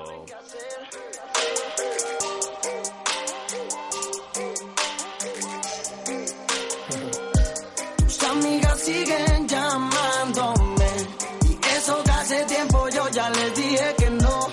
Siguen 8.91 9.47
llamándome. 9.47 10.87
Y 11.45 11.67
eso 11.75 12.03
que 12.03 12.11
hace 12.11 12.45
tiempo 12.45 12.89
yo 12.89 13.09
ya 13.09 13.29
les 13.29 13.55
dije 13.55 13.95
que 13.97 14.09
no. 14.09 14.47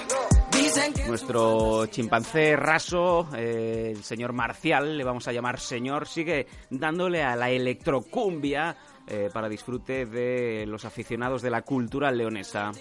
Dicen 0.52 0.92
que 0.92 1.04
Nuestro 1.04 1.86
chimpancé 1.86 2.56
raso, 2.56 3.28
eh, 3.34 3.92
el 3.96 4.04
señor 4.04 4.32
Marcial, 4.32 4.96
le 4.96 5.04
vamos 5.04 5.26
a 5.28 5.32
llamar 5.32 5.60
señor, 5.60 6.06
sigue 6.06 6.46
dándole 6.70 7.22
a 7.22 7.36
la 7.36 7.50
electrocumbia 7.50 8.76
eh, 9.06 9.30
para 9.32 9.48
disfrute 9.48 10.04
de 10.06 10.66
los 10.66 10.84
aficionados 10.84 11.42
de 11.42 11.50
la 11.50 11.62
cultura 11.62 12.10
leonesa. 12.10 12.72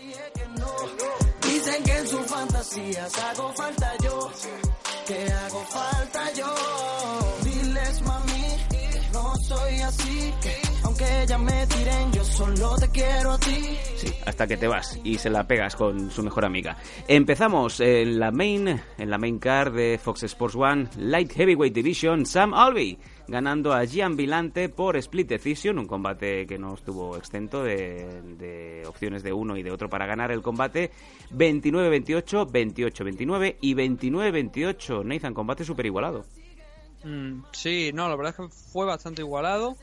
Dicen 1.42 1.84
que 1.84 1.98
en 1.98 2.08
sus 2.08 2.26
fantasías 2.26 3.24
hago 3.24 3.54
falta 3.54 3.94
yo, 4.04 4.32
que 5.08 5.32
hago 5.32 5.64
falta 5.66 5.97
ella 11.28 11.38
me 11.40 11.68
tiren, 11.68 12.12
yo 12.14 12.24
solo 12.24 12.76
te 12.80 12.90
quiero 12.90 13.32
a 13.32 13.38
ti. 13.38 13.78
Sí, 13.98 14.14
hasta 14.26 14.48
que 14.48 14.56
te 14.56 14.68
vas 14.68 14.98
y 15.04 15.18
se 15.18 15.30
la 15.30 15.46
pegas 15.46 15.76
con 15.76 16.10
su 16.10 16.24
mejor 16.24 16.46
amiga. 16.46 16.78
Empezamos 17.06 17.82
en 17.82 18.18
la 18.18 18.32
main, 18.32 18.82
en 18.98 19.10
la 19.10 19.18
main 19.18 19.38
card 19.38 19.76
de 19.76 20.00
Fox 20.02 20.24
Sports 20.24 20.56
One, 20.56 20.88
Light 20.98 21.34
Heavyweight 21.34 21.74
Division, 21.74 22.26
Sam 22.26 22.54
Alvey 22.54 22.98
ganando 23.28 23.74
a 23.74 23.86
Gian 23.86 24.16
Vilante 24.16 24.70
por 24.70 24.96
split 24.96 25.28
decision, 25.28 25.80
un 25.80 25.86
combate 25.86 26.48
que 26.48 26.58
no 26.58 26.76
estuvo 26.76 27.18
exento 27.18 27.62
de, 27.62 28.22
de 28.38 28.84
opciones 28.88 29.22
de 29.22 29.34
uno 29.34 29.58
y 29.58 29.64
de 29.64 29.72
otro 29.72 29.90
para 29.90 30.06
ganar 30.06 30.32
el 30.32 30.42
combate. 30.42 30.92
29-28, 31.32 32.50
28-29 32.50 33.58
y 33.60 33.76
29-28. 33.76 35.04
Nathan, 35.04 35.34
combate 35.34 35.66
super 35.66 35.86
igualado. 35.86 36.24
Mm, 37.04 37.44
sí, 37.52 37.92
no, 37.94 38.08
la 38.08 38.16
verdad 38.16 38.34
es 38.40 38.48
que 38.48 38.56
fue 38.72 38.86
bastante 38.86 39.24
igualado. 39.24 39.76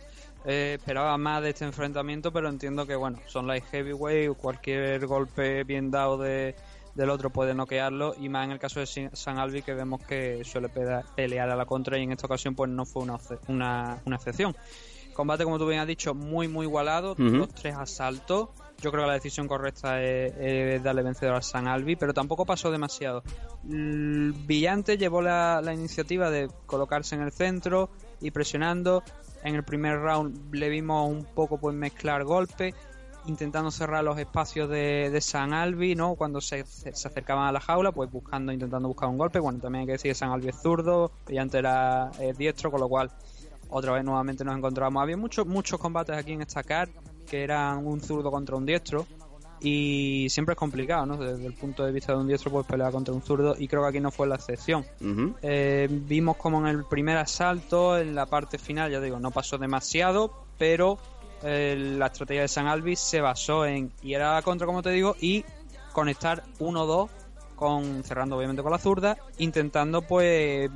Eh, 0.44 0.74
esperaba 0.78 1.16
más 1.16 1.42
de 1.42 1.50
este 1.50 1.64
enfrentamiento, 1.64 2.32
pero 2.32 2.48
entiendo 2.48 2.86
que, 2.86 2.94
bueno, 2.96 3.18
son 3.26 3.46
light 3.46 3.64
heavyweight, 3.70 4.36
cualquier 4.36 5.06
golpe 5.06 5.64
bien 5.64 5.90
dado 5.90 6.18
de, 6.18 6.54
del 6.94 7.10
otro 7.10 7.30
puede 7.30 7.54
noquearlo, 7.54 8.14
y 8.20 8.28
más 8.28 8.44
en 8.44 8.52
el 8.52 8.58
caso 8.58 8.80
de 8.80 8.86
San 9.12 9.38
Albi, 9.38 9.62
que 9.62 9.72
vemos 9.72 10.02
que 10.04 10.44
suele 10.44 10.68
pelear 10.68 11.48
a 11.48 11.56
la 11.56 11.64
contra, 11.64 11.98
y 11.98 12.02
en 12.02 12.12
esta 12.12 12.26
ocasión, 12.26 12.54
pues 12.54 12.70
no 12.70 12.84
fue 12.84 13.02
una, 13.02 13.18
una, 13.48 14.02
una 14.04 14.16
excepción. 14.16 14.54
Combate, 15.14 15.44
como 15.44 15.58
tú 15.58 15.66
bien 15.66 15.80
has 15.80 15.86
dicho, 15.86 16.12
muy, 16.12 16.48
muy 16.48 16.66
igualado, 16.66 17.14
los 17.16 17.48
tres 17.54 17.76
asaltos. 17.76 18.48
Yo 18.82 18.90
creo 18.90 19.04
que 19.04 19.06
la 19.06 19.14
decisión 19.14 19.46
correcta 19.46 20.02
es, 20.02 20.82
darle 20.82 21.02
vencedor 21.02 21.36
a 21.36 21.40
San 21.40 21.68
Albi, 21.68 21.94
pero 21.94 22.12
tampoco 22.12 22.44
pasó 22.44 22.72
demasiado. 22.72 23.22
Villante 23.62 24.98
llevó 24.98 25.22
la, 25.22 25.60
la 25.62 25.72
iniciativa 25.72 26.30
de 26.30 26.50
colocarse 26.66 27.14
en 27.14 27.22
el 27.22 27.30
centro 27.30 27.90
y 28.20 28.32
presionando 28.32 29.04
en 29.44 29.54
el 29.54 29.62
primer 29.62 30.00
round 30.00 30.52
le 30.54 30.68
vimos 30.68 31.08
un 31.08 31.24
poco 31.24 31.58
pues 31.58 31.76
mezclar 31.76 32.24
golpes, 32.24 32.74
intentando 33.26 33.70
cerrar 33.70 34.02
los 34.02 34.18
espacios 34.18 34.68
de, 34.68 35.16
San 35.20 35.52
Albi, 35.52 35.94
¿no? 35.94 36.14
Cuando 36.16 36.40
se, 36.40 36.64
se, 36.64 36.88
acercaban 36.88 37.46
a 37.46 37.52
la 37.52 37.60
jaula, 37.60 37.92
pues 37.92 38.10
buscando, 38.10 38.52
intentando 38.52 38.88
buscar 38.88 39.08
un 39.08 39.18
golpe. 39.18 39.38
Bueno, 39.38 39.60
también 39.60 39.80
hay 39.80 39.86
que 39.86 39.92
decir 39.92 40.10
que 40.10 40.14
San 40.14 40.30
Albi 40.30 40.48
es 40.48 40.56
zurdo, 40.60 41.12
y 41.28 41.38
antes 41.38 41.58
era 41.58 42.10
diestro, 42.36 42.70
con 42.70 42.80
lo 42.80 42.88
cual 42.88 43.10
otra 43.68 43.92
vez 43.92 44.04
nuevamente 44.04 44.44
nos 44.44 44.56
encontramos. 44.56 45.02
Había 45.02 45.16
muchos 45.16 45.46
muchos 45.46 45.78
combates 45.78 46.16
aquí 46.16 46.32
en 46.32 46.42
esta 46.42 46.62
car 46.62 46.88
que 47.28 47.42
eran 47.42 47.86
un 47.86 48.00
zurdo 48.00 48.30
contra 48.30 48.56
un 48.56 48.66
diestro 48.66 49.06
y 49.60 50.26
siempre 50.30 50.52
es 50.52 50.58
complicado, 50.58 51.06
¿no? 51.06 51.16
Desde 51.16 51.46
el 51.46 51.54
punto 51.54 51.84
de 51.84 51.92
vista 51.92 52.12
de 52.12 52.18
un 52.18 52.28
diestro 52.28 52.50
puedes 52.50 52.66
pelear 52.66 52.92
contra 52.92 53.14
un 53.14 53.22
zurdo 53.22 53.54
y 53.58 53.68
creo 53.68 53.82
que 53.82 53.88
aquí 53.88 54.00
no 54.00 54.10
fue 54.10 54.26
la 54.26 54.34
excepción. 54.36 54.84
Eh, 55.42 55.88
vimos 55.90 56.36
como 56.36 56.60
en 56.60 56.66
el 56.66 56.84
primer 56.84 57.16
asalto, 57.16 57.98
en 57.98 58.14
la 58.14 58.26
parte 58.26 58.58
final, 58.58 58.90
ya 58.90 59.00
digo, 59.00 59.18
no 59.18 59.30
pasó 59.30 59.56
demasiado, 59.58 60.44
pero 60.58 60.98
eh, 61.42 61.76
la 61.98 62.06
estrategia 62.06 62.42
de 62.42 62.48
San 62.48 62.66
Alvis 62.66 63.00
se 63.00 63.20
basó 63.20 63.66
en 63.66 63.92
ir 64.02 64.20
a 64.20 64.34
la 64.34 64.42
contra, 64.42 64.66
como 64.66 64.82
te 64.82 64.90
digo, 64.90 65.16
y 65.20 65.44
conectar 65.92 66.42
1-2, 66.58 67.08
con, 67.54 68.02
cerrando 68.04 68.36
obviamente 68.36 68.62
con 68.62 68.72
la 68.72 68.78
zurda, 68.78 69.16
intentando 69.38 70.02
pues 70.02 70.70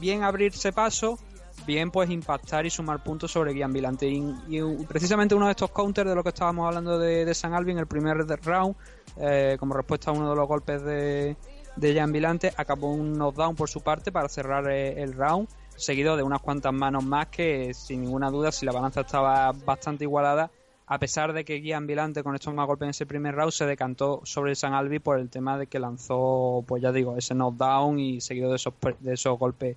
bien 0.00 0.22
abrirse 0.22 0.72
paso, 0.72 1.18
bien 1.66 1.90
pues 1.90 2.10
impactar 2.10 2.66
y 2.66 2.70
sumar 2.70 3.02
puntos 3.02 3.32
sobre 3.32 3.52
Guian 3.52 3.72
Vilante. 3.72 4.06
Y, 4.08 4.60
precisamente 4.86 5.34
uno 5.34 5.46
de 5.46 5.52
estos 5.52 5.70
counters 5.70 6.08
de 6.08 6.14
lo 6.14 6.22
que 6.22 6.30
estábamos 6.30 6.66
hablando 6.66 6.98
de, 6.98 7.32
San 7.34 7.54
Alvin 7.54 7.78
el 7.78 7.86
primer 7.86 8.18
round, 8.44 8.74
eh, 9.16 9.56
como 9.58 9.74
respuesta 9.74 10.10
a 10.10 10.14
uno 10.14 10.30
de 10.30 10.36
los 10.36 10.48
golpes 10.48 10.82
de, 10.82 11.36
de 11.76 11.94
Gian 11.94 12.12
Vilante, 12.12 12.52
acabó 12.56 12.92
un 12.92 13.14
knockdown 13.14 13.56
por 13.56 13.68
su 13.68 13.80
parte 13.80 14.12
para 14.12 14.28
cerrar 14.28 14.70
eh, 14.70 15.02
el 15.02 15.14
round, 15.14 15.48
seguido 15.76 16.16
de 16.16 16.22
unas 16.22 16.40
cuantas 16.40 16.72
manos 16.72 17.04
más 17.04 17.28
que 17.28 17.74
sin 17.74 18.02
ninguna 18.02 18.30
duda, 18.30 18.52
si 18.52 18.66
la 18.66 18.72
balanza 18.72 19.02
estaba 19.02 19.52
bastante 19.52 20.04
igualada, 20.04 20.50
a 20.86 20.98
pesar 20.98 21.32
de 21.32 21.44
que 21.44 21.60
Gian 21.60 21.86
Vilante 21.86 22.22
con 22.22 22.34
estos 22.34 22.52
más 22.52 22.66
golpes 22.66 22.84
en 22.84 22.90
ese 22.90 23.06
primer 23.06 23.34
round 23.34 23.52
se 23.52 23.64
decantó 23.64 24.20
sobre 24.24 24.54
San 24.54 24.74
Albi 24.74 24.98
por 24.98 25.18
el 25.18 25.30
tema 25.30 25.58
de 25.58 25.66
que 25.66 25.78
lanzó, 25.78 26.62
pues 26.66 26.82
ya 26.82 26.92
digo, 26.92 27.16
ese 27.16 27.34
knockdown 27.34 27.98
y 27.98 28.20
seguido 28.20 28.50
de 28.50 28.56
esos, 28.56 28.74
de 29.00 29.14
esos 29.14 29.38
golpes 29.38 29.76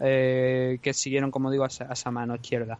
eh, 0.00 0.78
que 0.82 0.94
siguieron, 0.94 1.30
como 1.30 1.50
digo, 1.50 1.64
a 1.64 1.66
esa, 1.68 2.10
mano 2.10 2.34
izquierda. 2.34 2.78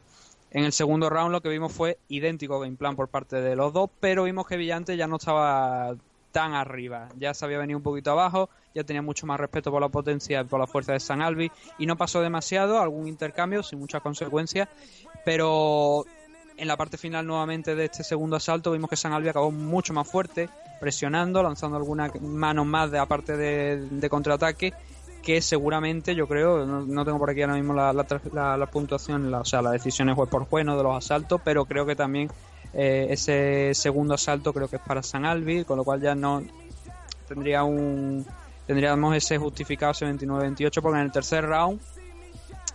En 0.51 0.65
el 0.65 0.73
segundo 0.73 1.11
round 1.11 1.33
lo 1.33 1.41
que 1.41 1.49
vimos 1.49 1.73
fue 1.73 1.99
idéntico 2.09 2.61
game 2.61 2.77
plan 2.77 2.97
por 2.97 3.09
parte 3.09 3.41
de 3.41 3.57
los 3.57 3.73
dos, 3.73 3.91
pero 4.01 4.25
vimos 4.25 4.47
que 4.47 4.57
Villante 4.57 4.97
ya 4.97 5.07
no 5.07 5.17
estaba 5.17 5.95
tan 6.33 6.55
arriba, 6.55 7.09
ya 7.19 7.35
se 7.35 7.45
había 7.45 7.59
venido 7.59 7.79
un 7.79 7.83
poquito 7.83 8.13
abajo, 8.13 8.49
ya 8.75 8.85
tenía 8.85 9.03
mucho 9.03 9.27
más 9.27 9.41
respeto 9.41 9.71
por 9.71 9.81
la 9.81 9.89
potencia 9.89 10.41
y 10.41 10.45
por 10.45 10.61
la 10.61 10.67
fuerza 10.67 10.93
de 10.93 11.01
San 11.01 11.21
Albi 11.21 11.51
y 11.79 11.87
no 11.87 11.97
pasó 11.97 12.23
demasiado, 12.23 12.79
algún 12.79 13.09
intercambio 13.09 13.63
sin 13.63 13.79
muchas 13.79 14.03
consecuencias, 14.03 14.69
pero 15.25 16.05
en 16.57 16.69
la 16.69 16.77
parte 16.77 16.97
final 16.97 17.27
nuevamente 17.27 17.75
de 17.75 17.87
este 17.87 18.05
segundo 18.05 18.37
asalto 18.37 18.73
vimos 18.73 18.91
que 18.91 18.97
San 18.97 19.13
Albi 19.13 19.29
acabó 19.29 19.51
mucho 19.51 19.93
más 19.93 20.09
fuerte, 20.09 20.49
presionando, 20.81 21.43
lanzando 21.43 21.77
algunas 21.77 22.21
manos 22.21 22.67
más 22.67 22.91
de 22.91 22.99
aparte 22.99 23.37
de, 23.37 23.89
de 23.91 24.09
contraataque 24.09 24.73
que 25.23 25.43
seguramente 25.43 26.15
yo 26.15 26.27
creo, 26.27 26.65
no, 26.65 26.81
no, 26.83 27.05
tengo 27.05 27.19
por 27.19 27.31
aquí 27.31 27.43
ahora 27.43 27.55
mismo 27.55 27.75
la, 27.75 27.93
la, 27.93 28.57
la, 28.57 28.67
puntuación, 28.67 29.33
o 29.33 29.45
sea, 29.45 29.63
la 29.63 29.73
decisión 29.73 30.09
es 30.09 30.15
juez 30.15 30.29
por 30.29 30.45
juez, 30.47 30.65
no 30.65 30.77
de 30.77 30.83
los 30.83 30.97
asaltos, 30.97 31.41
pero 31.45 31.65
creo 31.65 31.85
que 31.85 31.97
también 31.97 32.31
eh, 32.73 33.07
ese 33.11 33.73
segundo 33.75 34.15
asalto 34.15 34.53
creo 34.53 34.69
que 34.69 34.77
es 34.77 34.83
para 34.83 35.03
San 35.03 35.25
Albi, 35.25 35.65
con 35.65 35.77
lo 35.77 35.85
cual 35.85 36.01
ya 36.01 36.15
no 36.15 36.43
tendría 37.27 37.65
un 37.65 38.27
tendríamos 38.67 39.17
ese 39.17 39.39
justificado 39.39 39.93
ese 39.93 40.07
29-28 40.07 40.83
porque 40.83 40.99
en 40.99 41.05
el 41.05 41.13
tercer 41.13 41.45
round 41.47 41.81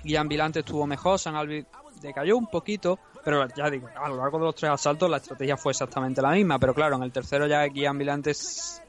Guian 0.03 0.27
Vilante 0.27 0.59
estuvo 0.59 0.85
mejor, 0.85 1.19
San 1.19 1.35
Albi 1.35 1.65
decayó 2.01 2.35
un 2.35 2.47
poquito, 2.47 2.99
pero 3.23 3.47
ya 3.55 3.69
digo, 3.69 3.87
a 3.95 4.09
lo 4.09 4.17
largo 4.17 4.37
de 4.39 4.45
los 4.45 4.55
tres 4.55 4.71
asaltos 4.71 5.09
la 5.09 5.17
estrategia 5.17 5.55
fue 5.55 5.71
exactamente 5.71 6.21
la 6.21 6.31
misma, 6.31 6.59
pero 6.59 6.73
claro, 6.73 6.97
en 6.97 7.03
el 7.03 7.11
tercero 7.11 7.47
ya 7.47 7.65
Guian 7.67 7.97
Vilante 7.97 8.33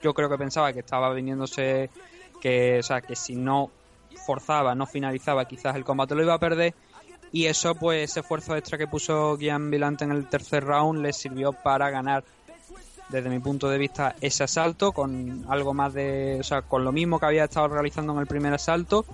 yo 0.02 0.12
creo 0.12 0.28
que 0.28 0.38
pensaba 0.38 0.72
que 0.72 0.80
estaba 0.80 1.12
viniéndose 1.12 1.90
que, 2.44 2.80
o 2.80 2.82
sea, 2.82 3.00
que 3.00 3.16
si 3.16 3.36
no 3.36 3.70
forzaba, 4.26 4.74
no 4.74 4.84
finalizaba, 4.84 5.46
quizás 5.46 5.74
el 5.76 5.82
combate 5.82 6.14
lo 6.14 6.22
iba 6.22 6.34
a 6.34 6.38
perder. 6.38 6.74
Y 7.32 7.46
eso, 7.46 7.74
pues, 7.74 8.10
ese 8.10 8.20
esfuerzo 8.20 8.54
extra 8.54 8.76
que 8.76 8.86
puso 8.86 9.38
Gian 9.38 9.70
Vilante 9.70 10.04
en 10.04 10.10
el 10.10 10.28
tercer 10.28 10.62
round 10.62 11.00
le 11.00 11.14
sirvió 11.14 11.54
para 11.54 11.88
ganar, 11.88 12.22
desde 13.08 13.30
mi 13.30 13.38
punto 13.38 13.70
de 13.70 13.78
vista, 13.78 14.14
ese 14.20 14.44
asalto 14.44 14.92
con 14.92 15.46
algo 15.48 15.72
más 15.72 15.94
de, 15.94 16.36
o 16.38 16.42
sea, 16.42 16.60
con 16.60 16.84
lo 16.84 16.92
mismo 16.92 17.18
que 17.18 17.24
había 17.24 17.44
estado 17.44 17.68
realizando 17.68 18.12
en 18.12 18.18
el 18.18 18.26
primer 18.26 18.52
asalto. 18.52 19.06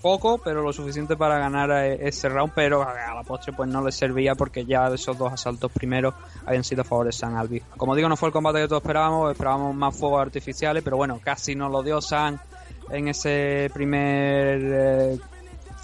Poco, 0.00 0.38
pero 0.38 0.62
lo 0.62 0.72
suficiente 0.72 1.16
para 1.16 1.38
ganar 1.38 1.70
ese 1.70 2.28
round, 2.28 2.52
pero 2.54 2.82
a 2.82 3.14
la 3.14 3.22
postre 3.22 3.52
pues 3.52 3.68
no 3.68 3.84
le 3.84 3.92
servía 3.92 4.34
porque 4.34 4.64
ya 4.64 4.88
esos 4.88 5.16
dos 5.18 5.32
asaltos 5.32 5.70
primeros 5.70 6.14
habían 6.46 6.64
sido 6.64 6.82
a 6.82 6.84
favor 6.84 7.06
de 7.06 7.12
San 7.12 7.36
Albi. 7.36 7.60
Como 7.76 7.94
digo, 7.94 8.08
no 8.08 8.16
fue 8.16 8.28
el 8.28 8.32
combate 8.32 8.60
que 8.60 8.68
todos 8.68 8.82
esperábamos, 8.82 9.30
esperábamos 9.30 9.74
más 9.74 9.96
fuegos 9.96 10.22
artificiales, 10.22 10.82
pero 10.82 10.96
bueno, 10.96 11.20
casi 11.22 11.54
nos 11.54 11.70
lo 11.70 11.82
dio 11.82 12.00
San 12.00 12.40
en 12.90 13.08
ese 13.08 13.70
primer 13.74 14.60
eh, 14.62 15.18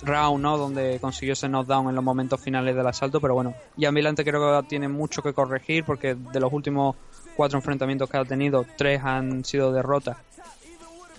round, 0.02 0.42
¿no? 0.42 0.56
Donde 0.58 0.98
consiguió 1.00 1.34
ese 1.34 1.48
knockdown 1.48 1.88
en 1.88 1.94
los 1.94 2.04
momentos 2.04 2.40
finales 2.40 2.74
del 2.74 2.86
asalto, 2.86 3.20
pero 3.20 3.34
bueno, 3.34 3.54
ya 3.76 3.92
Milante 3.92 4.24
creo 4.24 4.60
que 4.62 4.68
tiene 4.68 4.88
mucho 4.88 5.22
que 5.22 5.32
corregir 5.32 5.84
porque 5.84 6.14
de 6.14 6.40
los 6.40 6.52
últimos 6.52 6.96
cuatro 7.36 7.58
enfrentamientos 7.58 8.08
que 8.08 8.16
ha 8.16 8.24
tenido, 8.24 8.64
tres 8.76 9.02
han 9.04 9.44
sido 9.44 9.72
derrotas 9.72 10.16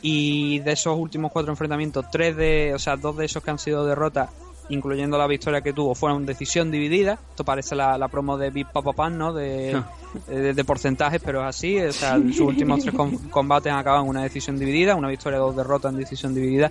y 0.01 0.59
de 0.59 0.71
esos 0.73 0.97
últimos 0.97 1.31
cuatro 1.31 1.51
enfrentamientos, 1.51 2.05
tres 2.11 2.35
de, 2.35 2.73
o 2.75 2.79
sea, 2.79 2.95
dos 2.95 3.17
de 3.17 3.25
esos 3.25 3.43
que 3.43 3.51
han 3.51 3.59
sido 3.59 3.85
derrotas, 3.85 4.29
incluyendo 4.69 5.17
la 5.17 5.27
victoria 5.27 5.61
que 5.61 5.73
tuvo, 5.73 5.95
fueron 5.95 6.25
decisión 6.25 6.71
dividida. 6.71 7.19
Esto 7.29 7.43
parece 7.43 7.75
la, 7.75 7.97
la 7.97 8.07
promo 8.07 8.37
de 8.37 8.49
Big 8.49 8.67
Papa 8.67 8.93
Pan, 8.93 9.17
¿no? 9.17 9.33
De, 9.33 9.81
de, 10.27 10.53
de, 10.53 10.63
porcentajes, 10.65 11.21
pero 11.23 11.41
es 11.41 11.47
así. 11.47 11.79
O 11.79 11.93
sea, 11.93 12.17
sus 12.17 12.41
últimos 12.41 12.81
tres 12.81 12.93
com 12.93 13.17
combates 13.29 13.71
han 13.71 13.79
acabado 13.79 14.03
en 14.03 14.09
una 14.09 14.23
decisión 14.23 14.59
dividida, 14.59 14.95
una 14.95 15.07
victoria, 15.07 15.39
dos 15.39 15.55
derrotas 15.55 15.93
en 15.93 15.99
decisión 15.99 16.35
dividida. 16.35 16.69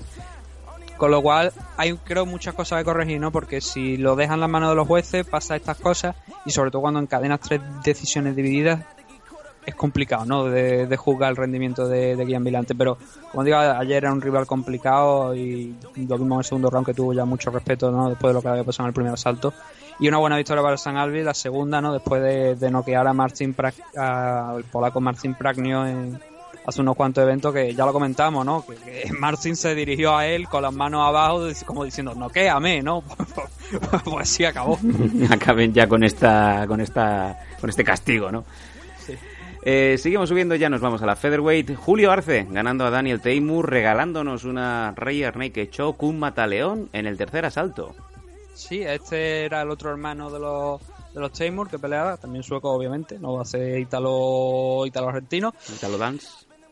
Con 0.98 1.10
lo 1.10 1.20
cual, 1.20 1.52
hay 1.76 1.94
creo 2.04 2.24
muchas 2.24 2.54
cosas 2.54 2.78
que 2.78 2.84
corregir, 2.84 3.20
¿no? 3.20 3.30
Porque 3.30 3.60
si 3.60 3.96
lo 3.96 4.16
dejan 4.16 4.34
en 4.34 4.40
las 4.40 4.50
manos 4.50 4.70
de 4.70 4.76
los 4.76 4.86
jueces, 4.86 5.26
pasa 5.26 5.56
estas 5.56 5.78
cosas, 5.78 6.16
y 6.46 6.50
sobre 6.50 6.70
todo 6.70 6.82
cuando 6.82 7.00
encadenas 7.00 7.40
tres 7.40 7.60
decisiones 7.84 8.34
divididas, 8.34 8.84
es 9.66 9.74
complicado, 9.74 10.24
¿no? 10.24 10.44
De, 10.44 10.86
de 10.86 10.96
juzgar 10.96 11.30
el 11.30 11.36
rendimiento 11.36 11.88
de, 11.88 12.14
de 12.14 12.24
Vilante. 12.24 12.74
Pero, 12.74 12.96
como 13.32 13.42
digo, 13.42 13.58
ayer 13.58 14.04
era 14.04 14.12
un 14.12 14.20
rival 14.20 14.46
complicado 14.46 15.34
y 15.34 15.74
lo 16.08 16.16
vimos 16.16 16.36
en 16.36 16.38
el 16.38 16.44
segundo 16.44 16.70
round 16.70 16.86
que 16.86 16.94
tuvo 16.94 17.12
ya 17.12 17.24
mucho 17.24 17.50
respeto, 17.50 17.90
¿no? 17.90 18.08
Después 18.08 18.30
de 18.30 18.34
lo 18.34 18.42
que 18.42 18.48
había 18.48 18.64
pasado 18.64 18.86
en 18.86 18.88
el 18.88 18.94
primer 18.94 19.12
asalto. 19.12 19.52
Y 19.98 20.08
una 20.08 20.18
buena 20.18 20.36
victoria 20.36 20.62
para 20.62 20.76
San 20.76 20.96
Albi, 20.96 21.22
la 21.22 21.34
segunda, 21.34 21.80
¿no? 21.80 21.92
Después 21.92 22.22
de, 22.60 22.70
noquear 22.70 23.06
a 23.06 23.12
Marcin 23.12 23.54
Prak, 23.54 23.74
al 23.96 24.62
polaco 24.64 25.00
Marcin 25.00 25.34
Pragnio 25.34 25.86
en, 25.86 26.20
hace 26.66 26.80
unos 26.80 26.96
cuantos 26.96 27.22
eventos 27.22 27.54
que 27.54 27.74
ya 27.74 27.86
lo 27.86 27.92
comentamos, 27.92 28.44
¿no? 28.44 28.64
Que, 28.66 28.74
que 28.74 29.12
Marcin 29.18 29.56
se 29.56 29.74
dirigió 29.74 30.16
a 30.16 30.26
él 30.26 30.48
con 30.48 30.62
las 30.62 30.72
manos 30.74 31.06
abajo, 31.06 31.48
como 31.64 31.84
diciendo, 31.84 32.14
noquéame, 32.14 32.82
¿no? 32.82 33.02
pues 34.04 34.28
sí, 34.28 34.44
acabó. 34.44 34.78
Acaben 35.30 35.72
ya 35.72 35.88
con 35.88 36.04
esta, 36.04 36.66
con 36.68 36.80
esta, 36.80 37.38
con 37.60 37.70
este 37.70 37.84
castigo, 37.84 38.30
¿no? 38.30 38.44
Eh, 39.68 39.98
seguimos 39.98 40.28
subiendo, 40.28 40.54
ya 40.54 40.70
nos 40.70 40.80
vamos 40.80 41.02
a 41.02 41.06
la 41.06 41.16
Featherweight. 41.16 41.74
Julio 41.74 42.12
Arce 42.12 42.46
ganando 42.48 42.86
a 42.86 42.90
Daniel 42.90 43.20
Teimur, 43.20 43.68
regalándonos 43.68 44.44
una 44.44 44.92
Reyer 44.94 45.36
Naked 45.36 45.70
Shock, 45.72 46.04
un 46.04 46.20
mataleón 46.20 46.88
en 46.92 47.04
el 47.06 47.16
tercer 47.16 47.44
asalto. 47.44 47.92
Sí, 48.54 48.82
este 48.82 49.44
era 49.44 49.62
el 49.62 49.70
otro 49.70 49.90
hermano 49.90 50.30
de 50.30 50.38
los, 50.38 50.80
de 51.12 51.18
los 51.18 51.32
Teimur 51.32 51.68
que 51.68 51.80
peleaba, 51.80 52.16
también 52.16 52.44
sueco 52.44 52.70
obviamente, 52.70 53.18
no 53.18 53.32
va 53.32 53.42
a 53.42 53.44
ser 53.44 53.80
italo, 53.80 54.84
italo 54.86 55.08
argentino. 55.08 55.52
Italo 55.74 55.98
dance. 55.98 56.28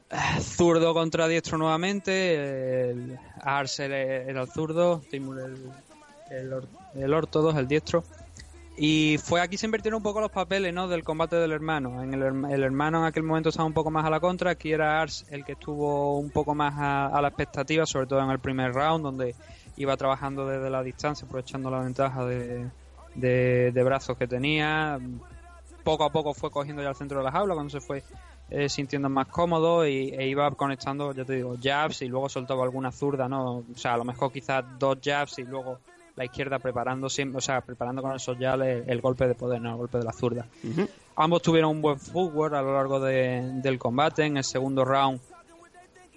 Zurdo 0.40 0.94
contra 0.94 1.26
diestro 1.26 1.58
nuevamente, 1.58 2.90
el 2.90 3.18
Arce 3.42 3.86
era 3.86 4.40
el 4.40 4.48
zurdo, 4.48 5.02
Teimur 5.10 5.40
el, 5.40 5.72
el, 6.30 7.02
el 7.02 7.12
ortodox, 7.12 7.58
el 7.58 7.66
diestro. 7.66 8.04
Y 8.76 9.18
fue 9.22 9.40
aquí 9.40 9.56
se 9.56 9.66
invirtieron 9.66 9.98
un 9.98 10.02
poco 10.02 10.20
los 10.20 10.32
papeles 10.32 10.74
¿no? 10.74 10.88
del 10.88 11.04
combate 11.04 11.36
del 11.36 11.52
hermano. 11.52 12.02
En 12.02 12.12
el, 12.12 12.22
el, 12.50 12.62
hermano 12.62 12.98
en 12.98 13.04
aquel 13.04 13.22
momento 13.22 13.50
estaba 13.50 13.66
un 13.66 13.72
poco 13.72 13.90
más 13.90 14.04
a 14.04 14.10
la 14.10 14.18
contra, 14.18 14.50
aquí 14.50 14.72
era 14.72 15.00
Ars 15.00 15.26
el 15.30 15.44
que 15.44 15.52
estuvo 15.52 16.18
un 16.18 16.30
poco 16.30 16.54
más 16.56 16.74
a, 16.76 17.20
la 17.20 17.28
expectativa, 17.28 17.86
sobre 17.86 18.06
todo 18.06 18.20
en 18.20 18.30
el 18.30 18.40
primer 18.40 18.72
round, 18.72 19.04
donde 19.04 19.36
iba 19.76 19.96
trabajando 19.96 20.46
desde 20.46 20.70
la 20.70 20.82
distancia, 20.82 21.24
aprovechando 21.24 21.70
la 21.70 21.80
ventaja 21.80 22.24
de, 22.24 22.68
de, 23.14 23.70
de 23.72 23.82
brazos 23.84 24.16
que 24.18 24.26
tenía. 24.26 24.98
Poco 25.84 26.04
a 26.04 26.10
poco 26.10 26.34
fue 26.34 26.50
cogiendo 26.50 26.82
ya 26.82 26.88
el 26.88 26.96
centro 26.96 27.18
de 27.18 27.24
la 27.24 27.30
jaula 27.30 27.54
cuando 27.54 27.70
se 27.70 27.80
fue 27.80 28.02
eh, 28.50 28.68
sintiendo 28.68 29.08
más 29.08 29.28
cómodo 29.28 29.86
y, 29.86 30.10
e 30.10 30.26
iba 30.26 30.50
conectando, 30.52 31.12
ya 31.12 31.24
te 31.24 31.34
digo, 31.34 31.56
jabs 31.62 32.02
y 32.02 32.08
luego 32.08 32.28
soltaba 32.28 32.64
alguna 32.64 32.90
zurda, 32.90 33.28
¿no? 33.28 33.58
O 33.58 33.64
sea, 33.76 33.94
a 33.94 33.96
lo 33.96 34.04
mejor 34.04 34.32
quizás 34.32 34.64
dos 34.78 34.98
jabs 35.02 35.38
y 35.38 35.44
luego 35.44 35.78
la 36.16 36.24
izquierda 36.24 36.58
preparando 36.58 37.08
siempre, 37.08 37.38
o 37.38 37.40
sea, 37.40 37.60
preparando 37.60 38.02
con 38.02 38.14
esos 38.14 38.38
ya 38.38 38.54
el, 38.54 38.84
el, 38.86 39.00
golpe 39.00 39.26
de 39.26 39.34
poder, 39.34 39.60
no 39.60 39.70
el 39.70 39.76
golpe 39.76 39.98
de 39.98 40.04
la 40.04 40.12
zurda. 40.12 40.46
Uh 40.62 40.68
-huh. 40.68 40.88
Ambos 41.16 41.42
tuvieron 41.42 41.70
un 41.70 41.82
buen 41.82 41.98
footwork 41.98 42.54
a 42.54 42.62
lo 42.62 42.74
largo 42.74 43.00
de, 43.00 43.60
del 43.62 43.78
combate. 43.78 44.24
En 44.24 44.36
el 44.36 44.44
segundo 44.44 44.84
round 44.84 45.20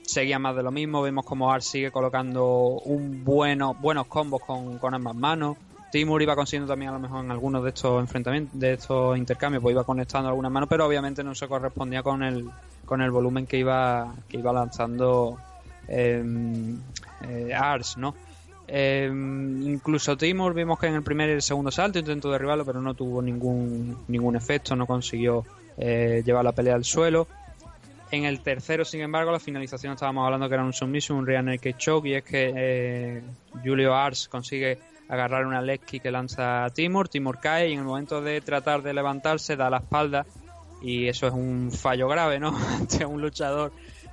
seguía 0.03 0.39
más 0.39 0.55
de 0.55 0.63
lo 0.63 0.71
mismo. 0.71 1.01
Vemos 1.01 1.25
como 1.25 1.51
Art 1.51 1.63
sigue 1.63 1.91
colocando 1.91 2.79
un 2.85 3.23
bueno, 3.23 3.75
buenos 3.75 4.07
combos 4.07 4.41
con, 4.41 4.77
con 4.77 4.93
ambas 4.93 5.15
manos. 5.15 5.57
Timur 5.91 6.21
iba 6.21 6.35
consiguiendo 6.35 6.71
también 6.71 6.89
a 6.89 6.93
lo 6.93 6.99
mejor 6.99 7.23
en 7.23 7.31
algunos 7.31 7.63
de 7.63 7.69
estos 7.69 8.01
enfrentamientos, 8.01 8.59
de 8.59 8.73
estos 8.73 9.17
intercambios, 9.17 9.61
pues 9.63 9.73
iba 9.73 9.85
conectando 9.85 10.27
algunas 10.27 10.51
manos, 10.51 10.67
pero 10.67 10.85
obviamente 10.85 11.23
no 11.23 11.33
se 11.33 11.47
correspondía 11.47 12.03
con 12.03 12.23
el, 12.23 12.49
con 12.85 13.01
el 13.01 13.09
volumen 13.09 13.47
que 13.47 13.57
iba, 13.57 14.13
que 14.27 14.37
iba 14.37 14.51
lanzando 14.51 15.37
eh, 15.87 16.21
eh, 17.21 17.53
Ars, 17.53 17.97
¿no? 17.97 18.13
Eh, 18.67 19.09
incluso 19.09 20.17
Timur 20.17 20.53
vimos 20.53 20.77
que 20.79 20.87
en 20.87 20.95
el 20.95 21.03
primer 21.03 21.29
y 21.29 21.33
el 21.33 21.41
segundo 21.41 21.71
salto 21.71 21.99
intentó 21.99 22.31
derribarlo, 22.31 22.65
pero 22.65 22.81
no 22.81 22.93
tuvo 22.93 23.21
ningún, 23.21 23.97
ningún 24.07 24.35
efecto, 24.35 24.75
no 24.75 24.85
consiguió 24.85 25.45
eh, 25.77 26.21
llevar 26.25 26.43
la 26.43 26.51
pelea 26.51 26.75
al 26.75 26.83
suelo. 26.83 27.27
En 28.11 28.23
el 28.23 28.39
tercero, 28.39 28.85
sin 28.85 29.01
embargo, 29.01 29.31
la 29.31 29.39
finalización 29.39 29.93
estábamos 29.93 30.25
hablando 30.25 30.47
que 30.47 30.55
era 30.55 30.63
un 30.63 30.73
submission, 30.73 31.17
un 31.17 31.25
rear 31.25 31.43
naked 31.43 31.75
choke, 31.77 32.07
y 32.07 32.13
es 32.15 32.23
que 32.23 32.53
eh, 32.55 33.21
Julio 33.63 33.93
Ars 33.93 34.27
consigue 34.27 34.79
agarrar 35.09 35.45
una 35.45 35.61
leg 35.61 35.81
que 35.81 36.11
lanza 36.11 36.67
Timur, 36.73 37.07
Timur 37.07 37.39
cae 37.39 37.69
y 37.69 37.73
en 37.73 37.79
el 37.79 37.85
momento 37.85 38.21
de 38.21 38.41
tratar 38.41 38.81
de 38.81 38.93
levantarse 38.93 39.55
da 39.55 39.69
la 39.69 39.77
espalda 39.77 40.25
y 40.81 41.07
eso 41.07 41.27
es 41.27 41.33
un 41.33 41.71
fallo 41.71 42.07
grave, 42.07 42.39
¿no? 42.39 42.55
Ante 42.79 43.05
un 43.05 43.21
luchador 43.21 43.71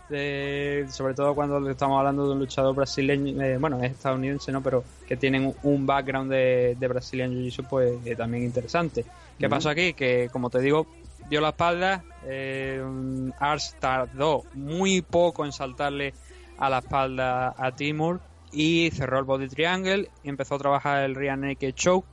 de, 0.08 0.86
sobre 0.90 1.14
todo 1.14 1.34
cuando 1.34 1.68
estamos 1.70 1.98
hablando 1.98 2.26
de 2.26 2.32
un 2.32 2.38
luchador 2.38 2.74
brasileño, 2.74 3.42
eh, 3.42 3.56
bueno, 3.58 3.82
es 3.82 3.92
estadounidense, 3.92 4.52
¿no? 4.52 4.62
Pero 4.62 4.84
que 5.06 5.16
tienen 5.16 5.54
un 5.62 5.86
background 5.86 6.30
de, 6.30 6.76
de 6.78 6.88
Brazilian 6.88 7.32
Jiu-Jitsu, 7.32 7.66
pues 7.68 7.94
eh, 8.04 8.16
también 8.16 8.44
interesante. 8.44 9.04
¿Qué 9.38 9.48
pasó 9.48 9.70
aquí? 9.70 9.94
Que, 9.94 10.28
como 10.30 10.50
te 10.50 10.60
digo, 10.60 10.86
dio 11.28 11.40
la 11.40 11.50
espalda, 11.50 12.04
eh, 12.26 12.82
Ars 13.38 13.76
tardó 13.80 14.44
muy 14.54 15.02
poco 15.02 15.44
en 15.44 15.52
saltarle 15.52 16.14
a 16.58 16.70
la 16.70 16.78
espalda 16.78 17.54
a 17.56 17.72
Timur 17.72 18.20
y 18.52 18.90
cerró 18.92 19.18
el 19.18 19.24
body 19.24 19.48
triangle 19.48 20.08
y 20.22 20.28
empezó 20.28 20.54
a 20.54 20.58
trabajar 20.58 21.04
el 21.04 21.14
rear 21.14 21.38
naked 21.38 21.74
choke. 21.74 22.06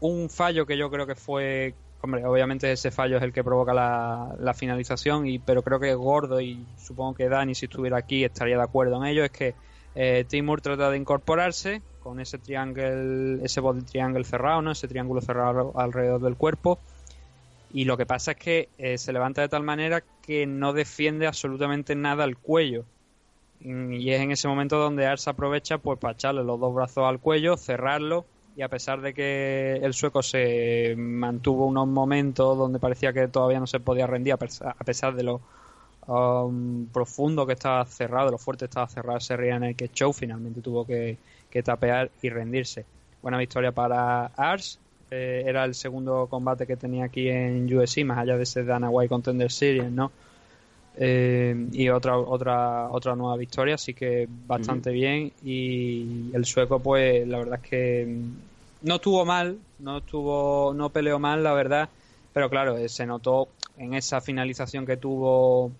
Un 0.00 0.30
fallo 0.30 0.64
que 0.64 0.76
yo 0.76 0.90
creo 0.90 1.06
que 1.06 1.16
fue 1.16 1.74
Hombre, 2.00 2.24
obviamente 2.24 2.70
ese 2.70 2.92
fallo 2.92 3.16
es 3.16 3.22
el 3.24 3.32
que 3.32 3.42
provoca 3.42 3.74
la, 3.74 4.54
finalización, 4.54 5.26
y, 5.26 5.40
pero 5.40 5.62
creo 5.62 5.80
que 5.80 5.94
Gordo 5.94 6.40
y 6.40 6.64
supongo 6.76 7.14
que 7.14 7.28
Dani, 7.28 7.54
si 7.54 7.66
estuviera 7.66 7.98
aquí, 7.98 8.24
estaría 8.24 8.56
de 8.56 8.62
acuerdo 8.62 8.96
en 8.96 9.06
ello. 9.06 9.24
Es 9.24 9.32
que 9.32 9.54
eh, 9.96 10.24
Timur 10.28 10.60
trata 10.60 10.90
de 10.90 10.96
incorporarse 10.96 11.82
con 12.00 12.20
ese 12.20 12.38
triángulo, 12.38 13.44
ese 13.44 13.60
body 13.60 13.82
triangle 13.82 14.22
cerrado, 14.22 14.62
¿no? 14.62 14.70
ese 14.70 14.86
triángulo 14.86 15.20
cerrado 15.20 15.72
alrededor 15.74 16.20
del 16.20 16.36
cuerpo. 16.36 16.78
Y 17.72 17.84
lo 17.84 17.96
que 17.96 18.06
pasa 18.06 18.30
es 18.30 18.36
que 18.38 18.68
eh, 18.78 18.96
se 18.96 19.12
levanta 19.12 19.42
de 19.42 19.48
tal 19.48 19.64
manera 19.64 20.02
que 20.22 20.46
no 20.46 20.72
defiende 20.72 21.26
absolutamente 21.26 21.96
nada 21.96 22.24
el 22.24 22.36
cuello. 22.36 22.84
Y 23.60 24.10
es 24.12 24.20
en 24.20 24.30
ese 24.30 24.46
momento 24.46 24.78
donde 24.78 25.04
Ars 25.04 25.26
aprovecha 25.26 25.78
pues 25.78 25.98
para 25.98 26.14
echarle 26.14 26.44
los 26.44 26.60
dos 26.60 26.72
brazos 26.72 27.04
al 27.04 27.18
cuello, 27.18 27.56
cerrarlo 27.56 28.24
y 28.58 28.62
a 28.62 28.68
pesar 28.68 29.00
de 29.00 29.14
que 29.14 29.74
el 29.76 29.94
sueco 29.94 30.20
se 30.20 30.96
mantuvo 30.98 31.66
unos 31.66 31.86
momentos 31.86 32.58
donde 32.58 32.80
parecía 32.80 33.12
que 33.12 33.28
todavía 33.28 33.60
no 33.60 33.68
se 33.68 33.78
podía 33.78 34.08
rendir, 34.08 34.32
a 34.32 34.84
pesar 34.84 35.14
de 35.14 35.22
lo 35.22 35.40
um, 36.08 36.86
profundo 36.86 37.46
que 37.46 37.52
estaba 37.52 37.84
cerrado, 37.84 38.32
lo 38.32 38.38
fuerte 38.38 38.64
estaba 38.64 38.88
cerrado 38.88 39.18
ese 39.18 39.34
en 39.34 39.62
el 39.62 39.76
que 39.76 39.88
Show, 39.90 40.12
finalmente 40.12 40.60
tuvo 40.60 40.84
que, 40.84 41.18
tapear 41.62 42.10
y 42.20 42.30
rendirse. 42.30 42.84
Buena 43.22 43.38
victoria 43.38 43.70
para 43.70 44.26
Ars. 44.36 44.80
Eh, 45.08 45.44
era 45.46 45.64
el 45.64 45.76
segundo 45.76 46.26
combate 46.28 46.66
que 46.66 46.76
tenía 46.76 47.04
aquí 47.04 47.28
en 47.28 47.72
USC, 47.72 48.04
más 48.04 48.18
allá 48.18 48.36
de 48.36 48.42
ese 48.42 48.64
Dana 48.64 48.90
White 48.90 49.08
Contender 49.08 49.52
Series, 49.52 49.88
¿no? 49.88 50.10
Eh, 51.00 51.68
y 51.72 51.88
otra 51.90 52.18
otra 52.18 52.88
otra 52.90 53.14
nueva 53.14 53.36
victoria 53.36 53.76
así 53.76 53.94
que 53.94 54.26
bastante 54.28 54.90
bien 54.90 55.30
y 55.44 56.32
el 56.34 56.44
sueco 56.44 56.80
pues 56.80 57.24
la 57.28 57.38
verdad 57.38 57.60
es 57.62 57.70
que 57.70 58.20
no 58.82 58.96
estuvo 58.96 59.24
mal, 59.24 59.58
no 59.78 59.98
estuvo, 59.98 60.72
no 60.74 60.90
peleó 60.90 61.18
mal, 61.18 61.42
la 61.42 61.52
verdad, 61.52 61.88
pero 62.32 62.48
claro, 62.48 62.76
eh, 62.76 62.88
se 62.88 63.06
notó 63.06 63.48
en 63.76 63.94
esa 63.94 64.20
finalización 64.20 64.86
que 64.86 64.96
tuvo, 64.96 65.72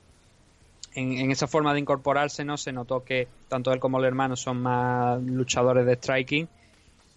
en, 0.94 1.30
esa 1.30 1.46
forma 1.46 1.72
de 1.72 1.80
incorporarse, 1.80 2.44
no 2.44 2.56
se 2.56 2.72
notó 2.72 3.04
que 3.04 3.28
tanto 3.48 3.72
él 3.72 3.78
como 3.78 3.98
el 3.98 4.04
hermano 4.04 4.36
son 4.36 4.60
más 4.60 5.22
luchadores 5.22 5.86
de 5.86 5.94
striking. 5.94 6.48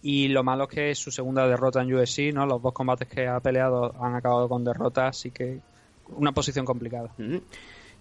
Y 0.04 0.28
lo 0.28 0.42
malo 0.42 0.64
es 0.64 0.70
que 0.70 0.94
su 0.96 1.12
segunda 1.12 1.46
derrota 1.46 1.80
en 1.80 1.94
UFC, 1.94 2.32
¿no? 2.34 2.44
Los 2.44 2.60
dos 2.60 2.72
combates 2.72 3.06
que 3.06 3.28
ha 3.28 3.38
peleado 3.38 3.94
han 4.02 4.16
acabado 4.16 4.48
con 4.48 4.64
derrotas, 4.64 5.16
así 5.16 5.30
que 5.30 5.60
una 6.16 6.32
posición 6.32 6.64
complicada. 6.64 7.10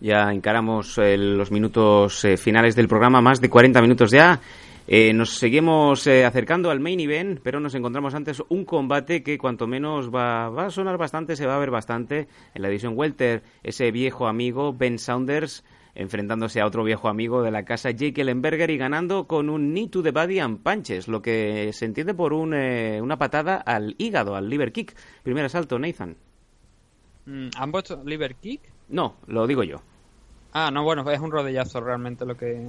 Ya 0.02 0.32
encaramos 0.32 0.98
eh, 0.98 1.16
los 1.16 1.52
minutos 1.52 2.26
eh, 2.26 2.36
finales 2.36 2.76
del 2.76 2.88
programa, 2.88 3.22
más 3.22 3.40
de 3.40 3.50
40 3.50 3.82
minutos 3.82 4.12
ya. 4.12 4.42
Eh, 4.88 5.14
nos 5.14 5.36
seguimos 5.36 6.08
acercando 6.08 6.70
al 6.70 6.80
main 6.80 7.00
event, 7.00 7.40
pero 7.42 7.60
nos 7.60 7.76
encontramos 7.76 8.14
antes 8.16 8.42
un 8.50 8.66
combate 8.66 9.24
que 9.24 9.38
cuanto 9.38 9.68
menos 9.68 10.14
va, 10.14 10.50
va, 10.50 10.66
a 10.66 10.70
sonar 10.72 10.98
bastante, 10.98 11.36
se 11.36 11.46
va 11.46 11.56
a 11.56 11.60
ver 11.60 11.70
bastante 11.70 12.28
en 12.54 12.62
la 12.62 12.68
edición 12.68 12.98
Welter. 12.98 13.44
Ese 13.64 13.92
viejo 13.92 14.28
amigo 14.28 14.74
Ben 14.74 15.00
Saunders 15.00 15.64
enfrentándose 15.96 16.62
a 16.62 16.66
otro 16.66 16.84
viejo 16.84 17.10
amigo 17.10 17.42
de 17.44 17.52
la 17.52 17.64
casa 17.64 17.92
Jake 17.92 18.22
Ellenberger 18.22 18.70
y 18.70 18.78
ganando 18.78 19.28
con 19.28 19.50
un 19.50 19.74
knee 19.74 19.88
to 19.88 20.02
the 20.02 20.12
body 20.12 20.40
and 20.40 20.64
punches, 20.64 21.08
lo 21.08 21.22
que 21.22 21.72
se 21.74 21.86
entiende 21.86 22.14
por 22.14 22.34
un, 22.34 22.54
eh, 22.54 23.00
una 23.02 23.18
patada 23.18 23.58
al 23.58 23.96
hígado, 23.98 24.36
al 24.36 24.50
liver 24.50 24.72
kick. 24.72 24.96
Primer 25.24 25.46
asalto, 25.46 25.78
Nathan. 25.80 26.16
Mm, 27.26 27.50
¿Han 27.58 27.72
puesto 27.72 28.02
liver 28.06 28.36
kick? 28.36 28.62
No, 28.90 29.18
lo 29.28 29.48
digo 29.48 29.64
yo. 29.64 29.82
Ah, 30.54 30.70
no, 30.72 30.84
bueno, 30.84 31.10
es 31.10 31.20
un 31.20 31.32
rodillazo 31.32 31.80
realmente 31.80 32.26
lo 32.26 32.36
que, 32.36 32.68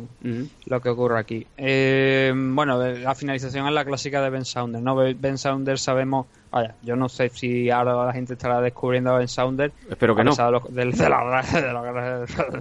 lo 0.66 0.80
que 0.80 0.88
ocurre 0.88 1.18
aquí. 1.18 1.44
Eh, 1.56 2.32
bueno, 2.34 2.80
la 2.80 3.14
finalización 3.16 3.66
es 3.66 3.72
la 3.72 3.84
clásica 3.84 4.22
de 4.22 4.30
Ben 4.30 4.44
Saunders, 4.44 4.84
¿no? 4.84 4.94
Ben 4.94 5.36
Saunders 5.36 5.82
sabemos, 5.82 6.26
vaya, 6.52 6.76
yo 6.82 6.94
no 6.94 7.08
sé 7.08 7.28
si 7.30 7.70
ahora 7.70 8.06
la 8.06 8.12
gente 8.12 8.34
estará 8.34 8.60
descubriendo 8.60 9.10
a 9.10 9.18
Ben 9.18 9.26
Saunders. 9.26 9.74
Espero 9.90 10.14
que 10.14 10.22
no. 10.22 10.32
De, 10.68 10.84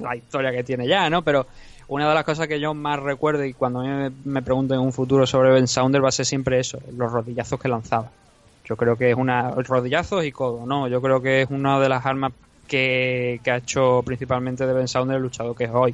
la, 0.02 0.16
historia 0.16 0.52
que 0.52 0.64
tiene 0.64 0.88
ya, 0.88 1.08
¿no? 1.12 1.22
Pero 1.22 1.46
una 1.88 2.10
de 2.10 2.16
las 2.16 2.24
cosas 2.24 2.48
que 2.48 2.60
yo 2.60 2.74
más 2.74 3.00
recuerdo 3.00 3.46
y 3.46 3.54
cuando 3.54 3.84
me, 3.84 4.12
me 4.26 4.42
pregunto 4.42 4.74
en 4.74 4.80
un 4.80 4.92
futuro 4.92 5.28
sobre 5.28 5.52
Ben 5.52 5.68
Saunders 5.68 6.04
va 6.04 6.10
a 6.10 6.14
ser 6.14 6.26
siempre 6.26 6.60
eso, 6.60 6.80
los 6.98 7.12
rodillazos 7.12 7.60
que 7.60 7.68
lanzaba. 7.68 8.10
Yo 8.66 8.76
creo 8.76 8.96
que 8.96 9.12
es 9.12 9.18
una, 9.18 9.52
rodillazos 9.52 10.26
y 10.26 10.32
codo, 10.32 10.66
¿no? 10.66 10.88
Yo 10.88 11.00
creo 11.00 11.22
que 11.22 11.44
es 11.44 11.50
una 11.52 11.80
de 11.80 11.90
las 11.90 12.06
armas 12.08 12.32
que, 12.72 13.42
ha 13.52 13.58
hecho 13.58 14.02
principalmente 14.06 14.66
de 14.66 14.74
Ben 14.74 14.88
Saunders 14.88 15.18
el 15.18 15.24
luchador 15.24 15.56
que 15.56 15.66
es 15.66 15.72
hoy. 15.74 15.94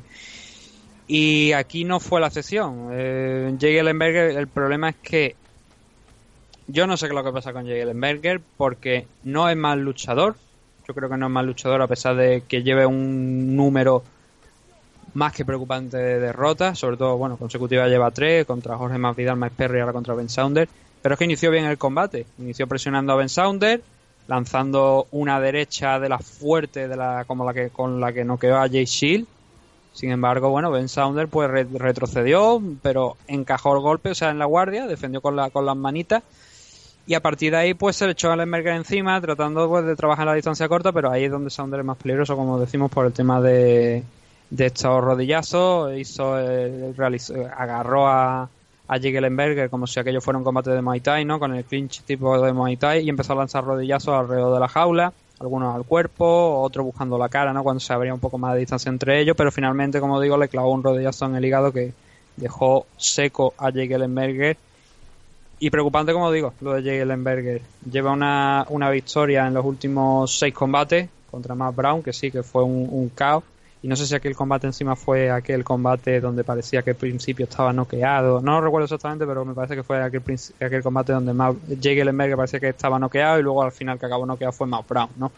Y 1.07 1.51
aquí 1.53 1.83
no 1.83 1.99
fue 1.99 2.21
la 2.21 2.27
excepción. 2.27 2.89
Eh, 2.91 3.55
Jay 3.59 3.77
el 3.77 4.47
problema 4.47 4.89
es 4.89 4.95
que 4.97 5.35
yo 6.67 6.85
no 6.85 6.95
sé 6.97 7.07
qué 7.07 7.13
es 7.13 7.15
lo 7.15 7.23
que 7.23 7.31
pasa 7.31 7.53
con 7.53 7.65
Jay 7.65 7.79
Ellenberger 7.79 8.41
porque 8.57 9.07
no 9.23 9.49
es 9.49 9.57
mal 9.57 9.79
luchador. 9.79 10.35
Yo 10.87 10.93
creo 10.93 11.09
que 11.09 11.17
no 11.17 11.25
es 11.25 11.31
mal 11.31 11.47
luchador 11.47 11.81
a 11.81 11.87
pesar 11.87 12.15
de 12.15 12.43
que 12.47 12.61
lleve 12.61 12.85
un 12.85 13.55
número 13.55 14.03
más 15.13 15.33
que 15.33 15.45
preocupante 15.45 15.97
de 15.97 16.19
derrotas. 16.19 16.77
Sobre 16.77 16.97
todo, 16.97 17.17
bueno, 17.17 17.37
consecutiva 17.37 17.87
lleva 17.87 18.11
tres 18.11 18.45
contra 18.45 18.77
Jorge 18.77 18.97
Masvidal, 18.97 19.37
Mike 19.37 19.55
Perry 19.57 19.79
ahora 19.79 19.93
contra 19.93 20.13
Ben 20.13 20.29
Saunders. 20.29 20.69
Pero 21.01 21.13
es 21.13 21.19
que 21.19 21.25
inició 21.25 21.49
bien 21.49 21.65
el 21.65 21.77
combate. 21.77 22.27
Inició 22.37 22.67
presionando 22.67 23.13
a 23.13 23.15
Ben 23.15 23.29
Saunders 23.29 23.81
lanzando 24.27 25.07
una 25.11 25.39
derecha 25.39 25.99
de 25.99 26.09
la 26.09 26.19
fuerte, 26.19 26.87
de 26.87 26.95
la, 26.95 27.25
como 27.25 27.45
la 27.45 27.53
que 27.53 27.69
con 27.69 27.99
la 27.99 28.13
que 28.13 28.25
noqueó 28.25 28.57
a 28.57 28.67
Jay 28.67 28.85
Shield. 28.85 29.25
Sin 29.93 30.11
embargo, 30.11 30.49
bueno, 30.49 30.69
Ben 30.69 30.89
Sounder 30.89 31.27
pues 31.27 31.49
retrocedió, 31.49 32.61
pero 32.83 33.17
encajó 33.27 33.73
el 33.73 33.81
golpe, 33.81 34.11
o 34.11 34.15
sea, 34.15 34.29
en 34.29 34.37
la 34.37 34.45
guardia, 34.45 34.85
defendió 34.85 35.21
con, 35.21 35.35
la, 35.35 35.49
con 35.49 35.65
las 35.65 35.75
manitas. 35.75 36.21
Y 37.07 37.15
a 37.15 37.21
partir 37.21 37.51
de 37.51 37.57
ahí, 37.57 37.73
pues 37.73 37.95
se 37.95 38.05
le 38.05 38.11
echó 38.11 38.31
a 38.31 38.35
Lemberger 38.35 38.75
encima, 38.75 39.19
tratando 39.21 39.67
pues, 39.69 39.85
de 39.85 39.95
trabajar 39.95 40.25
la 40.25 40.33
distancia 40.33 40.67
corta, 40.67 40.91
pero 40.91 41.09
ahí 41.09 41.23
es 41.23 41.31
donde 41.31 41.49
Sounder 41.49 41.79
es 41.79 41.85
más 41.85 41.97
peligroso, 41.97 42.35
como 42.35 42.59
decimos, 42.59 42.91
por 42.91 43.05
el 43.05 43.13
tema 43.13 43.41
de, 43.41 44.03
de 44.49 44.65
estos 44.65 45.03
rodillazos. 45.03 45.97
Hizo, 45.97 46.37
eh, 46.37 46.93
realizó, 46.95 47.33
agarró 47.57 48.07
a, 48.07 48.49
a 48.87 48.99
Jigelenberger 48.99 49.69
como 49.69 49.85
si 49.85 49.99
aquello 49.99 50.21
fuera 50.21 50.37
un 50.37 50.43
combate 50.43 50.69
de 50.71 50.81
Muay 50.81 51.01
Thai, 51.01 51.25
¿no? 51.25 51.39
Con 51.39 51.53
el 51.53 51.65
clinch 51.65 52.01
tipo 52.03 52.41
de 52.41 52.53
Muay 52.53 52.77
Thai 52.77 53.03
y 53.03 53.09
empezó 53.09 53.33
a 53.33 53.35
lanzar 53.35 53.63
rodillazos 53.63 54.15
alrededor 54.15 54.53
de 54.53 54.59
la 54.59 54.67
jaula, 54.67 55.13
algunos 55.39 55.75
al 55.75 55.83
cuerpo, 55.83 56.61
otros 56.61 56.85
buscando 56.85 57.17
la 57.17 57.29
cara, 57.29 57.53
¿no? 57.53 57.63
Cuando 57.63 57.79
se 57.79 57.91
abría 57.93 58.13
un 58.13 58.19
poco 58.19 58.37
más 58.37 58.53
de 58.53 58.61
distancia 58.61 58.89
entre 58.89 59.19
ellos, 59.19 59.35
pero 59.35 59.51
finalmente, 59.51 59.99
como 59.99 60.21
digo, 60.21 60.37
le 60.37 60.47
clavó 60.47 60.71
un 60.71 60.83
rodillazo 60.83 61.25
en 61.25 61.35
el 61.35 61.45
hígado 61.45 61.71
que 61.71 61.93
dejó 62.37 62.85
seco 62.95 63.53
a 63.57 63.71
Jigelenberger. 63.71 64.57
Y 65.59 65.69
preocupante, 65.71 66.13
como 66.13 66.31
digo, 66.31 66.53
lo 66.61 66.73
de 66.73 66.83
Jigelenberger. 66.83 67.61
Lleva 67.91 68.11
una, 68.11 68.65
una 68.69 68.89
victoria 68.89 69.47
en 69.47 69.55
los 69.55 69.65
últimos 69.65 70.37
seis 70.37 70.53
combates 70.53 71.09
contra 71.29 71.55
Matt 71.55 71.75
Brown, 71.75 72.03
que 72.03 72.13
sí 72.13 72.31
que 72.31 72.43
fue 72.43 72.63
un, 72.63 72.87
un 72.89 73.09
caos 73.09 73.43
y 73.81 73.87
no 73.87 73.95
sé 73.95 74.07
si 74.07 74.15
aquel 74.15 74.35
combate 74.35 74.65
encima 74.65 74.95
fue 74.95 75.29
aquel 75.29 75.63
combate 75.63 76.19
donde 76.19 76.43
parecía 76.43 76.81
que 76.81 76.91
al 76.91 76.95
principio 76.95 77.45
estaba 77.45 77.71
noqueado. 77.71 78.41
No 78.41 78.53
lo 78.53 78.61
recuerdo 78.61 78.85
exactamente, 78.85 79.25
pero 79.25 79.45
me 79.45 79.53
parece 79.53 79.75
que 79.75 79.83
fue 79.83 80.01
aquel, 80.01 80.23
aquel 80.59 80.81
combate 80.81 81.13
donde 81.13 81.33
Jake 81.79 82.01
Ellenberger 82.01 82.35
parecía 82.35 82.59
que 82.59 82.69
estaba 82.69 82.97
noqueado 82.97 83.39
y 83.39 83.43
luego 83.43 83.61
al 83.61 83.71
final 83.71 83.99
que 83.99 84.07
acabó 84.07 84.25
noqueado 84.25 84.51
fue 84.51 84.65
Matt 84.65 84.87
Brown, 84.89 85.09
¿no? 85.17 85.31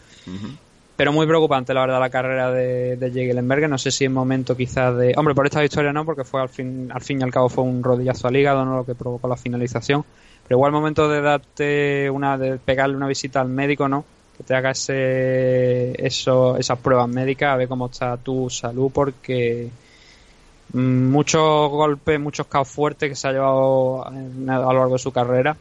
Pero 0.95 1.13
muy 1.13 1.25
preocupante, 1.27 1.73
la 1.73 1.81
verdad, 1.81 1.99
la 1.99 2.09
carrera 2.09 2.51
de, 2.51 2.97
de 2.97 3.09
Jake 3.09 3.31
Ellenberger. 3.31 3.69
No 3.69 3.77
sé 3.77 3.91
si 3.91 4.05
en 4.05 4.13
momento 4.13 4.55
quizás 4.55 4.97
de... 4.97 5.13
Hombre, 5.15 5.33
por 5.33 5.45
esta 5.45 5.61
victoria 5.61 5.93
no, 5.93 6.05
porque 6.05 6.23
fue 6.23 6.41
al 6.41 6.49
fin, 6.49 6.89
al 6.93 7.01
fin 7.01 7.19
y 7.21 7.23
al 7.23 7.31
cabo 7.31 7.49
fue 7.49 7.63
un 7.63 7.83
rodillazo 7.83 8.27
al 8.27 8.35
hígado, 8.35 8.65
¿no? 8.65 8.77
Lo 8.77 8.85
que 8.85 8.95
provocó 8.95 9.27
la 9.27 9.37
finalización. 9.37 10.03
Pero 10.45 10.57
igual 10.57 10.71
momento 10.71 11.07
de 11.07 11.21
darte 11.21 12.09
una... 12.09 12.37
de 12.37 12.57
pegarle 12.57 12.97
una 12.97 13.07
visita 13.07 13.39
al 13.39 13.47
médico, 13.47 13.87
¿no? 13.87 14.03
Que 14.39 14.43
te 14.43 14.55
haga 14.55 14.71
ese, 14.71 15.93
eso, 16.03 16.57
esas 16.57 16.79
pruebas 16.79 17.07
médicas, 17.07 17.53
a 17.53 17.57
ver 17.57 17.67
cómo 17.67 17.85
está 17.85 18.17
tu 18.17 18.49
salud, 18.49 18.89
porque 18.91 19.69
Mm, 20.73 21.09
Muchos 21.09 21.69
golpes, 21.69 22.19
muchos 22.19 22.47
caos 22.47 22.67
fuertes 22.67 23.09
que 23.09 23.15
se 23.15 23.27
ha 23.27 23.31
llevado 23.31 24.05
a 24.05 24.11
lo 24.11 24.73
largo 24.73 24.93
de 24.93 24.99
su 24.99 25.11
carrera. 25.11 25.55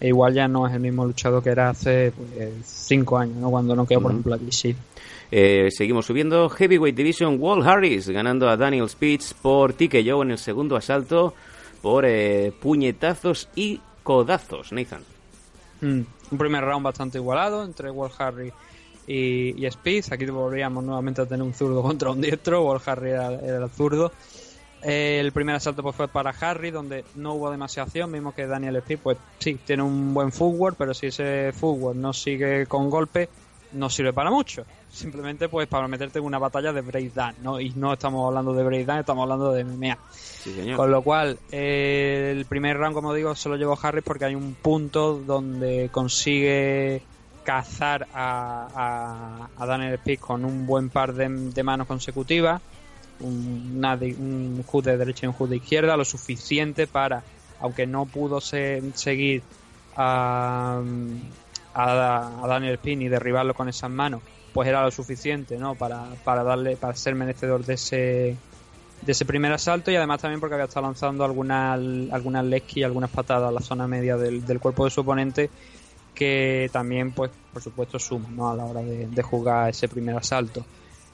E 0.00 0.08
igual 0.08 0.32
ya 0.32 0.46
no 0.46 0.66
es 0.66 0.74
el 0.74 0.80
mismo 0.80 1.04
luchador 1.04 1.42
que 1.42 1.50
era 1.50 1.70
hace 1.70 2.12
pues, 2.12 2.50
cinco 2.64 3.18
años, 3.18 3.36
¿no? 3.36 3.50
Cuando 3.50 3.74
no 3.74 3.84
quedó, 3.84 4.00
por 4.00 4.12
ejemplo, 4.12 4.34
a 4.34 4.38
DC. 4.38 4.76
Eh, 5.30 5.68
seguimos 5.70 6.06
subiendo. 6.06 6.48
Heavyweight 6.48 6.96
Division, 6.96 7.36
Walt 7.40 7.66
Harris 7.66 8.08
ganando 8.08 8.48
a 8.48 8.56
Daniel 8.56 8.88
Spitz 8.88 9.34
por 9.34 9.72
TKO 9.72 10.22
en 10.22 10.30
el 10.32 10.38
segundo 10.38 10.76
asalto 10.76 11.34
por 11.82 12.04
eh, 12.06 12.52
puñetazos 12.60 13.48
y 13.56 13.80
codazos, 14.04 14.72
Nathan. 14.72 15.02
Mm, 15.80 16.00
Un 16.30 16.38
primer 16.38 16.64
round 16.64 16.84
bastante 16.84 17.18
igualado 17.18 17.64
entre 17.64 17.90
Walt 17.90 18.14
Harry 18.18 18.52
y, 19.06 19.54
y. 19.56 19.66
Aquí 19.66 20.26
volveríamos 20.26 20.84
nuevamente 20.84 21.22
a 21.22 21.26
tener 21.26 21.42
un 21.42 21.54
zurdo 21.54 21.82
contra 21.88 22.10
un 22.10 22.20
diestro. 22.20 22.64
Walt 22.64 22.86
Harry 22.86 23.10
era, 23.10 23.28
el 23.28 23.68
zurdo. 23.70 24.12
Eh, 24.82 25.18
el 25.18 25.32
primer 25.32 25.56
asalto 25.56 25.82
pues, 25.82 25.96
fue 25.96 26.06
para 26.06 26.30
Harry, 26.30 26.70
donde 26.70 27.04
no 27.16 27.34
hubo 27.34 27.50
demasiada 27.50 27.86
acción. 27.86 28.12
Vimos 28.12 28.34
que 28.34 28.46
Daniel 28.46 28.80
Spitz, 28.82 29.00
pues 29.02 29.18
sí, 29.38 29.58
tiene 29.64 29.82
un 29.82 30.14
buen 30.14 30.30
footwork, 30.30 30.76
pero 30.76 30.94
si 30.94 31.06
ese 31.06 31.52
footwork 31.52 31.96
no 31.96 32.12
sigue 32.12 32.66
con 32.66 32.88
golpe, 32.90 33.28
no 33.72 33.90
sirve 33.90 34.12
para 34.12 34.30
mucho. 34.30 34.64
Simplemente 34.90 35.48
pues 35.48 35.68
para 35.68 35.86
meterte 35.86 36.18
en 36.18 36.24
una 36.24 36.38
batalla 36.38 36.72
de 36.72 36.80
breakdown, 36.80 37.34
¿no? 37.42 37.60
Y 37.60 37.70
no 37.70 37.92
estamos 37.92 38.26
hablando 38.26 38.52
de 38.54 38.64
breakdown, 38.64 39.00
estamos 39.00 39.22
hablando 39.22 39.52
de 39.52 39.60
MMA. 39.62 39.98
Sí, 40.10 40.52
señor. 40.54 40.76
Con 40.76 40.90
lo 40.90 41.02
cual, 41.02 41.38
eh, 41.52 42.34
el 42.36 42.46
primer 42.46 42.76
round, 42.78 42.94
como 42.94 43.12
digo, 43.14 43.34
se 43.34 43.48
lo 43.48 43.56
llevó 43.56 43.78
Harris 43.80 44.02
porque 44.04 44.24
hay 44.24 44.34
un 44.34 44.54
punto 44.54 45.14
donde 45.18 45.88
consigue 45.92 47.02
cazar 47.44 48.06
a, 48.12 49.48
a, 49.56 49.62
a 49.62 49.66
Daniel 49.66 49.98
Spitz 49.98 50.20
con 50.20 50.44
un 50.44 50.66
buen 50.66 50.90
par 50.90 51.12
de, 51.14 51.28
de 51.28 51.62
manos 51.62 51.86
consecutivas, 51.86 52.60
un, 53.20 53.74
una 53.76 53.96
de- 53.96 54.14
un 54.14 54.62
hook 54.66 54.84
de 54.84 54.96
derecha 54.96 55.26
y 55.26 55.28
un 55.28 55.34
hook 55.34 55.48
de 55.48 55.56
izquierda, 55.56 55.96
lo 55.96 56.04
suficiente 56.04 56.86
para, 56.86 57.22
aunque 57.60 57.86
no 57.86 58.04
pudo 58.06 58.40
se- 58.40 58.82
seguir 58.94 59.42
a, 59.96 60.80
a, 61.74 62.44
a 62.44 62.48
Daniel 62.48 62.76
Spitz 62.78 62.98
ni 62.98 63.08
derribarlo 63.08 63.54
con 63.54 63.68
esas 63.68 63.90
manos, 63.90 64.22
pues 64.52 64.68
era 64.68 64.82
lo 64.82 64.90
suficiente, 64.90 65.58
¿no? 65.58 65.74
Para, 65.74 66.04
para 66.24 66.42
darle, 66.42 66.76
para 66.76 66.94
ser 66.94 67.14
merecedor 67.14 67.64
de 67.64 67.74
ese 67.74 68.36
de 69.02 69.12
ese 69.12 69.24
primer 69.24 69.52
asalto 69.52 69.90
y 69.90 69.96
además 69.96 70.20
también 70.20 70.40
porque 70.40 70.54
había 70.54 70.66
estado 70.66 70.86
lanzando 70.86 71.24
algunas 71.24 71.78
algunas 72.10 72.44
y 72.74 72.82
algunas 72.82 73.10
patadas 73.10 73.48
a 73.48 73.52
la 73.52 73.60
zona 73.60 73.86
media 73.86 74.16
del, 74.16 74.44
del 74.44 74.58
cuerpo 74.58 74.84
de 74.84 74.90
su 74.90 75.02
oponente 75.02 75.50
que 76.14 76.68
también 76.72 77.12
pues 77.12 77.30
por 77.52 77.62
supuesto 77.62 77.98
suman 77.98 78.34
¿no? 78.34 78.50
a 78.50 78.56
la 78.56 78.64
hora 78.64 78.82
de, 78.82 79.22
jugar 79.22 79.70
ese 79.70 79.88
primer 79.88 80.16
asalto 80.16 80.64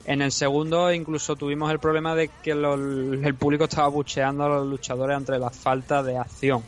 en 0.07 0.23
el 0.23 0.33
segundo 0.33 0.93
incluso 0.93 1.37
tuvimos 1.37 1.71
el 1.71 1.79
problema 1.79 2.15
de 2.15 2.31
que 2.43 2.53
el 2.53 3.35
público 3.35 3.65
estaba 3.65 3.89
bucheando 3.89 4.45
a 4.45 4.49
los 4.49 4.67
luchadores 4.67 5.17
ante 5.17 5.39
la 5.39 5.51
falta 5.51 6.03
de 6.03 6.17
acción 6.17 6.63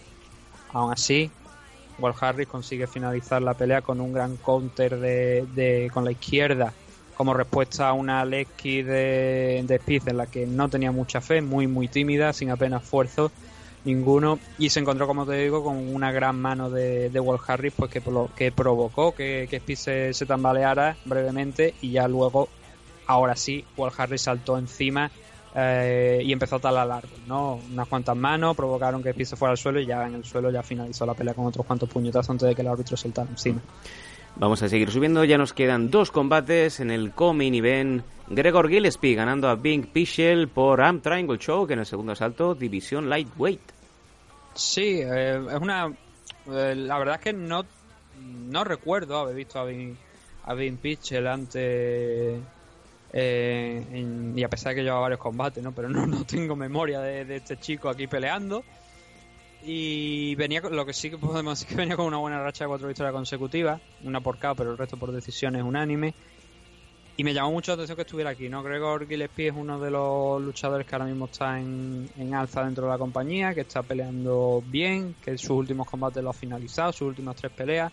aún 0.74 0.92
así 0.92 1.30
Walt 1.98 2.16
Harris 2.20 2.46
consigue 2.48 2.86
finalizar 2.86 3.42
la 3.42 3.54
pelea 3.54 3.82
con 3.82 4.00
un 4.00 4.12
gran 4.12 4.36
counter 4.36 4.98
de, 4.98 5.46
de- 5.48 5.88
con 5.92 6.04
la 6.04 6.12
izquierda 6.12 6.74
como 7.14 7.32
respuesta 7.32 7.88
a 7.88 7.94
una 7.94 8.24
Lesky 8.24 8.82
de, 8.82 9.62
de 9.64 9.80
en 10.10 10.16
la 10.18 10.26
que 10.26 10.46
no 10.46 10.68
tenía 10.68 10.92
mucha 10.92 11.20
fe, 11.22 11.40
muy 11.40 11.66
muy 11.66 11.88
tímida, 11.88 12.32
sin 12.34 12.50
apenas 12.50 12.82
esfuerzo 12.82 13.32
ninguno 13.84 14.38
y 14.58 14.68
se 14.70 14.80
encontró 14.80 15.06
como 15.06 15.24
te 15.26 15.34
digo 15.34 15.62
con 15.62 15.76
una 15.94 16.10
gran 16.12 16.36
mano 16.40 16.68
de, 16.70 17.08
de 17.08 17.20
Harris 17.46 17.72
pues 17.76 17.90
que, 17.90 18.02
que 18.36 18.52
provocó 18.52 19.14
que, 19.14 19.46
que 19.48 19.56
se 20.12 20.26
tambaleara 20.26 20.96
brevemente 21.04 21.74
y 21.80 21.92
ya 21.92 22.08
luego 22.08 22.48
ahora 23.06 23.36
sí 23.36 23.64
Walt 23.76 23.94
Harris 23.98 24.22
saltó 24.22 24.58
encima 24.58 25.10
eh, 25.58 26.20
y 26.22 26.32
empezó 26.32 26.56
a 26.56 26.58
talar 26.58 26.90
árbol, 26.90 27.18
¿no? 27.26 27.58
Unas 27.72 27.88
cuantas 27.88 28.14
manos 28.14 28.54
provocaron 28.54 29.02
que 29.02 29.12
Spitz 29.12 29.30
se 29.30 29.36
fuera 29.36 29.52
al 29.52 29.56
suelo 29.56 29.80
y 29.80 29.86
ya 29.86 30.06
en 30.06 30.16
el 30.16 30.24
suelo 30.24 30.50
ya 30.50 30.62
finalizó 30.62 31.06
la 31.06 31.14
pelea 31.14 31.32
con 31.32 31.46
otros 31.46 31.64
cuantos 31.64 31.88
puñetazos 31.88 32.28
antes 32.28 32.48
de 32.48 32.54
que 32.54 32.60
el 32.60 32.68
árbitro 32.68 32.94
saltara 32.94 33.30
encima. 33.30 33.60
Vamos 34.38 34.62
a 34.62 34.68
seguir 34.68 34.90
subiendo, 34.90 35.24
ya 35.24 35.38
nos 35.38 35.54
quedan 35.54 35.90
dos 35.90 36.10
combates 36.10 36.80
en 36.80 36.90
el 36.90 37.12
co-main 37.12 37.54
event. 37.54 38.04
Gregor 38.28 38.68
Gillespie 38.68 39.14
ganando 39.14 39.48
a 39.48 39.54
Bing 39.54 39.86
Pichel 39.86 40.48
por 40.48 40.82
Am 40.82 41.00
Triangle 41.00 41.38
Show, 41.38 41.66
que 41.66 41.72
en 41.72 41.78
el 41.78 41.86
segundo 41.86 42.12
asalto, 42.12 42.54
división 42.54 43.08
lightweight. 43.08 43.60
Sí, 44.52 45.00
eh, 45.02 45.40
es 45.50 45.58
una. 45.58 45.86
eh, 46.52 46.74
la 46.76 46.98
verdad 46.98 47.14
es 47.14 47.20
que 47.22 47.32
no, 47.32 47.64
no 48.20 48.62
recuerdo 48.62 49.18
haber 49.20 49.36
visto 49.36 49.58
a 49.58 49.64
Vin, 49.64 49.96
a 50.44 50.52
Vin 50.52 50.76
Pitchell 50.76 51.26
antes. 51.26 52.38
Eh, 53.18 53.82
en- 53.92 54.38
y 54.38 54.44
a 54.44 54.48
pesar 54.48 54.70
de 54.70 54.76
que 54.76 54.82
lleva 54.84 54.98
varios 55.00 55.18
combates, 55.18 55.64
¿no? 55.64 55.72
Pero 55.72 55.88
no, 55.88 56.06
no 56.06 56.24
tengo 56.26 56.54
memoria 56.54 57.00
de, 57.00 57.36
este 57.36 57.56
chico 57.56 57.88
aquí 57.88 58.06
peleando. 58.06 58.62
Y 59.64 60.34
venía 60.34 60.60
con- 60.60 60.76
lo 60.76 60.84
que 60.84 60.92
sí 60.92 61.08
que 61.08 61.16
podemos 61.16 61.58
decir 61.58 61.74
que 61.74 61.80
venía 61.80 61.96
con 61.96 62.04
una 62.04 62.18
buena 62.18 62.42
racha 62.42 62.64
de 62.64 62.68
cuatro 62.68 62.88
victorias 62.88 63.14
consecutivas, 63.14 63.80
una 64.04 64.20
por 64.20 64.38
KO, 64.38 64.54
pero 64.54 64.72
el 64.72 64.76
resto 64.76 64.98
por 64.98 65.12
decisiones 65.12 65.62
unánime. 65.62 66.12
Y 67.16 67.24
me 67.24 67.32
llamó 67.32 67.52
mucho 67.52 67.70
la 67.70 67.76
atención 67.76 67.96
que 67.96 68.02
estuviera 68.02 68.30
aquí, 68.30 68.50
¿no? 68.50 68.62
Gregor 68.62 69.08
Gillespie 69.08 69.48
es 69.48 69.54
uno 69.56 69.80
de 69.80 69.90
los 69.90 70.42
luchadores 70.42 70.86
que 70.86 70.94
ahora 70.94 71.06
mismo 71.06 71.24
está 71.24 71.58
en, 71.58 72.06
en 72.18 72.34
alza 72.34 72.64
dentro 72.64 72.84
de 72.84 72.90
la 72.90 72.98
compañía, 72.98 73.54
que 73.54 73.62
está 73.62 73.82
peleando 73.82 74.62
bien, 74.66 75.14
que 75.24 75.38
sus 75.38 75.50
últimos 75.52 75.88
combates 75.88 76.22
lo 76.22 76.28
ha 76.28 76.34
finalizado, 76.34 76.92
sus 76.92 77.08
últimas 77.08 77.34
tres 77.36 77.50
peleas. 77.52 77.90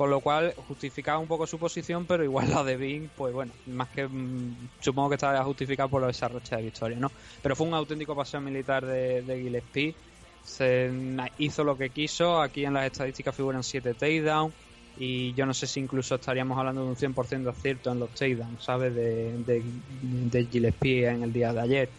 Con 0.00 0.08
lo 0.08 0.20
cual 0.20 0.54
justificaba 0.66 1.18
un 1.18 1.26
poco 1.26 1.46
su 1.46 1.58
posición, 1.58 2.06
pero 2.06 2.24
igual 2.24 2.48
la 2.48 2.64
de 2.64 2.78
Bing, 2.78 3.10
pues 3.14 3.34
bueno, 3.34 3.52
más 3.66 3.86
que 3.90 4.08
mm, 4.08 4.70
supongo 4.80 5.10
que 5.10 5.16
estaba 5.16 5.44
justificado 5.44 5.90
por 5.90 6.08
esa 6.08 6.26
racha 6.26 6.56
de 6.56 6.62
victoria, 6.62 6.96
¿no? 6.98 7.12
Pero 7.42 7.54
fue 7.54 7.66
un 7.66 7.74
auténtico 7.74 8.16
paseo 8.16 8.40
militar 8.40 8.86
de, 8.86 9.20
de 9.20 9.42
Gillespie. 9.42 9.94
Se 10.42 10.90
hizo 11.36 11.64
lo 11.64 11.76
que 11.76 11.90
quiso. 11.90 12.40
Aquí 12.40 12.64
en 12.64 12.72
las 12.72 12.86
estadísticas 12.86 13.36
figuran 13.36 13.62
7 13.62 13.92
takedowns. 13.92 14.54
Y 14.96 15.34
yo 15.34 15.44
no 15.44 15.52
sé 15.52 15.66
si 15.66 15.80
incluso 15.80 16.14
estaríamos 16.14 16.56
hablando 16.56 16.82
de 16.82 16.88
un 16.88 16.96
100% 16.96 17.42
de 17.42 17.50
acierto 17.50 17.92
en 17.92 17.98
los 17.98 18.08
takedowns, 18.14 18.64
¿sabes? 18.64 18.94
De, 18.94 19.36
de, 19.44 19.62
de 20.00 20.46
Gillespie 20.46 21.08
en 21.08 21.24
el 21.24 21.32
día 21.34 21.52
de 21.52 21.60
ayer. 21.60 21.90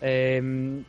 Eh, 0.00 0.84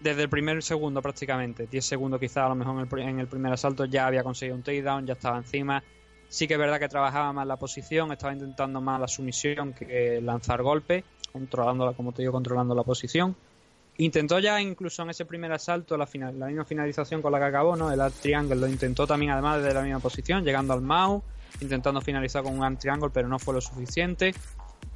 desde 0.00 0.22
el 0.22 0.28
primer 0.28 0.62
segundo 0.62 1.02
prácticamente, 1.02 1.66
10 1.66 1.84
segundos 1.84 2.20
quizá 2.20 2.46
a 2.46 2.48
lo 2.48 2.54
mejor 2.54 2.74
en 2.80 3.00
el, 3.00 3.08
en 3.08 3.20
el 3.20 3.26
primer 3.26 3.52
asalto 3.52 3.84
ya 3.84 4.06
había 4.06 4.22
conseguido 4.22 4.56
un 4.56 4.62
takedown, 4.62 5.06
ya 5.06 5.14
estaba 5.14 5.38
encima. 5.38 5.82
Sí 6.28 6.46
que 6.46 6.54
es 6.54 6.60
verdad 6.60 6.78
que 6.78 6.88
trabajaba 6.88 7.32
más 7.32 7.46
la 7.46 7.56
posición, 7.56 8.12
estaba 8.12 8.32
intentando 8.32 8.80
más 8.80 9.00
la 9.00 9.08
sumisión 9.08 9.72
que 9.72 10.20
lanzar 10.22 10.62
golpes, 10.62 11.04
controlándola, 11.32 11.94
como 11.94 12.12
te 12.12 12.22
digo, 12.22 12.32
controlando 12.32 12.74
la 12.74 12.82
posición. 12.82 13.34
Intentó 13.96 14.38
ya 14.38 14.60
incluso 14.60 15.02
en 15.02 15.10
ese 15.10 15.24
primer 15.24 15.50
asalto 15.52 15.96
la, 15.96 16.06
final, 16.06 16.38
la 16.38 16.46
misma 16.46 16.64
finalización 16.64 17.20
con 17.20 17.32
la 17.32 17.38
que 17.38 17.46
acabó, 17.46 17.74
¿no? 17.74 17.90
El 17.90 18.00
triangle 18.12 18.56
lo 18.56 18.68
intentó 18.68 19.06
también 19.06 19.32
además 19.32 19.60
desde 19.60 19.74
la 19.74 19.82
misma 19.82 19.98
posición, 19.98 20.44
llegando 20.44 20.74
al 20.74 20.82
mouse, 20.82 21.24
intentando 21.60 22.00
finalizar 22.00 22.44
con 22.44 22.56
un 22.56 22.62
arm 22.62 22.76
triangle, 22.76 23.10
pero 23.12 23.26
no 23.26 23.38
fue 23.38 23.54
lo 23.54 23.60
suficiente. 23.60 24.34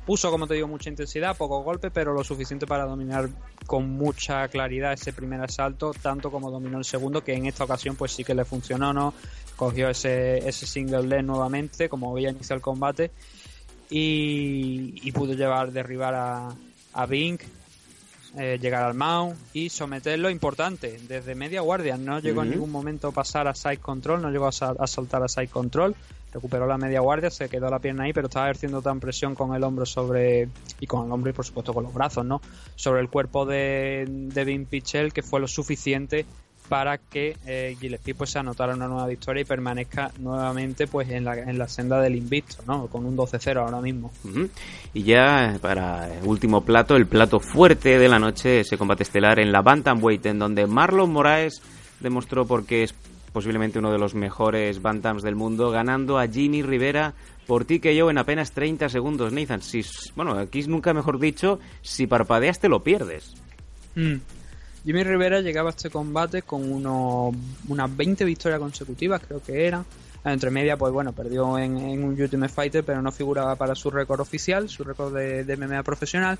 Puso, 0.06 0.30
como 0.32 0.48
te 0.48 0.54
digo, 0.54 0.66
mucha 0.66 0.90
intensidad, 0.90 1.36
poco 1.36 1.62
golpe, 1.62 1.90
pero 1.92 2.12
lo 2.12 2.24
suficiente 2.24 2.66
para 2.66 2.84
dominar 2.86 3.28
con 3.66 3.88
mucha 3.90 4.48
claridad 4.48 4.92
ese 4.92 5.12
primer 5.12 5.40
asalto, 5.40 5.92
tanto 5.92 6.30
como 6.30 6.50
dominó 6.50 6.78
el 6.78 6.84
segundo, 6.84 7.22
que 7.22 7.34
en 7.34 7.46
esta 7.46 7.62
ocasión 7.64 7.94
pues 7.94 8.10
sí 8.12 8.24
que 8.24 8.34
le 8.34 8.44
funcionó, 8.44 8.92
¿no? 8.92 9.14
Cogió 9.54 9.88
ese, 9.90 10.38
ese 10.48 10.66
single 10.66 11.04
leg 11.06 11.22
nuevamente, 11.24 11.88
como 11.88 12.12
veía 12.12 12.30
iniciar 12.30 12.56
el 12.56 12.62
combate, 12.62 13.12
y, 13.90 14.94
y 15.06 15.12
pudo 15.12 15.34
llevar, 15.34 15.70
derribar 15.70 16.14
a, 16.14 16.48
a 16.94 17.06
Bink, 17.06 17.42
eh, 18.38 18.58
llegar 18.60 18.82
al 18.84 18.94
mount 18.94 19.36
y 19.52 19.68
someterlo 19.68 20.30
importante 20.30 20.98
desde 21.06 21.34
media 21.34 21.60
guardia. 21.60 21.96
No 21.96 22.18
llegó 22.18 22.42
en 22.42 22.50
ningún 22.50 22.70
momento 22.72 23.08
a 23.08 23.12
pasar 23.12 23.46
a 23.46 23.54
side 23.54 23.76
control 23.76 24.22
no 24.22 24.30
llegó 24.30 24.46
a, 24.48 24.52
sa- 24.52 24.74
a 24.78 24.86
saltar 24.86 25.22
a 25.22 25.28
side 25.28 25.48
control 25.48 25.94
recuperó 26.32 26.66
la 26.66 26.78
media 26.78 27.00
guardia 27.00 27.30
se 27.30 27.48
quedó 27.48 27.70
la 27.70 27.78
pierna 27.78 28.04
ahí 28.04 28.12
pero 28.12 28.28
estaba 28.28 28.46
ejerciendo 28.46 28.82
tan 28.82 29.00
presión 29.00 29.34
con 29.34 29.54
el 29.54 29.62
hombro 29.62 29.86
sobre 29.86 30.48
y 30.80 30.86
con 30.86 31.06
el 31.06 31.12
hombro 31.12 31.30
y 31.30 31.32
por 31.32 31.44
supuesto 31.44 31.72
con 31.74 31.84
los 31.84 31.94
brazos 31.94 32.24
no 32.24 32.40
sobre 32.74 33.00
el 33.00 33.08
cuerpo 33.08 33.46
de, 33.46 34.06
de 34.08 34.44
Vin 34.44 34.66
Pichel 34.66 35.12
que 35.12 35.22
fue 35.22 35.40
lo 35.40 35.48
suficiente 35.48 36.26
para 36.68 36.96
que 36.96 37.36
eh, 37.46 37.76
Gillespie 37.78 38.14
pues 38.14 38.30
se 38.30 38.38
anotara 38.38 38.74
una 38.74 38.88
nueva 38.88 39.06
victoria 39.06 39.42
y 39.42 39.44
permanezca 39.44 40.10
nuevamente 40.18 40.86
pues 40.86 41.10
en 41.10 41.24
la, 41.24 41.36
en 41.36 41.58
la 41.58 41.68
senda 41.68 42.00
del 42.00 42.16
invicto 42.16 42.62
no 42.66 42.86
con 42.86 43.04
un 43.04 43.16
12-0 43.16 43.58
ahora 43.58 43.80
mismo. 43.80 44.10
Y 44.94 45.02
ya 45.02 45.58
para 45.60 46.12
el 46.14 46.26
último 46.26 46.62
plato, 46.62 46.96
el 46.96 47.06
plato 47.06 47.40
fuerte 47.40 47.98
de 47.98 48.08
la 48.08 48.18
noche, 48.18 48.60
ese 48.60 48.78
combate 48.78 49.02
estelar 49.02 49.38
en 49.38 49.52
la 49.52 49.60
Bantamweight, 49.60 50.24
en 50.26 50.38
donde 50.38 50.66
Marlon 50.66 51.12
Moraes 51.12 51.60
demostró 52.00 52.46
por 52.46 52.64
qué 52.64 52.84
es 52.84 52.94
posiblemente 53.32 53.78
uno 53.78 53.92
de 53.92 53.98
los 53.98 54.14
mejores 54.14 54.82
Bantams 54.82 55.22
del 55.22 55.34
mundo, 55.34 55.70
ganando 55.70 56.18
a 56.18 56.26
Jimmy 56.26 56.62
Rivera 56.62 57.14
por 57.46 57.64
TKO 57.64 58.10
en 58.10 58.18
apenas 58.18 58.52
30 58.52 58.88
segundos. 58.88 59.32
Nathan, 59.32 59.62
si, 59.62 59.84
bueno, 60.14 60.32
aquí 60.38 60.62
nunca 60.64 60.94
mejor 60.94 61.18
dicho, 61.18 61.58
si 61.82 62.06
parpadeas 62.06 62.60
te 62.60 62.68
lo 62.68 62.82
pierdes. 62.82 63.34
Mm. 63.94 64.16
Jimmy 64.84 65.04
Rivera 65.04 65.40
llegaba 65.40 65.70
a 65.70 65.72
este 65.72 65.90
combate 65.90 66.42
con 66.42 66.70
unos, 66.70 67.34
unas 67.68 67.96
20 67.96 68.24
victorias 68.24 68.60
consecutivas, 68.60 69.22
creo 69.26 69.42
que 69.42 69.66
eran. 69.66 69.84
Entre 70.24 70.50
media, 70.50 70.76
pues 70.76 70.92
bueno, 70.92 71.12
perdió 71.12 71.58
en, 71.58 71.74
un 71.74 72.20
Ultimate 72.20 72.52
Fighter, 72.52 72.84
pero 72.84 73.02
no 73.02 73.10
figuraba 73.10 73.56
para 73.56 73.74
su 73.74 73.90
récord 73.90 74.20
oficial, 74.20 74.68
su 74.68 74.84
récord 74.84 75.12
de 75.12 75.56
MMA 75.56 75.82
profesional. 75.82 76.38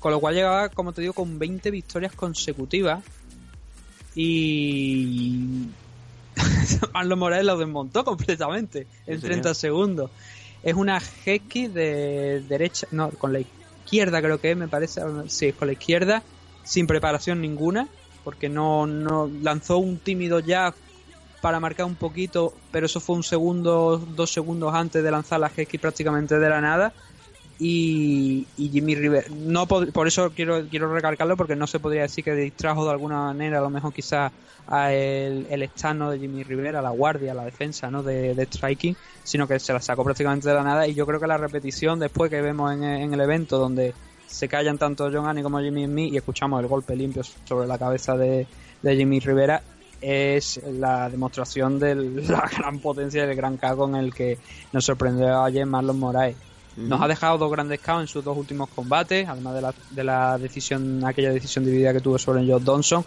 Con 0.00 0.12
lo 0.12 0.18
cual 0.18 0.34
llegaba, 0.34 0.70
como 0.70 0.92
te 0.92 1.02
digo, 1.02 1.12
con 1.12 1.38
20 1.38 1.70
victorias 1.70 2.14
consecutivas. 2.14 3.04
Y. 4.14 5.68
Marlon 6.94 7.18
Moraes 7.18 7.44
lo 7.44 7.56
desmontó 7.56 8.04
completamente 8.04 8.86
en 9.06 9.20
Sí, 9.20 9.26
30 9.26 9.54
segundos. 9.54 10.10
Es 10.62 10.74
una 10.74 10.98
Hesky 10.98 11.68
de 11.68 12.40
derecha, 12.48 12.86
no, 12.90 13.10
con 13.10 13.32
la 13.32 13.40
izquierda 13.40 14.20
creo 14.20 14.40
que 14.40 14.52
es, 14.52 14.56
me 14.56 14.68
parece. 14.68 15.00
Sí, 15.28 15.52
con 15.52 15.68
la 15.68 15.72
izquierda, 15.72 16.22
sin 16.64 16.86
preparación 16.86 17.40
ninguna, 17.40 17.88
porque 18.24 18.48
no, 18.48 18.86
no 18.86 19.30
lanzó 19.42 19.78
un 19.78 19.98
tímido 19.98 20.40
jab 20.44 20.74
para 21.40 21.58
marcar 21.58 21.86
un 21.86 21.96
poquito, 21.96 22.52
pero 22.70 22.86
eso 22.86 23.00
fue 23.00 23.16
un 23.16 23.22
segundo, 23.22 23.96
dos 23.96 24.30
segundos 24.30 24.74
antes 24.74 25.02
de 25.02 25.10
lanzar 25.10 25.40
la 25.40 25.50
Hesky 25.54 25.78
prácticamente 25.78 26.38
de 26.38 26.48
la 26.48 26.60
nada. 26.60 26.92
Y, 27.62 28.46
Jimmy 28.56 28.94
Rivera, 28.94 29.26
no 29.36 29.66
pod- 29.68 29.92
por 29.92 30.06
eso 30.08 30.30
quiero 30.34 30.66
quiero 30.68 30.92
recalcarlo 30.92 31.36
porque 31.36 31.54
no 31.56 31.66
se 31.66 31.78
podría 31.78 32.02
decir 32.02 32.24
que 32.24 32.34
distrajo 32.34 32.84
de 32.86 32.90
alguna 32.92 33.16
manera, 33.24 33.58
a 33.58 33.60
lo 33.60 33.68
mejor 33.68 33.92
quizás 33.92 34.32
a 34.66 34.92
el, 34.94 35.46
el 35.50 35.62
externo 35.62 36.10
de 36.10 36.18
Jimmy 36.18 36.42
Rivera, 36.42 36.80
la 36.80 36.88
guardia, 36.90 37.34
la 37.34 37.44
defensa 37.44 37.90
¿no? 37.90 38.02
de, 38.02 38.34
de 38.34 38.44
striking, 38.46 38.96
sino 39.24 39.46
que 39.46 39.58
se 39.60 39.72
la 39.74 39.80
sacó 39.80 40.04
prácticamente 40.04 40.48
de 40.48 40.54
la 40.54 40.62
nada. 40.62 40.86
Y 40.86 40.94
yo 40.94 41.04
creo 41.06 41.20
que 41.20 41.26
la 41.26 41.36
repetición 41.36 41.98
después 41.98 42.30
que 42.30 42.40
vemos 42.40 42.72
en, 42.72 42.82
en 42.82 43.12
el 43.12 43.20
evento 43.20 43.58
donde 43.58 43.92
se 44.26 44.48
callan 44.48 44.78
tanto 44.78 45.10
John 45.12 45.26
Annie 45.26 45.42
como 45.42 45.60
Jimmy 45.60 45.84
Smith 45.86 46.14
y 46.14 46.16
escuchamos 46.16 46.60
el 46.62 46.66
golpe 46.68 46.96
limpio 46.96 47.22
sobre 47.44 47.66
la 47.66 47.76
cabeza 47.78 48.16
de, 48.16 48.46
de 48.80 48.96
Jimmy 48.96 49.20
Rivera 49.20 49.60
es 50.00 50.58
la 50.64 51.10
demostración 51.10 51.78
de 51.78 51.94
la 51.94 52.48
gran 52.58 52.78
potencia 52.78 53.24
y 53.24 53.26
del 53.26 53.36
gran 53.36 53.58
cago 53.58 53.86
en 53.86 53.96
el 53.96 54.14
que 54.14 54.38
nos 54.72 54.84
sorprendió 54.86 55.42
ayer 55.42 55.66
Marlon 55.66 55.98
Moraes. 55.98 56.36
Nos 56.80 57.00
ha 57.00 57.08
dejado 57.08 57.38
dos 57.38 57.50
grandes 57.50 57.80
KO 57.80 58.00
en 58.00 58.06
sus 58.06 58.24
dos 58.24 58.36
últimos 58.36 58.68
combates, 58.70 59.28
además 59.28 59.54
de 59.54 59.60
la, 59.60 59.74
de 59.90 60.04
la 60.04 60.38
decisión, 60.38 61.04
aquella 61.04 61.30
decisión 61.32 61.64
dividida 61.64 61.92
que 61.92 62.00
tuvo 62.00 62.18
sobre 62.18 62.46
Josh 62.46 62.62
Donson, 62.62 63.04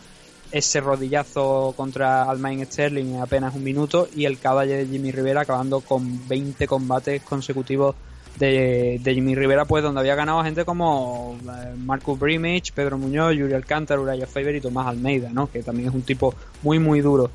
ese 0.51 0.79
rodillazo 0.81 1.73
contra 1.75 2.23
Almain 2.23 2.63
Sterling 2.65 3.15
en 3.15 3.21
apenas 3.21 3.55
un 3.55 3.63
minuto 3.63 4.07
y 4.15 4.25
el 4.25 4.37
caballo 4.39 4.73
de 4.73 4.85
Jimmy 4.85 5.11
Rivera 5.11 5.41
acabando 5.41 5.81
con 5.81 6.27
20 6.27 6.67
combates 6.67 7.23
consecutivos 7.23 7.95
de, 8.37 8.99
de 9.01 9.13
Jimmy 9.13 9.35
Rivera, 9.35 9.65
pues 9.65 9.83
donde 9.83 9.99
había 9.99 10.15
ganado 10.15 10.43
gente 10.43 10.65
como 10.65 11.37
eh, 11.43 11.73
Marcus 11.77 12.19
Brimage, 12.19 12.71
Pedro 12.73 12.97
Muñoz, 12.97 13.35
Yuri 13.35 13.53
Alcántara, 13.53 13.99
Uraya 13.99 14.27
Faber 14.27 14.55
y 14.55 14.61
Tomás 14.61 14.87
Almeida, 14.87 15.29
¿no? 15.31 15.49
que 15.51 15.63
también 15.63 15.89
es 15.89 15.95
un 15.95 16.01
tipo 16.03 16.33
muy 16.61 16.79
muy 16.79 17.01
duro. 17.01 17.29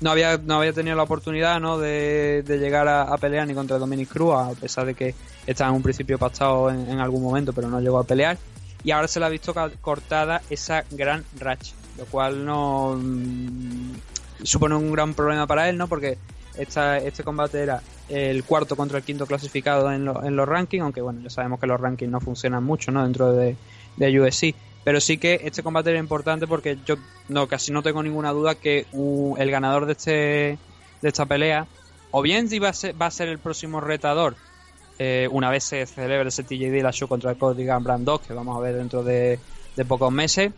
No 0.00 0.10
había, 0.10 0.38
no 0.38 0.58
había 0.58 0.72
tenido 0.72 0.96
la 0.96 1.02
oportunidad 1.02 1.60
¿no? 1.60 1.78
de, 1.78 2.42
de 2.46 2.58
llegar 2.58 2.88
a, 2.88 3.16
pelear 3.18 3.46
ni 3.46 3.54
contra 3.54 3.78
Dominic 3.78 4.08
Cruz, 4.08 4.34
a 4.34 4.52
pesar 4.52 4.86
de 4.86 4.94
que 4.94 5.14
estaba 5.46 5.70
en 5.70 5.76
un 5.76 5.82
principio 5.82 6.18
pactado 6.18 6.70
en, 6.70 6.98
algún 6.98 7.22
momento, 7.22 7.52
pero 7.52 7.68
no 7.68 7.80
llegó 7.80 7.98
a 7.98 8.04
pelear. 8.04 8.38
Y 8.82 8.92
ahora 8.92 9.08
se 9.08 9.20
le 9.20 9.26
ha 9.26 9.28
visto 9.28 9.54
cortada 9.82 10.40
esa 10.48 10.84
gran 10.90 11.24
racha, 11.38 11.74
lo 11.98 12.06
cual 12.06 12.46
no 12.46 12.96
mm, 12.98 13.92
supone 14.42 14.74
un 14.74 14.90
gran 14.90 15.12
problema 15.12 15.46
para 15.46 15.68
él, 15.68 15.76
¿no? 15.76 15.86
Porque 15.86 16.16
esta, 16.56 16.96
este 16.96 17.22
combate 17.22 17.62
era 17.62 17.82
el 18.08 18.42
cuarto 18.44 18.76
contra 18.76 18.98
el 18.98 19.04
quinto 19.04 19.26
clasificado 19.26 19.92
en, 19.92 20.08
en 20.08 20.34
los 20.34 20.48
rankings, 20.48 20.82
aunque 20.82 21.02
bueno, 21.02 21.20
ya 21.20 21.30
sabemos 21.30 21.60
que 21.60 21.66
los 21.66 21.78
rankings 21.78 22.10
no 22.10 22.20
funcionan 22.20 22.64
mucho, 22.64 22.90
¿no? 22.90 23.04
Dentro 23.04 23.32
de, 23.32 23.56
de. 23.96 24.54
Pero 24.90 25.00
sí 25.00 25.18
que 25.18 25.42
este 25.44 25.62
combate 25.62 25.90
era 25.90 26.00
importante 26.00 26.48
porque 26.48 26.76
yo 26.84 26.96
no 27.28 27.46
casi 27.46 27.70
no 27.70 27.80
tengo 27.80 28.02
ninguna 28.02 28.32
duda 28.32 28.56
que 28.56 28.86
uh, 28.90 29.36
el 29.38 29.48
ganador 29.48 29.86
de 29.86 29.92
este 29.92 30.58
de 31.00 31.08
esta 31.08 31.26
pelea 31.26 31.68
o 32.10 32.22
bien 32.22 32.48
va 32.60 32.70
a 32.70 32.72
ser, 32.72 33.00
va 33.00 33.06
a 33.06 33.10
ser 33.12 33.28
el 33.28 33.38
próximo 33.38 33.80
retador 33.80 34.34
eh, 34.98 35.28
una 35.30 35.48
vez 35.48 35.62
se 35.62 35.86
celebre 35.86 36.30
ese 36.30 36.42
TJD 36.42 36.82
la 36.82 36.90
show 36.90 37.06
contra 37.06 37.36
Cody 37.36 37.64
Gambran 37.64 38.04
2 38.04 38.22
que 38.22 38.32
vamos 38.32 38.56
a 38.56 38.60
ver 38.60 38.74
dentro 38.74 39.04
de, 39.04 39.38
de 39.76 39.84
pocos 39.84 40.10
meses 40.10 40.50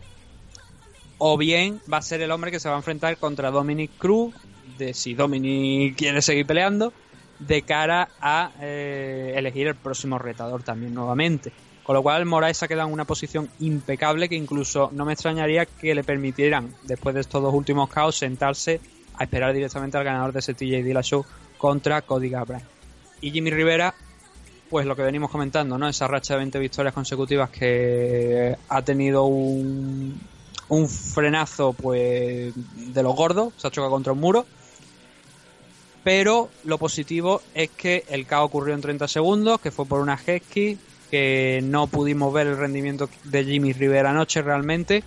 o 1.19 1.37
bien 1.37 1.79
va 1.93 1.97
a 1.97 2.01
ser 2.01 2.19
el 2.21 2.31
hombre 2.31 2.49
que 2.49 2.59
se 2.59 2.69
va 2.69 2.73
a 2.73 2.79
enfrentar 2.79 3.17
contra 3.17 3.51
Dominic 3.51 3.91
Cruz 3.99 4.33
de 4.79 4.95
si 4.95 5.13
Dominic 5.13 5.95
quiere 5.95 6.23
seguir 6.23 6.47
peleando 6.47 6.91
de 7.37 7.61
cara 7.61 8.09
a 8.19 8.49
eh, 8.61 9.35
elegir 9.35 9.67
el 9.67 9.75
próximo 9.75 10.17
retador 10.17 10.63
también 10.63 10.95
nuevamente 10.95 11.53
con 11.83 11.95
lo 11.95 12.01
cual 12.01 12.25
Moraes 12.25 12.63
ha 12.63 12.67
quedado 12.67 12.87
en 12.87 12.93
una 12.93 13.05
posición 13.05 13.49
impecable 13.59 14.29
que 14.29 14.35
incluso 14.35 14.89
no 14.93 15.05
me 15.05 15.13
extrañaría 15.13 15.65
que 15.65 15.93
le 15.93 16.03
permitieran 16.03 16.73
después 16.83 17.13
de 17.15 17.21
estos 17.21 17.41
dos 17.41 17.53
últimos 17.53 17.89
caos 17.89 18.15
sentarse 18.15 18.79
a 19.15 19.23
esperar 19.23 19.53
directamente 19.53 19.97
al 19.97 20.03
ganador 20.03 20.31
de 20.31 20.39
ese 20.39 20.53
TJD 20.53 20.93
la 20.93 21.03
show 21.03 21.25
contra 21.57 22.01
Cody 22.01 22.29
Gambran 22.29 22.61
y 23.21 23.31
Jimmy 23.31 23.51
Rivera 23.51 23.93
pues 24.73 24.87
lo 24.87 24.95
que 24.95 25.03
venimos 25.03 25.29
comentando, 25.29 25.77
¿no? 25.77 25.87
Esa 25.87 26.07
racha 26.07 26.33
de 26.33 26.39
20 26.39 26.57
victorias 26.57 26.95
consecutivas 26.95 27.51
que 27.51 28.57
ha 28.69 28.81
tenido 28.81 29.25
un, 29.25 30.19
un 30.69 30.89
frenazo, 30.89 31.73
pues, 31.73 32.53
de 32.55 33.03
los 33.03 33.15
gordos, 33.15 33.53
se 33.55 33.67
ha 33.67 33.69
chocado 33.69 33.91
contra 33.91 34.13
un 34.13 34.19
muro. 34.19 34.47
Pero 36.03 36.49
lo 36.63 36.79
positivo 36.79 37.43
es 37.53 37.69
que 37.69 38.03
el 38.09 38.25
caos 38.25 38.47
ocurrió 38.47 38.73
en 38.73 38.81
30 38.81 39.07
segundos, 39.07 39.61
que 39.61 39.69
fue 39.69 39.85
por 39.85 40.01
una 40.01 40.15
Hesky, 40.15 40.79
que 41.09 41.61
no 41.63 41.87
pudimos 41.87 42.33
ver 42.33 42.47
el 42.47 42.57
rendimiento 42.57 43.09
de 43.23 43.43
Jimmy 43.45 43.73
Rivera 43.73 44.11
anoche 44.11 44.41
realmente. 44.41 45.03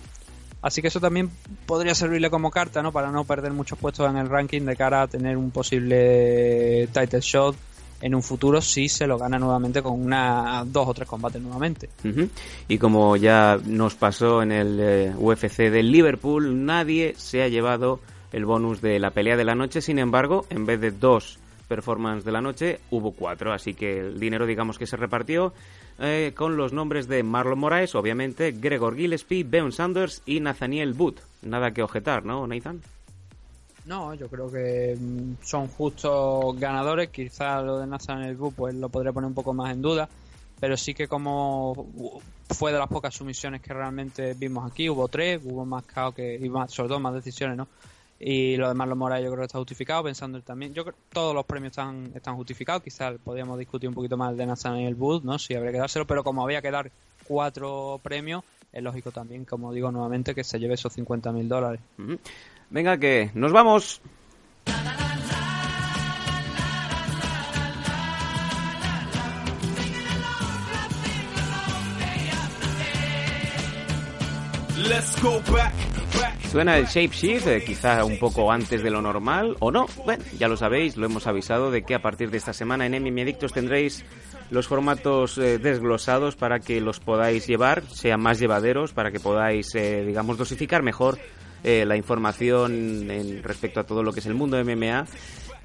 Así 0.61 0.81
que 0.81 0.87
eso 0.87 0.99
también 0.99 1.29
podría 1.65 1.93
servirle 1.93 2.29
como 2.29 2.51
carta, 2.51 2.81
¿no? 2.81 2.91
Para 2.91 3.11
no 3.11 3.23
perder 3.23 3.53
muchos 3.53 3.77
puestos 3.77 4.09
en 4.09 4.17
el 4.17 4.27
ranking 4.27 4.61
de 4.61 4.75
cara 4.75 5.03
a 5.03 5.07
tener 5.07 5.37
un 5.37 5.51
posible 5.51 6.87
title 6.93 7.21
shot 7.21 7.55
en 8.01 8.13
un 8.13 8.21
futuro 8.21 8.61
si 8.61 8.89
se 8.89 9.07
lo 9.07 9.17
gana 9.17 9.39
nuevamente 9.39 9.81
con 9.81 9.99
una 10.01 10.63
dos 10.65 10.87
o 10.87 10.93
tres 10.93 11.07
combates 11.07 11.41
nuevamente. 11.41 11.89
Y 12.67 12.77
como 12.77 13.15
ya 13.17 13.59
nos 13.65 13.95
pasó 13.95 14.41
en 14.41 14.51
el 14.51 14.79
eh, 14.79 15.13
UFC 15.17 15.69
del 15.69 15.91
Liverpool, 15.91 16.65
nadie 16.65 17.15
se 17.17 17.43
ha 17.43 17.47
llevado 17.47 17.99
el 18.31 18.45
bonus 18.45 18.81
de 18.81 18.99
la 18.99 19.11
pelea 19.11 19.37
de 19.37 19.45
la 19.45 19.55
noche. 19.55 19.81
Sin 19.81 19.99
embargo, 19.99 20.45
en 20.49 20.65
vez 20.65 20.79
de 20.79 20.91
dos 20.91 21.39
performances 21.67 22.25
de 22.25 22.31
la 22.31 22.41
noche, 22.41 22.79
hubo 22.91 23.11
cuatro. 23.11 23.53
Así 23.53 23.73
que 23.73 23.99
el 23.99 24.19
dinero, 24.19 24.45
digamos 24.45 24.77
que 24.77 24.87
se 24.87 24.97
repartió 24.97 25.53
eh, 25.99 26.33
con 26.35 26.57
los 26.57 26.73
nombres 26.73 27.07
de 27.07 27.23
Marlon 27.23 27.59
Moraes, 27.59 27.95
obviamente, 27.95 28.51
Gregor 28.51 28.95
Gillespie, 28.95 29.43
Ben 29.43 29.71
Sanders 29.71 30.21
y 30.25 30.39
Nathaniel 30.39 30.93
Booth. 30.93 31.19
Nada 31.41 31.71
que 31.71 31.83
objetar, 31.83 32.25
¿no, 32.25 32.45
Nathan? 32.47 32.81
No, 33.85 34.13
yo 34.13 34.27
creo 34.27 34.51
que 34.51 34.97
mm, 34.99 35.43
son 35.43 35.67
justos 35.67 36.59
ganadores. 36.59 37.09
Quizá 37.09 37.61
lo 37.61 37.79
de 37.79 37.87
Nathaniel 37.87 38.35
Booth 38.35 38.53
pues 38.55 38.75
lo 38.75 38.89
podría 38.89 39.13
poner 39.13 39.27
un 39.27 39.33
poco 39.33 39.53
más 39.53 39.71
en 39.73 39.81
duda. 39.81 40.09
Pero 40.59 40.75
sí 40.75 40.93
que 40.93 41.07
como 41.07 41.87
fue 42.49 42.71
de 42.71 42.79
las 42.79 42.87
pocas 42.87 43.13
sumisiones 43.13 43.61
que 43.61 43.73
realmente 43.73 44.33
vimos 44.33 44.69
aquí, 44.69 44.89
hubo 44.89 45.07
tres, 45.07 45.39
hubo 45.43 45.65
más 45.65 45.85
caos 45.85 46.15
que, 46.15 46.35
y 46.35 46.49
más, 46.49 46.73
sobre 46.73 46.89
todo 46.89 46.99
más 46.99 47.13
decisiones, 47.13 47.57
¿no? 47.57 47.67
Y 48.19 48.57
lo 48.57 48.67
de 48.67 48.73
Marlon 48.73 48.97
Moraes 48.97 49.23
yo 49.23 49.29
creo 49.29 49.41
que 49.41 49.45
está 49.45 49.59
justificado, 49.59 50.03
pensando 50.03 50.37
él 50.37 50.43
también. 50.43 50.73
Yo 50.73 50.83
creo 50.83 50.95
que 50.95 51.01
todos 51.13 51.35
los 51.35 51.45
premios 51.45 51.71
están, 51.71 52.11
están 52.15 52.35
justificados. 52.35 52.81
Quizás 52.81 53.15
podríamos 53.23 53.59
discutir 53.59 53.87
un 53.87 53.95
poquito 53.95 54.17
más 54.17 54.31
el 54.31 54.37
de 54.37 54.45
Nathaniel 54.45 54.95
Booth, 54.95 55.23
¿no? 55.23 55.37
Si 55.37 55.53
habría 55.53 55.71
que 55.71 55.77
dárselo, 55.77 56.07
pero 56.07 56.23
como 56.23 56.43
había 56.43 56.61
que 56.61 56.71
dar 56.71 56.91
cuatro 57.27 57.99
premios, 58.01 58.43
es 58.71 58.83
lógico 58.83 59.11
también, 59.11 59.45
como 59.45 59.71
digo 59.71 59.91
nuevamente, 59.91 60.33
que 60.33 60.43
se 60.43 60.59
lleve 60.59 60.73
esos 60.73 60.93
50 60.93 61.31
mil 61.31 61.47
dólares. 61.47 61.79
Venga, 62.69 62.97
que 62.97 63.31
nos 63.33 63.51
vamos. 63.51 64.01
Let's 74.89 75.21
go 75.21 75.41
back. 75.51 75.96
Suena 76.51 76.77
el 76.77 76.85
Shapeshift, 76.85 77.47
eh, 77.47 77.63
quizá 77.65 78.03
un 78.05 78.17
poco 78.19 78.51
antes 78.51 78.81
de 78.81 78.89
lo 78.89 79.01
normal, 79.01 79.55
o 79.59 79.71
no. 79.71 79.85
Bueno, 80.05 80.23
ya 80.39 80.47
lo 80.47 80.57
sabéis, 80.57 80.97
lo 80.97 81.05
hemos 81.05 81.27
avisado 81.27 81.71
de 81.71 81.83
que 81.83 81.93
a 81.93 82.01
partir 82.01 82.31
de 82.31 82.37
esta 82.37 82.53
semana 82.53 82.85
en 82.85 82.93
MM 82.93 83.21
Adictos 83.21 83.53
tendréis 83.53 84.05
los 84.49 84.67
formatos 84.67 85.37
eh, 85.37 85.57
desglosados 85.57 86.35
para 86.35 86.59
que 86.59 86.79
los 86.79 86.99
podáis 86.99 87.47
llevar, 87.47 87.83
sean 87.91 88.21
más 88.21 88.39
llevaderos, 88.39 88.93
para 88.93 89.11
que 89.11 89.19
podáis, 89.19 89.75
eh, 89.75 90.03
digamos, 90.05 90.37
dosificar 90.37 90.83
mejor 90.83 91.19
eh, 91.63 91.85
la 91.85 91.97
información 91.97 93.11
en 93.11 93.43
respecto 93.43 93.79
a 93.79 93.83
todo 93.83 94.03
lo 94.03 94.13
que 94.13 94.19
es 94.19 94.25
el 94.25 94.35
mundo 94.35 94.63
MMA. 94.63 95.05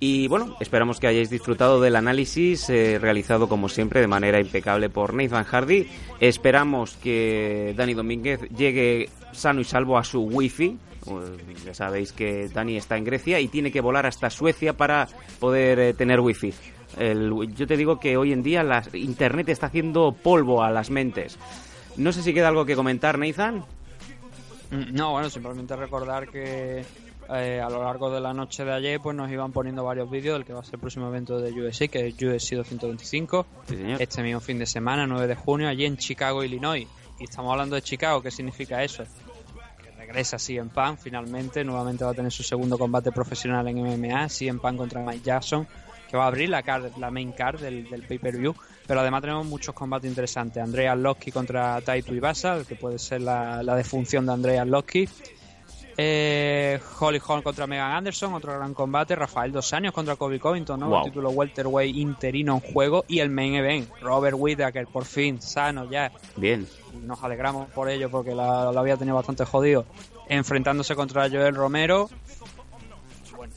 Y 0.05 0.27
bueno, 0.27 0.57
esperamos 0.59 0.99
que 0.99 1.07
hayáis 1.07 1.31
disfrutado 1.31 1.81
del 1.81 1.95
análisis 1.95 2.69
eh, 2.71 2.99
realizado 3.01 3.49
como 3.49 3.69
siempre 3.69 4.01
de 4.01 4.09
manera 4.09 4.41
impecable 4.41 4.91
por 4.91 5.15
Nathan 5.15 5.45
Hardy. 5.45 5.87
Esperamos 6.19 6.95
que 6.97 7.73
Dani 7.77 7.95
Domínguez 7.95 8.41
llegue 8.51 9.09
sano 9.31 9.61
y 9.61 9.65
salvo 9.65 9.97
a 9.97 10.03
su 10.03 10.23
wifi. 10.23 10.77
Eh, 11.07 11.55
Ya 11.65 11.73
sabéis 11.73 12.11
que 12.13 12.49
Dani 12.49 12.79
está 12.79 12.97
en 12.97 13.05
Grecia 13.05 13.39
y 13.39 13.47
tiene 13.47 13.71
que 13.71 13.81
volar 13.81 14.05
hasta 14.07 14.29
Suecia 14.29 14.73
para 14.77 15.07
poder 15.39 15.79
eh, 15.79 15.95
tener 15.95 16.19
wifi. 16.19 16.53
El- 16.99 17.55
yo 17.55 17.69
te 17.69 17.77
digo 17.77 18.01
que 18.01 18.17
hoy 18.17 18.33
en 18.33 18.43
día 18.43 18.65
la 18.65 18.83
internet 18.95 19.51
está 19.51 19.67
haciendo 19.67 20.11
polvo 20.21 20.65
a 20.65 20.71
las 20.73 20.91
mentes. 20.91 21.39
No 21.97 22.11
sé 22.11 22.25
si 22.25 22.35
queda 22.35 22.49
algo 22.49 22.67
que 22.67 22.75
comentar, 22.75 23.19
Nathan. 23.21 23.59
Mm, 24.73 24.95
No, 24.95 25.13
bueno, 25.13 25.31
simplemente 25.31 25.77
recordar 25.77 26.29
que 26.29 26.85
eh, 27.35 27.61
a 27.61 27.69
lo 27.69 27.83
largo 27.83 28.11
de 28.11 28.21
la 28.21 28.33
noche 28.33 28.65
de 28.65 28.73
ayer 28.73 29.01
pues 29.01 29.17
nos 29.17 29.31
iban 29.31 29.53
poniendo 29.53 29.85
varios 29.85 30.11
vídeos 30.11 30.37
del 30.37 30.45
que 30.45 30.53
va 30.53 30.61
a 30.61 30.65
ser 30.65 30.75
el 30.75 30.81
próximo 30.81 31.09
evento 31.09 31.39
de 31.41 31.53
UFC, 31.53 31.89
que 31.89 32.09
es 32.09 32.15
UFC 32.15 32.57
225, 32.57 33.47
Sí, 33.69 33.77
este 33.99 34.23
mismo 34.23 34.41
fin 34.41 34.59
de 34.59 34.67
semana, 34.67 35.07
9 35.07 35.27
de 35.27 35.35
junio, 35.35 35.69
allí 35.69 35.85
en 35.85 35.97
Chicago, 35.97 36.45
Illinois. 36.45 36.87
y 37.19 37.25
estamos 37.25 37.53
hablando 37.53 37.77
de 37.77 37.83
Chicago, 37.83 38.23
¿qué 38.23 38.31
significa 38.31 38.83
eso? 38.83 39.05
Que 39.83 39.91
regresa 39.93 40.39
CM 40.39 40.71
Punk 40.71 40.99
finalmente, 40.99 41.65
nuevamente 41.65 42.05
va 42.05 42.11
a 42.11 42.15
tener 42.15 42.33
su 42.33 42.43
segundo 42.43 42.77
combate 42.79 43.13
profesional 43.13 43.67
en 43.69 43.79
MMA, 43.79 44.29
CM 44.29 44.61
Punk 44.61 44.77
contra 44.77 45.01
Mike 45.01 45.23
Jackson, 45.25 45.67
que 46.11 46.17
va 46.17 46.25
a 46.25 46.27
abrir 46.27 46.51
la, 46.51 46.63
card, 46.63 46.97
la 46.99 47.11
main 47.11 47.33
card 47.33 47.61
del, 47.61 47.89
del 47.89 48.03
pay-per-view, 48.03 48.55
pero 48.87 49.01
además 49.01 49.23
tenemos 49.23 49.47
muchos 49.47 49.75
combates 49.75 50.11
interesantes. 50.11 50.63
Andrea 50.63 50.93
Arlovski 50.93 51.33
contra 51.33 51.81
Taito 51.81 52.15
Ibasa, 52.15 52.65
que 52.69 52.75
puede 52.75 52.99
ser 52.99 53.23
la, 53.23 53.63
la 53.63 53.75
defunción 53.75 54.27
de 54.27 54.33
Andrea 54.35 54.63
Arlovski. 54.63 55.09
Eh, 55.97 56.81
Holly 57.01 57.21
Holm 57.27 57.43
contra 57.43 57.67
Megan 57.67 57.93
Anderson, 57.93 58.33
otro 58.35 58.55
gran 58.55 58.73
combate. 58.75 59.15
Rafael 59.15 59.53
Dos 59.53 59.73
Años 59.73 59.93
contra 59.93 60.17
Kobe 60.17 60.39
Covington, 60.41 60.81
¿no? 60.81 60.89
Wow. 60.89 60.99
El 60.99 61.05
título 61.05 61.31
welterweight 61.31 61.95
interino 61.97 62.55
en 62.55 62.73
juego. 62.73 63.05
Y 63.09 63.19
el 63.21 63.31
main 63.31 63.55
event, 63.55 63.89
Robert 64.01 64.37
Whittaker, 64.39 64.87
por 64.87 65.05
fin, 65.05 65.41
sano 65.43 65.91
ya. 65.91 66.11
Bien. 66.37 66.67
Nos 67.03 67.23
alegramos 67.23 67.69
por 67.71 67.89
ello 67.91 68.11
porque 68.11 68.35
la, 68.35 68.73
la 68.73 68.81
había 68.81 68.97
tenido 68.97 69.17
bastante 69.17 69.45
jodido. 69.45 69.85
Enfrentándose 70.29 70.95
contra 70.95 71.29
Joel 71.29 71.55
Romero. 71.55 72.09
Bueno, 73.37 73.53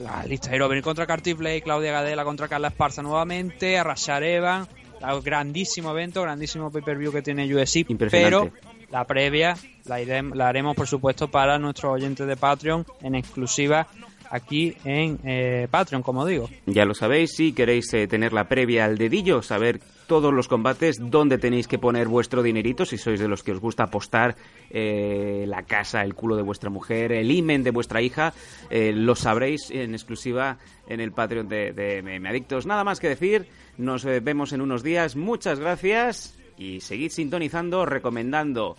la 0.00 0.24
lista 0.24 0.50
de 0.50 0.58
venir 0.58 0.82
contra 0.82 1.06
Carty 1.06 1.32
Blake, 1.34 1.62
Claudia 1.62 1.92
Gadela 1.92 2.24
contra 2.24 2.48
Carla 2.48 2.68
Esparza 2.68 3.02
nuevamente, 3.02 3.78
a 3.78 3.84
Rashad 3.84 4.22
Evans. 4.22 4.68
La- 5.00 5.18
Grandísimo 5.20 5.92
evento, 5.92 6.20
grandísimo 6.22 6.70
pay-per-view 6.70 7.10
que 7.12 7.22
tiene 7.22 7.46
UFC. 7.54 7.86
Pero 8.10 8.50
la 8.90 9.04
previa 9.04 9.56
la, 9.86 10.48
haremos, 10.48 10.76
por 10.76 10.86
supuesto, 10.86 11.28
para 11.28 11.58
nuestros 11.58 11.92
oyentes 11.92 12.26
de 12.26 12.36
Patreon 12.36 12.86
en 13.02 13.14
exclusiva 13.14 13.86
aquí 14.30 14.76
en 14.84 15.18
eh, 15.24 15.66
Patreon, 15.68 16.02
como 16.02 16.24
digo. 16.24 16.48
Ya 16.66 16.84
lo 16.84 16.94
sabéis, 16.94 17.32
si 17.34 17.52
queréis 17.52 17.92
eh, 17.94 18.06
tener 18.06 18.32
la 18.32 18.46
previa 18.46 18.84
al 18.84 18.96
dedillo, 18.96 19.42
saber 19.42 19.80
todos 20.06 20.32
los 20.32 20.46
combates, 20.46 20.98
dónde 21.00 21.38
tenéis 21.38 21.66
que 21.66 21.78
poner 21.78 22.06
vuestro 22.06 22.42
dinerito, 22.42 22.84
si 22.84 22.96
sois 22.96 23.18
de 23.18 23.26
los 23.26 23.42
que 23.42 23.50
os 23.50 23.58
gusta 23.58 23.84
apostar 23.84 24.36
eh, 24.70 25.44
la 25.48 25.64
casa, 25.64 26.02
el 26.02 26.14
culo 26.14 26.36
de 26.36 26.42
vuestra 26.42 26.70
mujer, 26.70 27.10
el 27.10 27.30
imen 27.30 27.64
de 27.64 27.72
vuestra 27.72 28.02
hija, 28.02 28.32
eh, 28.70 28.92
lo 28.94 29.16
sabréis 29.16 29.70
en 29.70 29.94
exclusiva 29.94 30.58
en 30.86 31.00
el 31.00 31.10
Patreon 31.10 31.48
de, 31.48 31.72
de 31.72 32.28
Adictos. 32.28 32.66
Nada 32.66 32.84
más 32.84 33.00
que 33.00 33.08
decir, 33.08 33.48
nos 33.78 34.04
vemos 34.04 34.52
en 34.52 34.60
unos 34.60 34.84
días, 34.84 35.16
muchas 35.16 35.58
gracias 35.58 36.39
y 36.60 36.80
seguid 36.80 37.10
sintonizando, 37.10 37.86
recomendando 37.86 38.76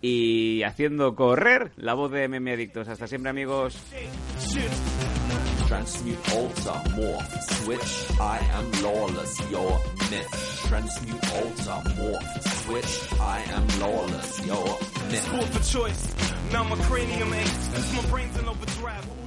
y 0.00 0.62
haciendo 0.62 1.14
correr 1.14 1.72
la 1.76 1.94
voz 1.94 2.10
de 2.10 2.26
MM 2.26 2.52
Adictos. 2.52 2.88
Hasta 2.88 3.06
siempre 3.06 3.30
amigos. 3.30 3.76
Transmute 5.68 6.18
Ultra 6.34 6.82
Morph 6.96 7.42
Switch. 7.42 8.10
I 8.18 8.38
am 8.54 8.82
lawless, 8.82 9.38
your 9.50 9.78
myth. 10.10 10.66
Transmute 10.66 11.26
Ultra 11.44 11.82
Morph 11.96 12.64
Switch. 12.64 13.20
I 13.20 13.42
am 13.52 13.66
lawless, 13.78 14.46
your 14.46 14.64
myth. 15.10 15.28
Food 15.28 15.44
for 15.44 15.78
choice. 15.78 16.14
Now 16.52 16.64
my 16.64 16.76
cranium 16.84 17.34
aches. 17.34 17.94
My 17.94 18.10
brain's 18.10 18.38
in 18.38 18.48
overdrive. 18.48 19.17